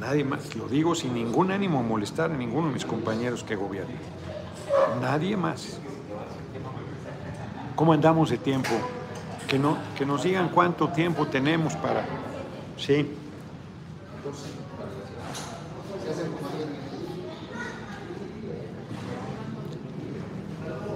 Nadie 0.02 0.24
más. 0.24 0.56
Lo 0.56 0.68
digo 0.68 0.95
sin 0.95 1.14
ningún 1.14 1.52
ánimo 1.52 1.78
de 1.78 1.88
molestar 1.88 2.32
a 2.32 2.36
ninguno 2.36 2.70
de 2.70 2.74
mis 2.74 2.86
compañeros 2.86 3.43
que 3.43 3.56
gobiernan. 3.56 3.99
Nadie 4.99 5.38
más. 5.38 5.78
¿Cómo 7.76 7.93
andamos 7.93 8.32
de 8.32 8.39
tiempo? 8.39 8.72
Que, 9.47 9.60
no, 9.60 9.78
que 9.95 10.04
nos 10.04 10.24
digan 10.24 10.49
cuánto 10.49 10.88
tiempo 10.88 11.28
tenemos 11.28 11.76
para... 11.76 12.04
Sí. 12.78 13.12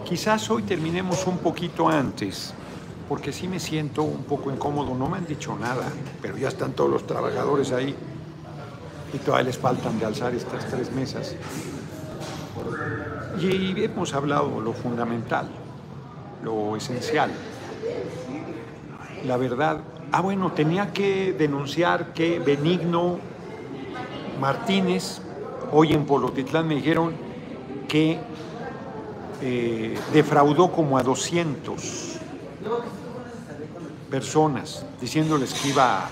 Quizás 0.04 0.50
hoy 0.50 0.64
terminemos 0.64 1.28
un 1.28 1.38
poquito 1.38 1.88
antes, 1.88 2.56
porque 3.08 3.32
sí 3.32 3.48
me 3.48 3.60
siento 3.60 4.02
un 4.02 4.24
poco 4.24 4.52
incómodo. 4.52 4.96
No 4.96 5.08
me 5.08 5.18
han 5.18 5.28
dicho 5.28 5.56
nada, 5.60 5.92
pero 6.24 6.38
ya 6.40 6.48
están 6.48 6.74
todos 6.74 6.90
los 6.90 7.06
trabajadores 7.06 7.72
ahí 7.72 7.96
y 9.16 9.20
todavía 9.20 9.46
les 9.46 9.58
faltan 9.58 9.98
de 9.98 10.06
alzar 10.06 10.36
estas 10.36 10.66
tres 10.66 10.92
mesas. 10.92 11.36
Y 13.40 13.82
hemos 13.84 14.14
hablado 14.14 14.60
lo 14.60 14.74
fundamental, 14.74 15.48
lo 16.44 16.76
esencial. 16.76 17.32
La 19.26 19.38
verdad, 19.38 19.80
ah 20.12 20.22
bueno, 20.22 20.52
tenía 20.52 20.92
que 20.92 21.34
denunciar 21.34 22.14
que 22.14 22.40
Benigno 22.40 23.20
Martínez, 24.40 25.22
hoy 25.72 25.94
en 25.94 26.06
Polotitlán 26.06 26.68
me 26.68 26.76
dijeron 26.76 27.14
que 27.88 28.20
eh, 29.42 29.98
defraudó 30.14 30.72
como 30.72 30.98
a 30.98 31.04
200 31.04 32.20
personas, 34.10 34.86
diciéndoles 35.00 35.54
que 35.54 35.70
iba 35.70 36.08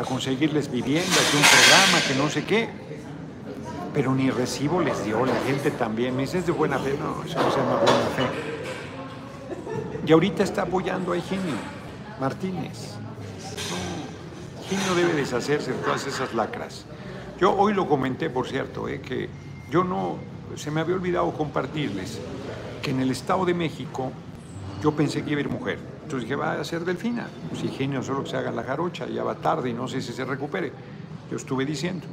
conseguirles 0.00 0.70
viviendas 0.70 1.32
de 1.32 1.36
un 1.36 1.44
programa, 1.44 2.00
que 2.08 2.14
no 2.14 2.30
sé 2.30 2.44
qué, 2.44 2.70
pero 3.92 4.14
ni 4.14 4.30
recibo 4.30 4.80
les 4.80 5.04
dio, 5.04 5.26
la 5.26 5.38
gente 5.46 5.70
también, 5.70 6.16
me 6.16 6.22
dice, 6.22 6.38
es 6.38 6.46
de 6.46 6.52
buena 6.52 6.78
fe, 6.78 6.96
no, 6.98 7.22
eso 7.24 7.38
no 7.38 7.50
se 7.50 7.58
llama 7.58 7.76
buena 7.76 8.06
fe. 8.16 8.22
Y 10.06 10.12
ahorita 10.12 10.42
está 10.42 10.62
apoyando 10.62 11.12
a 11.12 11.16
Higinio 11.16 11.54
Martínez. 12.18 12.96
No, 14.88 14.94
debe 14.94 15.12
deshacerse 15.12 15.72
de 15.72 15.78
todas 15.78 16.06
esas 16.06 16.32
lacras. 16.32 16.86
Yo 17.38 17.54
hoy 17.54 17.74
lo 17.74 17.86
comenté, 17.86 18.30
por 18.30 18.48
cierto, 18.48 18.88
eh, 18.88 19.02
que 19.02 19.28
yo 19.70 19.84
no, 19.84 20.16
se 20.56 20.70
me 20.70 20.80
había 20.80 20.94
olvidado 20.94 21.30
compartirles 21.32 22.18
que 22.80 22.90
en 22.90 23.00
el 23.00 23.10
Estado 23.10 23.44
de 23.44 23.52
México 23.52 24.12
yo 24.82 24.92
pensé 24.92 25.22
que 25.22 25.32
iba 25.32 25.38
a 25.40 25.42
ir 25.42 25.50
mujer. 25.50 25.91
Entonces 26.12 26.28
dije, 26.28 26.36
va 26.36 26.60
a 26.60 26.64
ser 26.64 26.84
Delfina. 26.84 27.26
Si 27.58 27.68
genio 27.68 28.02
solo 28.02 28.22
que 28.22 28.28
se 28.28 28.36
haga 28.36 28.52
la 28.52 28.62
jarocha, 28.62 29.06
ya 29.06 29.24
va 29.24 29.34
tarde 29.34 29.70
y 29.70 29.72
no 29.72 29.88
sé 29.88 30.02
si 30.02 30.12
se 30.12 30.26
recupere. 30.26 30.70
Yo 31.30 31.38
estuve 31.38 31.64
diciendo. 31.64 32.04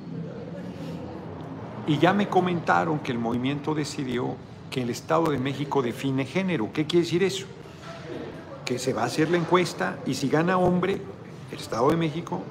Y 1.85 1.97
ya 1.97 2.13
me 2.13 2.29
comentaron 2.29 2.99
que 2.99 3.11
el 3.11 3.19
movimiento 3.19 3.75
decidió 3.75 4.37
que 4.71 4.83
el 4.83 4.89
Estado 4.89 5.31
de 5.31 5.37
México 5.37 5.81
define 5.81 6.23
género. 6.23 6.69
¿Qué 6.71 6.85
quiere 6.85 7.03
decir 7.03 7.23
eso? 7.23 7.45
Que 8.63 8.79
se 8.79 8.93
va 8.93 9.01
a 9.01 9.05
hacer 9.07 9.31
la 9.31 9.37
encuesta 9.37 9.99
y 10.05 10.13
si 10.13 10.29
gana 10.29 10.57
hombre, 10.57 11.01
el 11.51 11.57
Estado 11.57 11.89
de 11.89 11.97
México, 11.97 12.41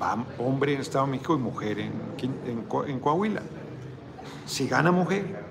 va 0.00 0.24
hombre 0.38 0.74
en 0.74 0.76
el 0.76 0.82
Estado 0.82 1.06
de 1.06 1.10
México 1.10 1.34
y 1.34 1.38
mujer 1.38 1.80
en 1.80 3.00
Coahuila. 3.00 3.42
Si 4.46 4.68
gana 4.68 4.92
mujer, 4.92 5.44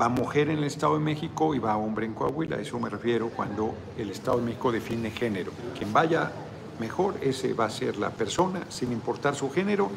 va 0.00 0.08
mujer 0.08 0.48
en 0.48 0.58
el 0.58 0.64
Estado 0.64 0.94
de 0.94 1.00
México 1.00 1.54
y 1.54 1.58
va 1.58 1.76
hombre 1.76 2.06
en 2.06 2.14
Coahuila. 2.14 2.56
A 2.56 2.60
eso 2.60 2.78
me 2.78 2.90
refiero 2.90 3.28
cuando 3.28 3.74
el 3.96 4.10
Estado 4.10 4.38
de 4.38 4.44
México 4.44 4.72
define 4.72 5.10
género. 5.10 5.52
Quien 5.76 5.92
vaya 5.92 6.32
mejor, 6.80 7.14
ese 7.20 7.52
va 7.52 7.66
a 7.66 7.70
ser 7.70 7.96
la 7.96 8.10
persona, 8.10 8.62
sin 8.68 8.92
importar 8.92 9.34
su 9.34 9.50
género, 9.50 9.90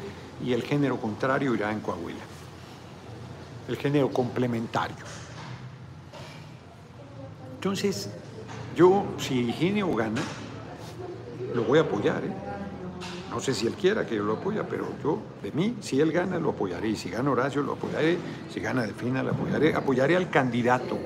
y 0.44 0.52
el 0.52 0.62
género 0.62 1.00
contrario 1.00 1.54
irá 1.54 1.72
en 1.72 1.80
Coahuila. 1.80 2.20
El 3.66 3.76
género 3.76 4.10
complementario. 4.10 5.04
Entonces, 7.54 8.08
yo, 8.76 9.04
si 9.18 9.40
Higinio 9.40 9.92
gana, 9.94 10.22
lo 11.54 11.64
voy 11.64 11.78
a 11.78 11.82
apoyar. 11.82 12.22
¿eh? 12.24 12.47
No 13.30 13.40
sé 13.40 13.54
si 13.54 13.66
él 13.66 13.74
quiera 13.74 14.06
que 14.06 14.16
yo 14.16 14.24
lo 14.24 14.34
apoye, 14.34 14.62
pero 14.64 14.86
yo, 15.02 15.18
de 15.42 15.52
mí, 15.52 15.76
si 15.80 16.00
él 16.00 16.12
gana, 16.12 16.38
lo 16.38 16.50
apoyaré. 16.50 16.88
Y 16.88 16.96
si 16.96 17.10
gana 17.10 17.30
Horacio, 17.30 17.62
lo 17.62 17.74
apoyaré. 17.74 18.16
Si 18.52 18.60
gana 18.60 18.82
Delfina, 18.82 19.22
lo 19.22 19.30
apoyaré. 19.30 19.74
Apoyaré 19.74 20.16
al 20.16 20.30
candidato, 20.30 20.98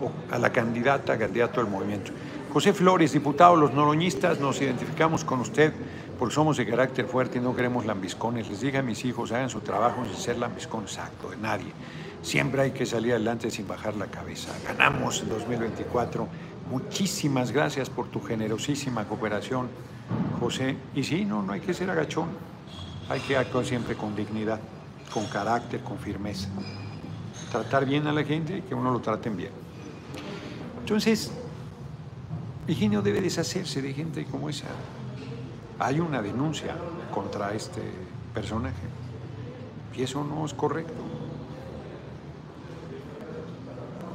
o 0.00 0.10
a 0.34 0.38
la 0.38 0.50
candidata, 0.50 1.18
candidato 1.18 1.60
del 1.60 1.70
movimiento. 1.70 2.12
José 2.52 2.72
Flores, 2.72 3.12
diputado, 3.12 3.56
los 3.56 3.74
noroñistas 3.74 4.38
nos 4.40 4.60
identificamos 4.62 5.24
con 5.24 5.40
usted 5.40 5.72
porque 6.18 6.34
somos 6.34 6.56
de 6.56 6.66
carácter 6.66 7.06
fuerte 7.06 7.38
y 7.38 7.40
no 7.40 7.54
queremos 7.54 7.84
lambiscones. 7.84 8.48
Les 8.48 8.60
dije 8.60 8.78
a 8.78 8.82
mis 8.82 9.04
hijos, 9.04 9.32
hagan 9.32 9.50
su 9.50 9.60
trabajo 9.60 10.04
sin 10.04 10.14
ser 10.14 10.38
lambiscón 10.38 10.84
exacto 10.84 11.30
de 11.30 11.36
nadie. 11.36 11.72
Siempre 12.22 12.62
hay 12.62 12.70
que 12.70 12.86
salir 12.86 13.12
adelante 13.12 13.50
sin 13.50 13.66
bajar 13.66 13.96
la 13.96 14.06
cabeza. 14.06 14.52
Ganamos 14.64 15.20
en 15.20 15.28
2024. 15.30 16.28
Muchísimas 16.70 17.52
gracias 17.52 17.90
por 17.90 18.08
tu 18.08 18.22
generosísima 18.22 19.04
cooperación 19.06 19.68
José, 20.40 20.76
y 20.94 21.02
sí, 21.02 21.24
no, 21.24 21.42
no 21.42 21.52
hay 21.52 21.60
que 21.60 21.74
ser 21.74 21.90
agachón, 21.90 22.28
hay 23.08 23.20
que 23.20 23.36
actuar 23.36 23.64
siempre 23.64 23.94
con 23.94 24.14
dignidad, 24.14 24.60
con 25.12 25.26
carácter, 25.26 25.80
con 25.80 25.98
firmeza. 25.98 26.48
Tratar 27.50 27.86
bien 27.86 28.06
a 28.06 28.12
la 28.12 28.24
gente 28.24 28.58
y 28.58 28.62
que 28.62 28.74
uno 28.74 28.90
lo 28.90 29.00
traten 29.00 29.36
bien. 29.36 29.52
Entonces, 30.80 31.32
Higinio 32.66 33.02
debe 33.02 33.20
deshacerse 33.20 33.82
de 33.82 33.92
gente 33.92 34.24
como 34.24 34.48
esa. 34.48 34.66
Hay 35.78 36.00
una 36.00 36.22
denuncia 36.22 36.74
contra 37.12 37.54
este 37.54 37.82
personaje 38.32 38.86
y 39.96 40.02
eso 40.02 40.24
no 40.24 40.44
es 40.44 40.54
correcto. 40.54 40.92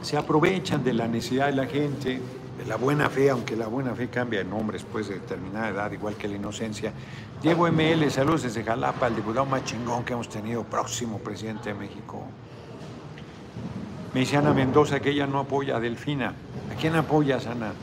Se 0.01 0.17
aprovechan 0.17 0.83
de 0.83 0.93
la 0.93 1.07
necesidad 1.07 1.47
de 1.47 1.53
la 1.53 1.65
gente 1.65 2.21
la 2.67 2.75
buena 2.75 3.09
fe, 3.09 3.29
aunque 3.29 3.55
la 3.55 3.67
buena 3.67 3.95
fe 3.95 4.09
cambia 4.09 4.39
de 4.39 4.45
nombre 4.45 4.77
después 4.77 5.07
de 5.07 5.15
determinada 5.15 5.69
edad, 5.69 5.91
igual 5.91 6.15
que 6.15 6.27
la 6.27 6.35
inocencia. 6.35 6.91
Diego 7.41 7.67
ML, 7.71 8.09
saludos 8.11 8.43
desde 8.43 8.63
Jalapa, 8.63 9.07
el 9.07 9.15
diputado 9.15 9.45
más 9.45 9.63
chingón 9.63 10.03
que 10.03 10.13
hemos 10.13 10.29
tenido, 10.29 10.63
próximo 10.63 11.19
presidente 11.19 11.69
de 11.69 11.75
México. 11.75 12.23
Me 14.13 14.21
dice 14.21 14.37
Ana 14.37 14.53
Mendoza 14.53 14.99
que 14.99 15.11
ella 15.11 15.27
no 15.27 15.39
apoya 15.39 15.77
a 15.77 15.79
Delfina. 15.79 16.33
¿A 16.71 16.75
quién 16.79 16.95
apoyas, 16.95 17.45
Ana? 17.47 17.73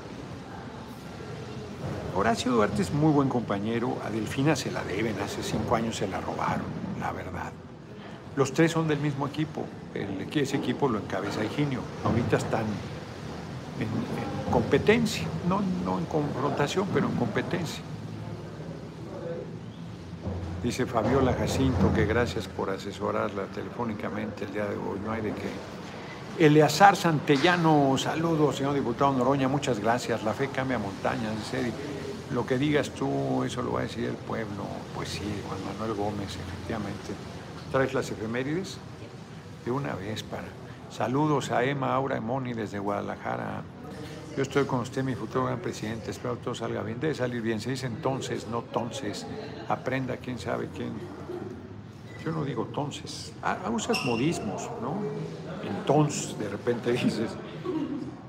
Horacio 2.17 2.51
Duarte 2.53 2.83
es 2.83 2.93
muy 2.93 3.13
buen 3.13 3.29
compañero, 3.29 3.99
a 4.05 4.11
Delfina 4.11 4.57
se 4.57 4.71
la 4.71 4.83
deben, 4.85 5.21
hace 5.21 5.43
cinco 5.43 5.77
años 5.77 5.97
se 5.97 6.09
la 6.09 6.21
robaron, 6.21 6.65
la 6.99 7.13
verdad. 7.13 7.53
Los 8.37 8.53
tres 8.53 8.73
son 8.73 8.89
del 8.89 8.99
mismo 8.99 9.27
equipo, 9.27 9.65
el, 9.95 10.27
ese 10.35 10.57
equipo 10.57 10.89
lo 10.89 10.99
encabeza 10.99 11.45
Higinio, 11.45 11.81
ahorita 12.05 12.39
están 12.39 12.65
en, 13.81 14.53
competencia, 14.53 15.27
no, 15.49 15.61
no 15.85 15.99
en 15.99 16.05
confrontación, 16.07 16.87
pero 16.93 17.09
en 17.09 17.17
competencia. 17.17 17.83
Dice 20.63 20.87
Fabiola 20.87 21.35
Jacinto 21.35 21.93
que 21.95 22.07
gracias 22.07 22.49
por 22.49 22.71
asesorarla 22.71 23.45
telefónicamente 23.47 24.45
el 24.45 24.53
día 24.53 24.65
de 24.65 24.77
hoy, 24.77 24.99
no 25.05 25.13
hay 25.13 25.23
de 25.23 25.33
qué. 25.33 26.45
Eleazar 26.45 26.97
Santellano, 26.97 27.97
saludos, 27.97 28.57
señor 28.57 28.75
diputado 28.75 29.13
Noroña, 29.13 29.49
muchas 29.49 29.79
gracias. 29.79 30.23
La 30.23 30.35
fe 30.35 30.49
cambia 30.49 30.79
montañas. 30.79 31.33
Lo 32.33 32.45
que 32.45 32.59
digas 32.59 32.91
tú, 32.91 33.43
eso 33.45 33.63
lo 33.63 33.73
va 33.73 33.81
a 33.81 33.83
decir 33.85 34.05
el 34.05 34.17
pueblo. 34.17 34.65
Pues 34.95 35.09
sí, 35.09 35.25
Juan 35.49 35.61
Manuel 35.65 35.97
Gómez, 35.97 36.37
efectivamente. 36.37 37.15
¿Traes 37.73 37.95
las 37.95 38.11
efemérides? 38.11 38.79
De 39.65 39.71
una 39.71 39.95
vez 39.95 40.23
para 40.23 40.45
Saludos 40.97 41.51
a 41.51 41.63
Emma, 41.63 41.95
Aura 41.95 42.17
y 42.17 42.21
Moni 42.21 42.55
desde 42.55 42.79
Guadalajara. 42.79 43.63
Yo 44.35 44.43
estoy 44.43 44.65
con 44.65 44.81
usted, 44.81 45.05
mi 45.05 45.15
futuro 45.15 45.45
gran 45.45 45.59
presidente. 45.59 46.11
Espero 46.11 46.39
que 46.39 46.45
todo 46.45 46.55
salga 46.55 46.83
bien. 46.83 46.99
Debe 46.99 47.15
salir 47.15 47.43
bien. 47.43 47.61
Se 47.61 47.69
dice 47.69 47.87
entonces, 47.87 48.47
no 48.49 48.61
entonces. 48.61 49.27
Aprenda 49.69 50.17
quién 50.17 50.39
sabe 50.39 50.71
quién. 50.75 50.95
Yo 52.25 52.33
no 52.33 52.47
digo 52.47 52.65
entonces. 52.65 53.35
Ah, 53.43 53.59
ah, 53.67 53.69
usas 53.69 54.07
modismos, 54.07 54.71
¿no? 54.81 54.95
Entonces, 55.69 56.39
de 56.39 56.49
repente 56.49 56.93
dices. 56.93 57.29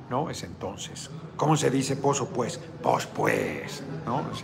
No, 0.09 0.29
es 0.29 0.43
entonces. 0.43 1.09
¿Cómo 1.37 1.55
se 1.55 1.71
dice 1.71 1.95
pozo, 1.95 2.27
pues? 2.27 2.57
Pos, 2.83 3.05
pues. 3.05 3.81
¿No? 4.05 4.23
Sí. 4.33 4.43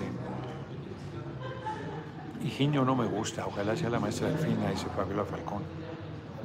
Higinio 2.47 2.85
no 2.85 2.95
me 2.95 3.05
gusta. 3.05 3.45
Ojalá 3.45 3.75
sea 3.75 3.89
la 3.89 3.99
maestra 3.99 4.29
Delfina, 4.29 4.69
dice 4.69 4.85
Fabiola 4.95 5.25
Falcón. 5.25 5.82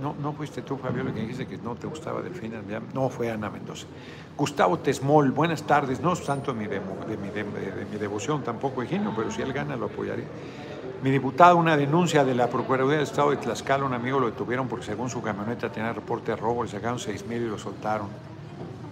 No, 0.01 0.15
no 0.21 0.33
fuiste 0.33 0.63
tú, 0.63 0.77
Fabiola, 0.77 1.13
que 1.13 1.21
dijiste 1.21 1.47
que 1.47 1.59
no 1.59 1.75
te 1.75 1.87
gustaba 1.87 2.23
Delfina. 2.23 2.61
No, 2.95 3.09
fue 3.09 3.31
Ana 3.31 3.51
Mendoza. 3.51 3.87
Gustavo 4.37 4.79
Tesmol, 4.79 5.33
buenas 5.33 5.65
tardes. 5.65 6.01
No 6.01 6.13
es 6.13 6.25
tanto 6.25 6.53
de 6.53 6.59
mi, 6.59 6.67
de, 6.67 6.81
mi, 6.81 7.31
de, 7.31 7.45
mi 7.91 7.99
devoción 7.99 8.43
tampoco, 8.43 8.83
Eugenio, 8.83 9.13
pero 9.17 9.31
si 9.31 9.43
él 9.43 9.53
gana 9.53 9.77
lo 9.77 9.87
apoyaré. 9.87 10.25
Mi 11.03 11.11
diputado, 11.11 11.57
una 11.57 11.77
denuncia 11.77 12.25
de 12.25 12.35
la 12.35 12.49
Procuraduría 12.49 12.99
del 12.99 13.07
Estado 13.07 13.31
de 13.31 13.37
Tlaxcala, 13.39 13.85
un 13.85 13.95
amigo 13.95 14.21
lo 14.21 14.27
detuvieron 14.27 14.69
porque 14.69 14.87
según 14.87 15.11
su 15.11 15.21
camioneta 15.23 15.71
tenía 15.71 15.93
reporte 15.93 16.33
de 16.33 16.37
robo, 16.37 16.63
le 16.63 16.71
sacaron 16.71 16.99
6 16.99 17.27
mil 17.27 17.43
y 17.43 17.47
lo 17.47 17.59
soltaron. 17.59 18.09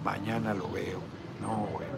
Mañana 0.03 0.53
lo 0.53 0.69
veo. 0.69 0.99
No, 1.41 1.67
bueno. 1.71 1.91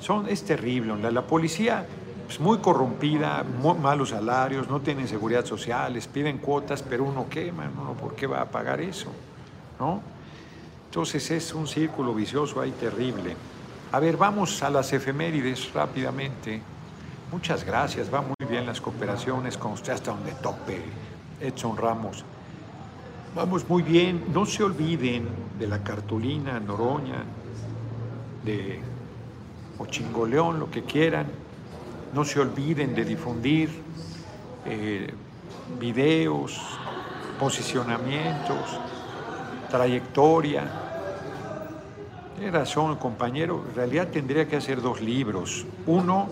Son, 0.00 0.28
es 0.28 0.44
terrible. 0.44 0.96
La, 0.96 1.10
la 1.10 1.22
policía 1.22 1.86
es 2.28 2.38
muy 2.40 2.58
corrompida, 2.58 3.42
malos 3.80 4.10
salarios, 4.10 4.68
no 4.68 4.80
tienen 4.80 5.08
seguridad 5.08 5.46
social, 5.46 5.94
les 5.94 6.06
piden 6.06 6.38
cuotas, 6.38 6.82
pero 6.82 7.04
uno 7.04 7.26
quema, 7.28 7.66
¿no? 7.66 7.94
¿por 7.94 8.14
qué 8.14 8.26
va 8.26 8.42
a 8.42 8.44
pagar 8.44 8.80
eso? 8.80 9.10
¿No? 9.80 10.02
Entonces 10.86 11.30
es 11.30 11.54
un 11.54 11.66
círculo 11.66 12.14
vicioso 12.14 12.60
ahí 12.60 12.70
terrible. 12.72 13.34
A 13.92 14.00
ver, 14.00 14.18
vamos 14.18 14.62
a 14.62 14.68
las 14.68 14.92
efemérides 14.92 15.72
rápidamente. 15.72 16.60
Muchas 17.32 17.64
gracias, 17.64 18.12
va 18.12 18.20
muy 18.20 18.36
bien 18.48 18.66
las 18.66 18.80
cooperaciones 18.80 19.56
con 19.56 19.72
usted 19.72 19.94
hasta 19.94 20.10
donde 20.10 20.32
tope, 20.32 20.82
Edson 21.40 21.76
Ramos. 21.76 22.24
Vamos 23.34 23.68
muy 23.68 23.82
bien, 23.82 24.24
no 24.34 24.44
se 24.44 24.64
olviden 24.64 25.28
de 25.58 25.66
la 25.66 25.82
cartulina 25.82 26.60
Noroña, 26.60 27.24
de 28.44 28.80
Ochingoleón, 29.78 30.58
lo 30.58 30.70
que 30.70 30.82
quieran. 30.82 31.47
No 32.12 32.24
se 32.24 32.40
olviden 32.40 32.94
de 32.94 33.04
difundir 33.04 33.70
eh, 34.64 35.12
videos, 35.78 36.60
posicionamientos, 37.38 38.80
trayectoria. 39.70 40.64
Tiene 42.36 42.50
razón, 42.50 42.96
compañero, 42.96 43.64
en 43.68 43.74
realidad 43.74 44.08
tendría 44.08 44.48
que 44.48 44.56
hacer 44.56 44.80
dos 44.80 45.00
libros. 45.00 45.66
Uno 45.86 46.28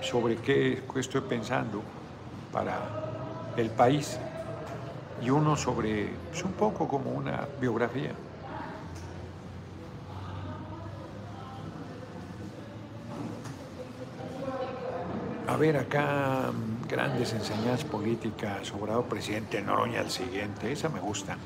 sobre 0.00 0.36
qué, 0.36 0.82
estoy 0.96 1.20
pensando 1.22 1.82
para 2.52 3.52
el 3.56 3.70
país 3.70 4.18
y 5.22 5.30
uno 5.30 5.56
sobre, 5.56 6.10
es 6.32 6.44
un 6.44 6.52
poco 6.52 6.86
como 6.86 7.10
una 7.10 7.46
biografía. 7.60 8.12
A 15.56 15.58
ver, 15.58 15.78
acá 15.78 16.50
grandes 16.86 17.32
enseñanzas 17.32 17.84
políticas, 17.84 18.66
sobrado 18.66 19.04
presidente 19.04 19.62
Noroña 19.62 20.02
el 20.02 20.10
siguiente, 20.10 20.70
esa 20.70 20.90
me 20.90 21.00
gusta. 21.00 21.38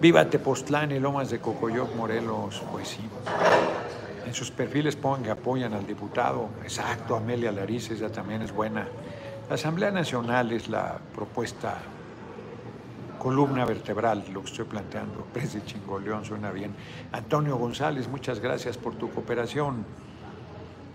Viva 0.00 0.30
Tepoztlán 0.30 0.92
y 0.92 0.98
Lomas 0.98 1.28
de 1.28 1.40
Cocoyoc, 1.40 1.94
Morelos, 1.94 2.62
pues 2.72 2.88
sí. 2.88 3.02
En 4.24 4.32
sus 4.32 4.50
perfiles 4.50 4.96
pongan 4.96 5.24
que 5.24 5.30
apoyan 5.30 5.74
al 5.74 5.86
diputado. 5.86 6.48
Exacto, 6.62 7.16
Amelia 7.16 7.52
Lariz, 7.52 7.90
esa 7.90 8.10
también 8.10 8.40
es 8.40 8.50
buena. 8.50 8.88
Asamblea 9.50 9.90
Nacional 9.90 10.50
es 10.50 10.70
la 10.70 10.98
propuesta 11.14 11.76
columna 13.18 13.66
vertebral, 13.66 14.24
lo 14.32 14.40
que 14.40 14.46
estoy 14.46 14.64
planteando. 14.64 15.26
De 15.34 15.64
Chingoleón 15.66 16.24
suena 16.24 16.50
bien. 16.50 16.74
Antonio 17.12 17.58
González, 17.58 18.08
muchas 18.08 18.40
gracias 18.40 18.78
por 18.78 18.94
tu 18.94 19.10
cooperación 19.10 19.84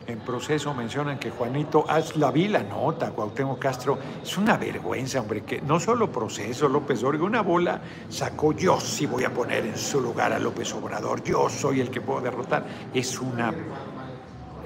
en 0.10 0.20
proceso 0.20 0.74
mencionan 0.74 1.20
que 1.20 1.30
Juanito, 1.30 1.86
haz 1.88 2.16
la 2.16 2.32
vi 2.32 2.47
la 2.47 2.64
nota, 2.64 3.12
Cuauhtémoc 3.12 3.60
Castro, 3.60 3.97
es 4.24 4.38
una 4.38 4.57
vergüenza, 4.57 5.22
hombre, 5.22 5.41
que 5.41 5.62
no 5.62 5.80
solo 5.80 6.12
proceso, 6.12 6.68
López 6.68 7.03
Obrador, 7.03 7.28
una 7.28 7.41
bola 7.41 7.82
sacó, 8.10 8.53
yo 8.53 8.80
sí 8.80 9.05
voy 9.05 9.24
a 9.24 9.34
poner 9.34 9.66
en 9.66 9.78
su 9.78 10.01
lugar 10.01 10.34
a 10.34 10.39
López 10.39 10.74
Obrador, 10.74 11.24
yo 11.24 11.49
soy 11.49 11.82
el 11.82 11.91
que 11.91 12.01
puedo 12.01 12.22
derrotar. 12.22 12.66
Es 12.93 13.20
una, 13.20 13.53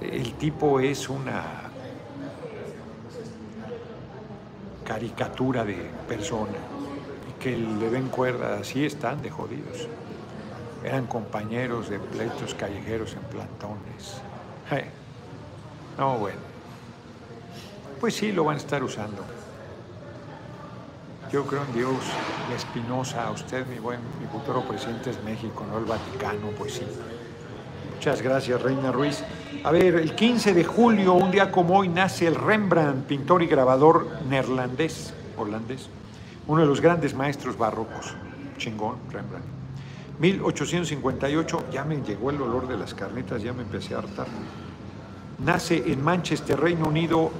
el 0.01 0.33
tipo 0.33 0.79
es 0.79 1.09
una 1.09 1.43
caricatura 4.85 5.65
de 5.65 5.89
persona, 6.07 6.57
y 7.29 7.41
que 7.41 7.57
le 7.57 7.89
den 7.89 8.07
cuerda, 8.09 8.59
así 8.59 8.85
están 8.85 9.21
de 9.21 9.29
jodidos. 9.29 9.87
Eran 10.83 11.07
compañeros 11.07 11.89
de 11.89 11.99
pleitos 11.99 12.53
callejeros 12.55 13.13
en 13.13 13.21
plantones. 13.23 14.21
No, 15.97 16.17
bueno. 16.17 16.39
Pues 17.99 18.15
sí, 18.15 18.31
lo 18.31 18.43
van 18.43 18.55
a 18.55 18.59
estar 18.59 18.83
usando. 18.83 19.23
Yo 21.31 21.45
creo 21.45 21.63
en 21.63 21.73
Dios, 21.73 21.95
la 22.49 22.55
Espinosa, 22.55 23.31
usted, 23.31 23.65
mi 23.67 23.79
buen, 23.79 23.99
mi 24.19 24.27
futuro 24.27 24.61
presidente 24.61 25.09
es 25.09 25.23
México, 25.23 25.65
no 25.67 25.79
el 25.79 25.85
Vaticano, 25.85 26.49
pues 26.57 26.73
sí. 26.73 26.83
Muchas 27.95 28.21
gracias, 28.21 28.61
Reina 28.61 28.91
Ruiz. 28.91 29.23
A 29.63 29.71
ver, 29.71 29.95
el 29.95 30.13
15 30.13 30.53
de 30.53 30.63
julio, 30.63 31.13
un 31.13 31.31
día 31.31 31.51
como 31.51 31.79
hoy, 31.79 31.87
nace 31.87 32.27
el 32.27 32.35
Rembrandt, 32.35 33.07
pintor 33.07 33.41
y 33.41 33.47
grabador 33.47 34.07
neerlandés, 34.29 35.13
holandés, 35.37 35.89
uno 36.45 36.61
de 36.61 36.67
los 36.67 36.81
grandes 36.81 37.15
maestros 37.15 37.57
barrocos. 37.57 38.13
Chingón, 38.57 38.97
Rembrandt. 39.09 39.45
1858, 40.19 41.65
ya 41.71 41.83
me 41.83 42.01
llegó 42.01 42.29
el 42.29 42.41
olor 42.41 42.67
de 42.67 42.77
las 42.77 42.93
carnitas, 42.93 43.41
ya 43.41 43.53
me 43.53 43.63
empecé 43.63 43.95
a 43.95 43.99
hartar. 43.99 44.27
Nace 45.39 45.91
en 45.91 46.03
Manchester, 46.03 46.59
Reino 46.59 46.87
Unido, 46.87 47.31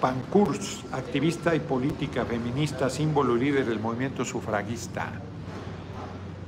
Pankhurst, 0.00 0.92
activista 0.92 1.54
y 1.54 1.60
política 1.60 2.24
feminista, 2.24 2.88
símbolo 2.88 3.36
y 3.36 3.40
líder 3.40 3.66
del 3.66 3.80
movimiento 3.80 4.24
sufragista. 4.24 5.12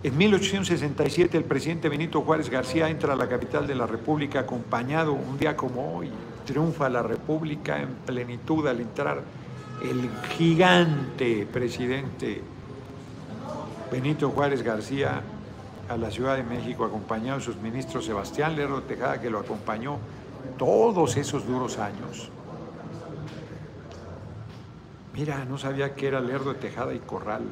En 0.02 0.16
1867 0.16 1.36
el 1.36 1.44
presidente 1.44 1.88
Benito 1.88 2.22
Juárez 2.22 2.48
García 2.48 2.88
entra 2.88 3.12
a 3.12 3.16
la 3.16 3.28
capital 3.28 3.66
de 3.66 3.74
la 3.74 3.86
República 3.86 4.40
acompañado 4.40 5.12
un 5.12 5.38
día 5.38 5.56
como 5.56 5.96
hoy. 5.96 6.10
Triunfa 6.46 6.88
la 6.88 7.02
República 7.02 7.80
en 7.80 7.88
plenitud 8.06 8.66
al 8.66 8.80
entrar 8.80 9.22
el 9.82 10.08
gigante 10.36 11.46
presidente 11.52 12.42
Benito 13.90 14.30
Juárez 14.30 14.62
García 14.62 15.20
a 15.88 15.96
la 15.96 16.10
Ciudad 16.10 16.36
de 16.36 16.44
México 16.44 16.84
acompañado 16.84 17.38
de 17.38 17.44
sus 17.44 17.56
ministros 17.56 18.06
Sebastián 18.06 18.56
Lerdo 18.56 18.82
Tejada 18.82 19.20
que 19.20 19.28
lo 19.28 19.40
acompañó 19.40 19.98
todos 20.58 21.16
esos 21.16 21.46
duros 21.46 21.78
años. 21.78 22.30
Mira, 25.14 25.44
no 25.44 25.58
sabía 25.58 25.94
que 25.94 26.06
era 26.06 26.20
Lerdo 26.20 26.54
de 26.54 26.60
Tejada 26.60 26.94
y 26.94 26.98
Corral. 27.00 27.42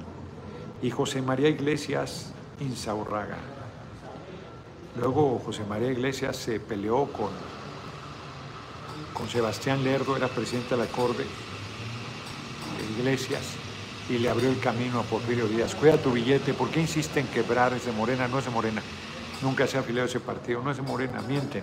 Y 0.81 0.91
José 0.91 1.23
María 1.23 1.49
Iglesias 1.49 2.33
Insaurraga. 2.61 3.39
Luego 4.99 5.41
José 5.45 5.65
María 5.65 5.91
Iglesias 5.91 6.37
se 6.37 6.61
peleó 6.61 7.07
con, 7.07 7.31
con 9.13 9.29
Sebastián 9.29 9.85
Lerdo, 9.85 10.17
era 10.17 10.29
presidente 10.29 10.77
de 10.77 10.85
la 10.85 10.91
Corte 10.91 11.23
de 11.23 13.01
Iglesias, 13.01 13.43
y 14.09 14.19
le 14.19 14.29
abrió 14.29 14.49
el 14.49 14.59
camino 14.59 15.01
a 15.01 15.03
Porfirio 15.03 15.47
Díaz. 15.47 15.75
Cuida 15.75 15.99
tu 15.99 16.13
billete, 16.13 16.55
¿por 16.55 16.71
qué 16.71 16.81
insiste 16.81 17.21
en 17.21 17.29
quebrar? 17.29 17.75
Es 17.75 17.87
de 17.87 17.93
Morena, 17.93 18.27
no 18.27 18.39
es 18.39 18.47
de 18.47 18.51
Morena. 18.51 18.83
Nunca 19.43 19.67
se 19.67 19.77
ha 19.77 19.81
afiliado 19.81 20.07
a 20.07 20.09
ese 20.09 20.21
partido, 20.21 20.63
no 20.63 20.71
es 20.71 20.79
de 20.79 20.83
Morena, 20.83 21.21
mienten. 21.23 21.63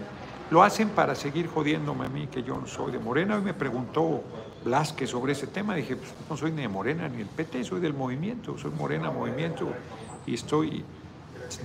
Lo 0.52 0.62
hacen 0.62 0.90
para 0.90 1.16
seguir 1.16 1.48
jodiéndome 1.48 2.06
a 2.06 2.10
mí, 2.10 2.28
que 2.28 2.44
yo 2.44 2.56
no 2.56 2.68
soy 2.68 2.92
de 2.92 3.00
Morena. 3.00 3.36
Hoy 3.36 3.42
me 3.42 3.56
preguntó 3.56 4.22
Blasque 4.64 5.08
sobre 5.08 5.34
ese 5.34 5.48
tema. 5.48 5.74
Dije, 5.74 5.96
pues 5.96 6.14
no 6.30 6.38
soy 6.38 6.52
ni 6.52 6.62
de 6.62 6.68
Morena 6.68 7.10
ni 7.10 7.18
del 7.18 7.28
PT, 7.28 7.64
soy 7.64 7.82
del 7.82 7.96
movimiento. 7.96 8.56
Soy 8.58 8.72
Morena 8.72 9.10
Movimiento 9.10 9.68
y 10.28 10.36
estoy, 10.36 10.86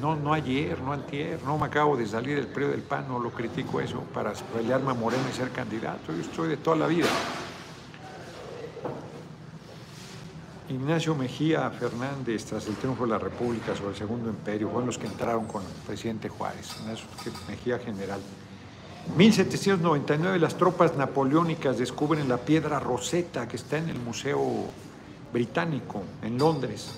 no, 0.01 0.16
no 0.16 0.33
ayer, 0.33 0.81
no 0.81 0.95
antier, 0.95 1.43
no 1.45 1.59
me 1.59 1.66
acabo 1.66 1.95
de 1.95 2.07
salir 2.07 2.37
del 2.37 2.47
periodo 2.47 2.72
del 2.72 2.83
PAN, 2.83 3.07
no 3.07 3.18
lo 3.18 3.31
critico 3.31 3.81
eso 3.83 4.01
para 4.14 4.33
pelearme 4.33 4.93
a 4.93 4.95
Morena 4.95 5.24
y 5.31 5.37
ser 5.37 5.51
candidato. 5.51 6.12
Yo 6.14 6.20
estoy 6.22 6.49
de 6.49 6.57
toda 6.57 6.76
la 6.76 6.87
vida. 6.87 7.09
Ignacio 10.70 11.14
Mejía 11.14 11.68
Fernández, 11.70 12.47
tras 12.47 12.66
el 12.66 12.76
triunfo 12.76 13.05
de 13.05 13.11
la 13.11 13.18
República 13.18 13.74
sobre 13.76 13.91
el 13.91 13.97
Segundo 13.97 14.31
Imperio, 14.31 14.68
fueron 14.68 14.87
los 14.87 14.97
que 14.97 15.07
entraron 15.07 15.45
con 15.47 15.62
el 15.64 15.72
presidente 15.87 16.31
Juárez, 16.31 16.76
Ignacio 16.81 17.07
Mejía 17.49 17.78
General. 17.78 18.20
1799 19.16 20.38
las 20.38 20.56
tropas 20.56 20.96
napoleónicas 20.96 21.78
descubren 21.78 22.28
la 22.28 22.38
piedra 22.38 22.78
Rosetta 22.78 23.48
que 23.48 23.56
está 23.56 23.78
en 23.78 23.88
el 23.88 23.98
Museo 23.98 24.40
Británico 25.32 26.02
en 26.22 26.38
Londres. 26.38 26.92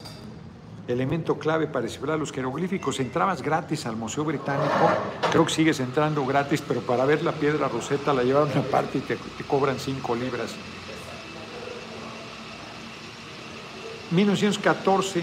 Elemento 0.89 1.39
clave 1.39 1.69
para 1.69 1.85
descifrar 1.85 2.19
los 2.19 2.33
jeroglíficos. 2.33 3.01
Entrabas 3.01 3.41
gratis 3.41 3.87
al 3.87 3.97
Museo 3.97 4.25
Británico, 4.25 4.91
creo 5.31 5.47
que 5.47 5.53
sigues 5.53 5.81
entrando 5.81 6.27
gratis, 6.27 6.63
pero 6.67 6.81
para 6.81 7.05
ver 7.05 7.23
la 7.23 7.33
piedra 7.33 7.69
Rosetta 7.69 8.13
la 8.13 8.23
llevaron 8.23 8.51
aparte 8.59 8.99
y 8.99 9.01
te, 9.01 9.17
te 9.17 9.45
cobran 9.45 9.79
5 9.79 10.15
libras. 10.17 10.51
1914, 14.11 15.23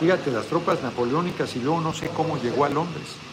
fíjate, 0.00 0.30
las 0.30 0.46
tropas 0.46 0.82
napoleónicas 0.82 1.54
y 1.56 1.60
luego 1.60 1.82
no 1.82 1.92
sé 1.92 2.08
cómo 2.08 2.38
llegó 2.38 2.64
a 2.64 2.70
Londres. 2.70 3.29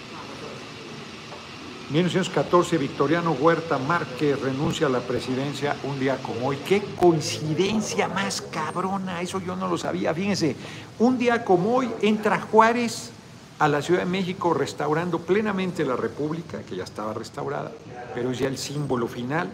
1914, 1.90 2.78
Victoriano 2.78 3.32
Huerta 3.32 3.78
Márquez 3.78 4.42
renuncia 4.42 4.88
a 4.88 4.90
la 4.90 5.00
presidencia 5.00 5.74
un 5.86 5.98
día 5.98 6.18
como 6.18 6.48
hoy. 6.48 6.58
¡Qué 6.68 6.84
coincidencia 7.00 8.10
más 8.10 8.42
cabrona! 8.42 9.22
Eso 9.22 9.40
yo 9.40 9.56
no 9.56 9.70
lo 9.70 9.78
sabía. 9.78 10.14
Fíjense, 10.14 10.58
un 11.00 11.18
día 11.18 11.46
como 11.46 11.76
hoy 11.76 11.90
entra 12.02 12.42
Juárez 12.42 13.12
a 13.60 13.70
la 13.70 13.82
Ciudad 13.82 14.02
de 14.02 14.06
México 14.06 14.54
restaurando 14.54 15.20
plenamente 15.20 15.86
la 15.86 15.96
República, 15.96 16.60
que 16.62 16.76
ya 16.76 16.84
estaba 16.84 17.14
restaurada, 17.14 17.72
pero 18.14 18.32
es 18.32 18.40
ya 18.40 18.48
el 18.48 18.58
símbolo 18.58 19.08
final, 19.08 19.50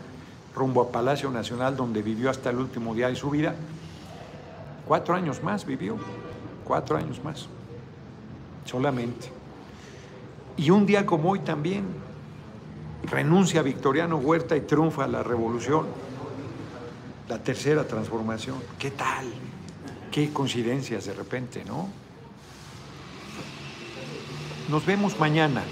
rumbo 0.56 0.82
a 0.82 0.92
Palacio 0.92 1.30
Nacional, 1.30 1.78
donde 1.78 2.02
vivió 2.02 2.32
hasta 2.32 2.50
el 2.50 2.58
último 2.58 2.96
día 2.96 3.10
de 3.10 3.16
su 3.16 3.30
vida. 3.30 3.54
Cuatro 4.88 5.14
años 5.14 5.44
más 5.44 5.68
vivió, 5.68 5.98
cuatro 6.64 6.98
años 6.98 7.24
más, 7.24 7.48
solamente. 8.66 9.32
Y 10.58 10.72
un 10.72 10.88
día 10.88 11.06
como 11.06 11.30
hoy 11.30 11.40
también, 11.40 11.86
renuncia 13.04 13.62
Victoriano 13.62 14.18
Huerta 14.18 14.56
y 14.56 14.62
triunfa 14.62 15.08
la 15.08 15.24
revolución, 15.24 15.88
la 17.30 17.40
tercera 17.40 17.86
transformación. 17.86 18.58
¿Qué 18.80 18.92
tal? 18.92 19.26
Qué 20.12 20.32
coincidencias 20.32 21.06
de 21.06 21.14
repente, 21.14 21.64
¿no? 21.66 21.90
Nos 24.70 24.86
vemos 24.86 25.20
mañana. 25.20 25.64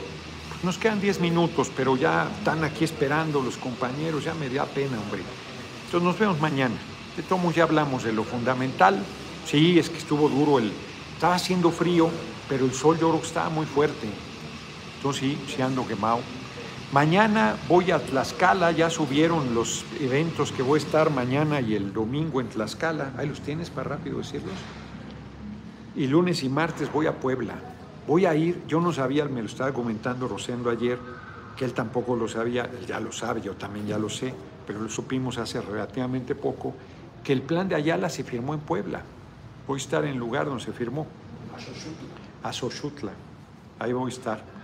Nos 0.64 0.78
quedan 0.78 1.02
10 1.02 1.22
minutos, 1.22 1.72
pero 1.76 1.96
ya 1.96 2.30
están 2.38 2.64
aquí 2.64 2.84
esperando 2.84 3.42
los 3.42 3.58
compañeros, 3.58 4.24
ya 4.24 4.34
me 4.36 4.50
da 4.50 4.66
pena, 4.66 5.00
hombre. 5.00 5.24
Entonces 5.86 6.04
nos 6.04 6.20
vemos 6.20 6.40
mañana. 6.40 6.76
De 7.18 7.24
todos 7.24 7.56
ya 7.56 7.64
hablamos 7.64 8.04
de 8.04 8.14
lo 8.14 8.24
fundamental. 8.24 9.04
Sí, 9.46 9.80
es 9.80 9.90
que 9.90 9.98
estuvo 9.98 10.30
duro 10.30 10.60
el... 10.60 10.72
Estaba 11.16 11.36
haciendo 11.36 11.72
frío, 11.72 12.10
pero 12.48 12.66
el 12.66 12.74
sol 12.74 12.98
yo 13.00 13.10
creo 13.10 13.22
estaba 13.22 13.50
muy 13.50 13.66
fuerte. 13.66 14.08
Entonces 14.98 15.22
sí, 15.22 15.38
sí 15.56 15.62
ando 15.62 15.88
quemado. 15.88 16.20
Mañana 16.92 17.56
voy 17.70 17.90
a 17.92 18.00
Tlaxcala, 18.00 18.72
ya 18.72 18.90
subieron 18.90 19.56
los 19.56 19.86
eventos 20.02 20.52
que 20.52 20.62
voy 20.62 20.78
a 20.78 20.84
estar 20.84 21.10
mañana 21.10 21.62
y 21.62 21.74
el 21.74 21.94
domingo 21.94 22.42
en 22.42 22.50
Tlaxcala. 22.50 23.14
Ahí 23.18 23.30
los 23.30 23.40
tienes 23.40 23.70
para 23.70 23.92
rápido 23.92 24.18
decirlos. 24.18 24.52
Y 25.96 26.08
lunes 26.08 26.44
y 26.44 26.50
martes 26.50 26.92
voy 26.92 27.08
a 27.08 27.18
Puebla. 27.18 27.54
Voy 28.06 28.26
a 28.26 28.36
ir, 28.36 28.62
yo 28.68 28.82
no 28.82 28.92
sabía, 28.92 29.24
me 29.24 29.42
lo 29.42 29.48
estaba 29.48 29.72
comentando 29.72 30.28
Rosendo 30.28 30.70
ayer, 30.70 31.00
que 31.56 31.64
él 31.64 31.74
tampoco 31.74 32.18
lo 32.18 32.28
sabía, 32.28 32.64
él 32.66 32.86
ya 32.86 33.00
lo 33.00 33.14
sabe, 33.14 33.40
yo 33.40 33.54
también 33.54 33.88
ya 33.88 33.98
lo 33.98 34.10
sé, 34.10 34.34
pero 34.68 34.82
lo 34.82 34.90
supimos 34.90 35.38
hace 35.38 35.62
relativamente 35.62 36.36
poco, 36.36 36.74
que 37.24 37.32
el 37.32 37.42
plan 37.42 37.70
de 37.70 37.76
Ayala 37.76 38.10
se 38.10 38.26
firmó 38.26 38.54
en 38.54 38.60
Puebla. 38.60 39.02
Voy 39.66 39.80
a 39.80 39.82
estar 39.82 40.04
en 40.04 40.10
el 40.10 40.18
lugar 40.18 40.46
donde 40.46 40.62
se 40.62 40.74
firmó. 40.74 41.08
A 42.44 42.52
Xochutla. 42.52 43.14
Ahí 43.80 43.94
voy 43.94 44.12
a 44.12 44.14
estar. 44.14 44.61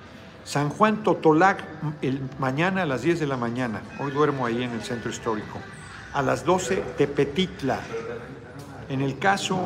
San 0.47 0.69
Juan 0.69 1.03
Totolac, 1.03 1.61
el, 2.01 2.21
mañana 2.39 2.83
a 2.83 2.85
las 2.85 3.01
10 3.01 3.19
de 3.19 3.27
la 3.27 3.35
mañana. 3.35 3.81
Hoy 3.99 4.11
duermo 4.11 4.45
ahí 4.45 4.63
en 4.63 4.71
el 4.71 4.81
centro 4.81 5.11
histórico. 5.11 5.59
A 6.13 6.21
las 6.21 6.45
12, 6.45 6.77
Tepetitla. 6.97 7.81
En 8.87 9.01
el 9.01 9.19
caso 9.19 9.57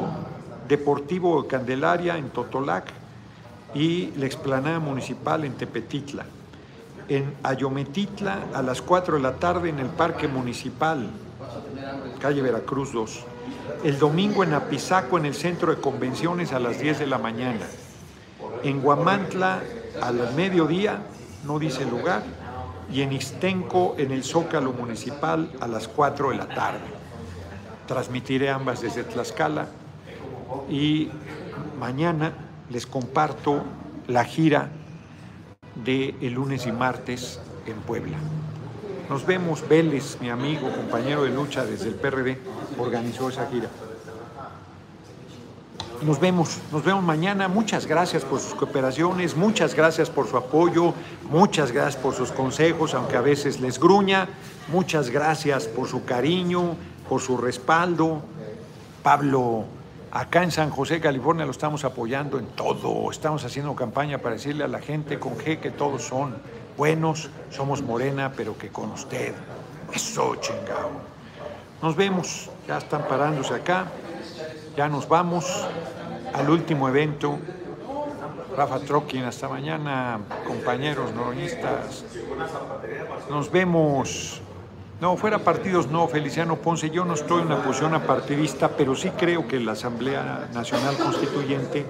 Deportivo 0.67 1.47
Candelaria, 1.47 2.17
en 2.17 2.31
Totolac, 2.31 2.85
y 3.75 4.07
la 4.17 4.25
explanada 4.25 4.79
municipal 4.79 5.45
en 5.45 5.53
Tepetitla. 5.53 6.25
En 7.07 7.35
Ayometitla, 7.43 8.45
a 8.51 8.63
las 8.63 8.81
4 8.81 9.17
de 9.17 9.21
la 9.21 9.35
tarde, 9.35 9.69
en 9.69 9.77
el 9.77 9.89
Parque 9.89 10.27
Municipal, 10.27 11.11
calle 12.19 12.41
Veracruz 12.41 12.91
2. 12.91 13.19
El 13.83 13.99
domingo 13.99 14.43
en 14.43 14.53
Apizaco, 14.53 15.19
en 15.19 15.27
el 15.27 15.35
Centro 15.35 15.75
de 15.75 15.79
Convenciones, 15.79 16.53
a 16.53 16.59
las 16.59 16.79
10 16.79 16.97
de 16.97 17.05
la 17.05 17.19
mañana. 17.19 17.67
En 18.63 18.81
Guamantla, 18.81 19.61
al 20.01 20.33
mediodía, 20.35 20.99
no 21.45 21.59
dice 21.59 21.83
el 21.83 21.89
lugar, 21.89 22.23
y 22.91 23.01
en 23.01 23.13
Ixtenco, 23.13 23.95
en 23.97 24.11
el 24.11 24.23
Zócalo 24.23 24.73
Municipal, 24.73 25.51
a 25.59 25.67
las 25.67 25.87
4 25.87 26.31
de 26.31 26.35
la 26.37 26.47
tarde. 26.47 26.79
Transmitiré 27.87 28.49
ambas 28.49 28.81
desde 28.81 29.03
Tlaxcala 29.03 29.67
y 30.69 31.09
mañana 31.79 32.33
les 32.69 32.85
comparto 32.85 33.63
la 34.07 34.23
gira 34.23 34.69
de 35.83 36.15
el 36.21 36.33
lunes 36.33 36.65
y 36.67 36.71
martes 36.71 37.39
en 37.65 37.77
Puebla. 37.81 38.17
Nos 39.09 39.25
vemos, 39.25 39.67
Vélez, 39.67 40.17
mi 40.21 40.29
amigo, 40.29 40.71
compañero 40.73 41.23
de 41.23 41.31
lucha 41.31 41.65
desde 41.65 41.89
el 41.89 41.95
PRD, 41.95 42.37
organizó 42.77 43.29
esa 43.29 43.47
gira. 43.47 43.69
Nos 46.01 46.19
vemos, 46.19 46.57
nos 46.71 46.83
vemos 46.83 47.03
mañana. 47.03 47.47
Muchas 47.47 47.85
gracias 47.85 48.25
por 48.25 48.39
sus 48.39 48.55
cooperaciones, 48.55 49.35
muchas 49.35 49.75
gracias 49.75 50.09
por 50.09 50.27
su 50.27 50.35
apoyo, 50.35 50.95
muchas 51.29 51.71
gracias 51.71 52.01
por 52.01 52.15
sus 52.15 52.31
consejos, 52.31 52.95
aunque 52.95 53.17
a 53.17 53.21
veces 53.21 53.59
les 53.59 53.79
gruña. 53.79 54.27
Muchas 54.69 55.11
gracias 55.11 55.67
por 55.67 55.87
su 55.87 56.03
cariño, 56.03 56.75
por 57.07 57.21
su 57.21 57.37
respaldo. 57.37 58.23
Pablo, 59.03 59.65
acá 60.11 60.41
en 60.41 60.49
San 60.49 60.71
José, 60.71 60.99
California, 60.99 61.45
lo 61.45 61.51
estamos 61.51 61.85
apoyando 61.85 62.39
en 62.39 62.47
todo. 62.47 63.11
Estamos 63.11 63.45
haciendo 63.45 63.75
campaña 63.75 64.17
para 64.17 64.33
decirle 64.33 64.63
a 64.63 64.67
la 64.67 64.79
gente 64.79 65.19
con 65.19 65.37
G 65.37 65.59
que 65.59 65.69
todos 65.69 66.01
son 66.01 66.35
buenos, 66.77 67.29
somos 67.51 67.83
morena, 67.83 68.31
pero 68.35 68.57
que 68.57 68.69
con 68.69 68.89
usted. 68.89 69.35
Eso, 69.93 70.35
chingado. 70.37 70.89
Nos 71.79 71.95
vemos, 71.95 72.49
ya 72.67 72.79
están 72.79 73.07
parándose 73.07 73.53
acá. 73.53 73.85
Ya 74.75 74.87
nos 74.87 75.07
vamos 75.07 75.45
al 76.33 76.49
último 76.49 76.87
evento. 76.87 77.37
Rafa 78.55 78.79
Troquín, 78.79 79.23
hasta 79.23 79.47
mañana, 79.47 80.19
compañeros 80.47 81.13
noroñistas. 81.13 82.05
Nos 83.29 83.51
vemos. 83.51 84.41
No, 84.99 85.17
fuera 85.17 85.39
partidos 85.39 85.87
no, 85.87 86.07
Feliciano 86.07 86.57
Ponce. 86.57 86.89
Yo 86.89 87.05
no 87.05 87.15
estoy 87.15 87.41
en 87.41 87.47
una 87.47 87.63
posición 87.63 87.93
apartidista, 87.95 88.69
pero 88.69 88.95
sí 88.95 89.09
creo 89.17 89.47
que 89.47 89.59
la 89.59 89.71
Asamblea 89.71 90.49
Nacional 90.53 90.95
Constituyente 90.97 91.85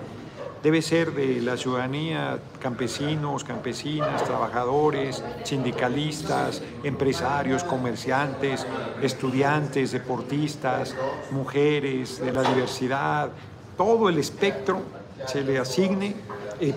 debe 0.63 0.81
ser 0.81 1.13
de 1.13 1.41
la 1.41 1.57
ciudadanía, 1.57 2.39
campesinos, 2.59 3.43
campesinas, 3.43 4.23
trabajadores, 4.23 5.23
sindicalistas, 5.43 6.61
empresarios, 6.83 7.63
comerciantes, 7.63 8.65
estudiantes, 9.01 9.91
deportistas, 9.91 10.95
mujeres, 11.31 12.19
de 12.19 12.31
la 12.31 12.43
diversidad, 12.43 13.31
todo 13.77 14.09
el 14.09 14.19
espectro 14.19 14.81
se 15.25 15.43
le 15.43 15.57
asigne, 15.57 16.15
eh, 16.59 16.75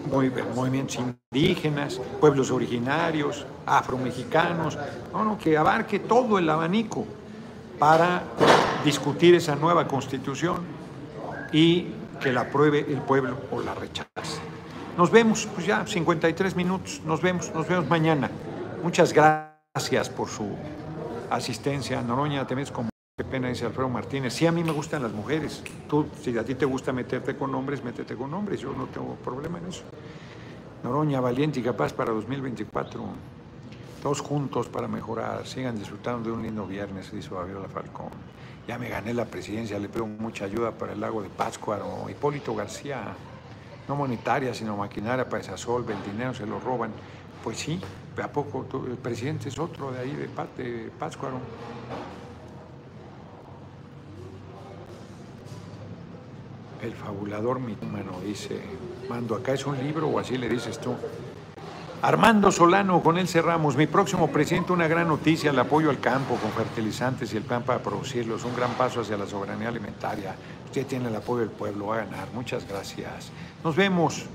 movimientos 0.55 0.99
indígenas, 1.31 2.01
pueblos 2.21 2.51
originarios, 2.51 3.47
afromexicanos, 3.67 4.79
no, 5.13 5.37
que 5.39 5.57
abarque 5.57 5.99
todo 5.99 6.39
el 6.39 6.49
abanico 6.49 7.05
para 7.79 8.23
discutir 8.85 9.35
esa 9.35 9.57
nueva 9.57 9.87
constitución 9.87 10.63
y 11.53 11.89
que 12.25 12.33
la 12.33 12.41
apruebe 12.41 12.87
el 12.89 13.03
pueblo 13.03 13.37
o 13.53 13.61
la 13.61 13.75
rechace. 13.75 14.41
Nos 14.97 15.11
vemos, 15.11 15.47
pues 15.55 15.67
ya 15.67 15.87
53 15.87 16.57
minutos, 16.57 17.03
nos 17.05 17.21
vemos, 17.21 17.53
nos 17.55 17.69
vemos 17.69 17.87
mañana. 17.87 18.31
Muchas 18.83 19.13
gracias 19.13 20.09
por 20.09 20.31
su 20.31 20.57
asistencia. 21.29 22.01
Noroña, 22.01 22.47
te 22.47 22.55
ves 22.55 22.71
como 22.71 22.89
qué 23.15 23.25
pena, 23.25 23.49
dice 23.49 23.67
Alfredo 23.67 23.91
Martínez. 23.91 24.33
Sí, 24.33 24.47
a 24.47 24.53
mí 24.53 24.65
me 24.65 24.73
gustan 24.73 25.03
las 25.03 25.13
mujeres. 25.13 25.63
Tú, 25.87 26.07
si 26.23 26.37
a 26.39 26.43
ti 26.43 26.55
te 26.55 26.65
gusta 26.65 26.95
meterte 26.95 27.37
con 27.37 27.55
hombres, 27.55 27.85
métete 27.85 28.17
con 28.17 28.33
hombres. 28.33 28.61
Yo 28.61 28.73
no 28.73 28.87
tengo 28.87 29.17
problema 29.17 29.59
en 29.59 29.67
eso. 29.67 29.83
Noroña, 30.83 31.21
valiente 31.21 31.61
y 31.61 31.63
capaz 31.63 31.93
para 31.93 32.11
2024. 32.11 33.05
Todos 34.03 34.21
juntos 34.23 34.69
para 34.69 34.89
mejorar. 34.89 35.47
Sigan 35.47 35.79
disfrutando 35.79 36.31
de 36.31 36.37
un 36.37 36.43
lindo 36.43 36.67
viernes, 36.67 37.13
dice 37.13 37.29
Fabiola 37.29 37.69
Falcón 37.69 38.34
ya 38.67 38.79
me 38.79 38.89
gané 38.89 39.13
la 39.13 39.27
presidencia, 39.27 39.79
le 39.79 39.89
pido 39.89 40.07
mucha 40.07 40.47
ayuda 40.47 40.73
para 40.73 40.93
el 40.93 41.01
lago 41.01 41.23
de 41.23 41.29
Pátzcuaro. 41.29 42.09
Hipólito 42.09 42.55
García, 42.55 43.15
no 43.87 43.97
monetaria, 43.97 44.55
sino 44.55 44.77
maquinaria 44.77 45.29
para 45.29 45.43
esa 45.43 45.57
solve, 45.57 45.95
el 45.95 46.03
dinero 46.03 46.33
se 46.35 46.47
lo 46.47 46.59
roban. 46.59 46.91
Pues 47.43 47.59
sí, 47.59 47.79
¿a 48.23 48.29
poco 48.29 48.67
el 48.87 48.97
presidente 48.97 49.51
es 49.51 49.59
otro 49.59 49.93
de 49.93 50.01
ahí, 50.01 50.13
de, 50.13 50.29
de? 50.63 50.91
El 56.83 56.95
fabulador 56.95 57.61
mitómano 57.61 58.21
dice, 58.21 58.61
mando 59.09 59.35
acá 59.35 59.53
es 59.53 59.67
un 59.67 59.77
libro 59.79 60.09
o 60.09 60.19
así 60.19 60.39
le 60.39 60.49
dices 60.49 60.79
tú. 60.79 60.95
Armando 62.03 62.53
Solano, 62.53 63.03
con 63.03 63.19
él 63.19 63.27
cerramos. 63.29 63.77
Mi 63.77 63.87
próximo 63.87 64.31
presidente, 64.31 64.73
una 64.73 64.87
gran 64.89 65.09
noticia, 65.09 65.51
el 65.51 65.59
apoyo 65.59 65.91
al 65.91 66.01
campo 66.01 66.37
con 66.37 66.51
fertilizantes 66.53 67.33
y 67.33 67.37
el 67.37 67.43
plan 67.43 67.63
para 67.63 67.81
producirlos, 67.81 68.45
un 68.45 68.55
gran 68.55 68.73
paso 68.75 69.01
hacia 69.01 69.17
la 69.17 69.27
soberanía 69.27 69.69
alimentaria. 69.69 70.35
Usted 70.67 70.87
tiene 70.87 71.09
el 71.09 71.17
apoyo 71.17 71.41
del 71.41 71.51
pueblo, 71.51 71.87
va 71.87 71.97
a 71.97 72.05
ganar. 72.05 72.29
Muchas 72.35 72.69
gracias. 72.69 73.31
Nos 73.63 73.75
vemos. 73.75 74.27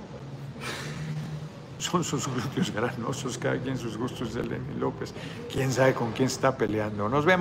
Son 1.77 2.03
sus 2.03 2.27
glúteos 2.27 2.71
granosos, 2.71 3.37
cada 3.37 3.57
quien 3.57 3.77
sus 3.77 3.97
gustos 3.97 4.33
de 4.33 4.43
López. 4.77 5.13
Quién 5.51 5.71
sabe 5.71 5.93
con 5.93 6.11
quién 6.11 6.27
está 6.27 6.57
peleando. 6.57 7.07
Nos 7.07 7.23
vemos. 7.23 7.37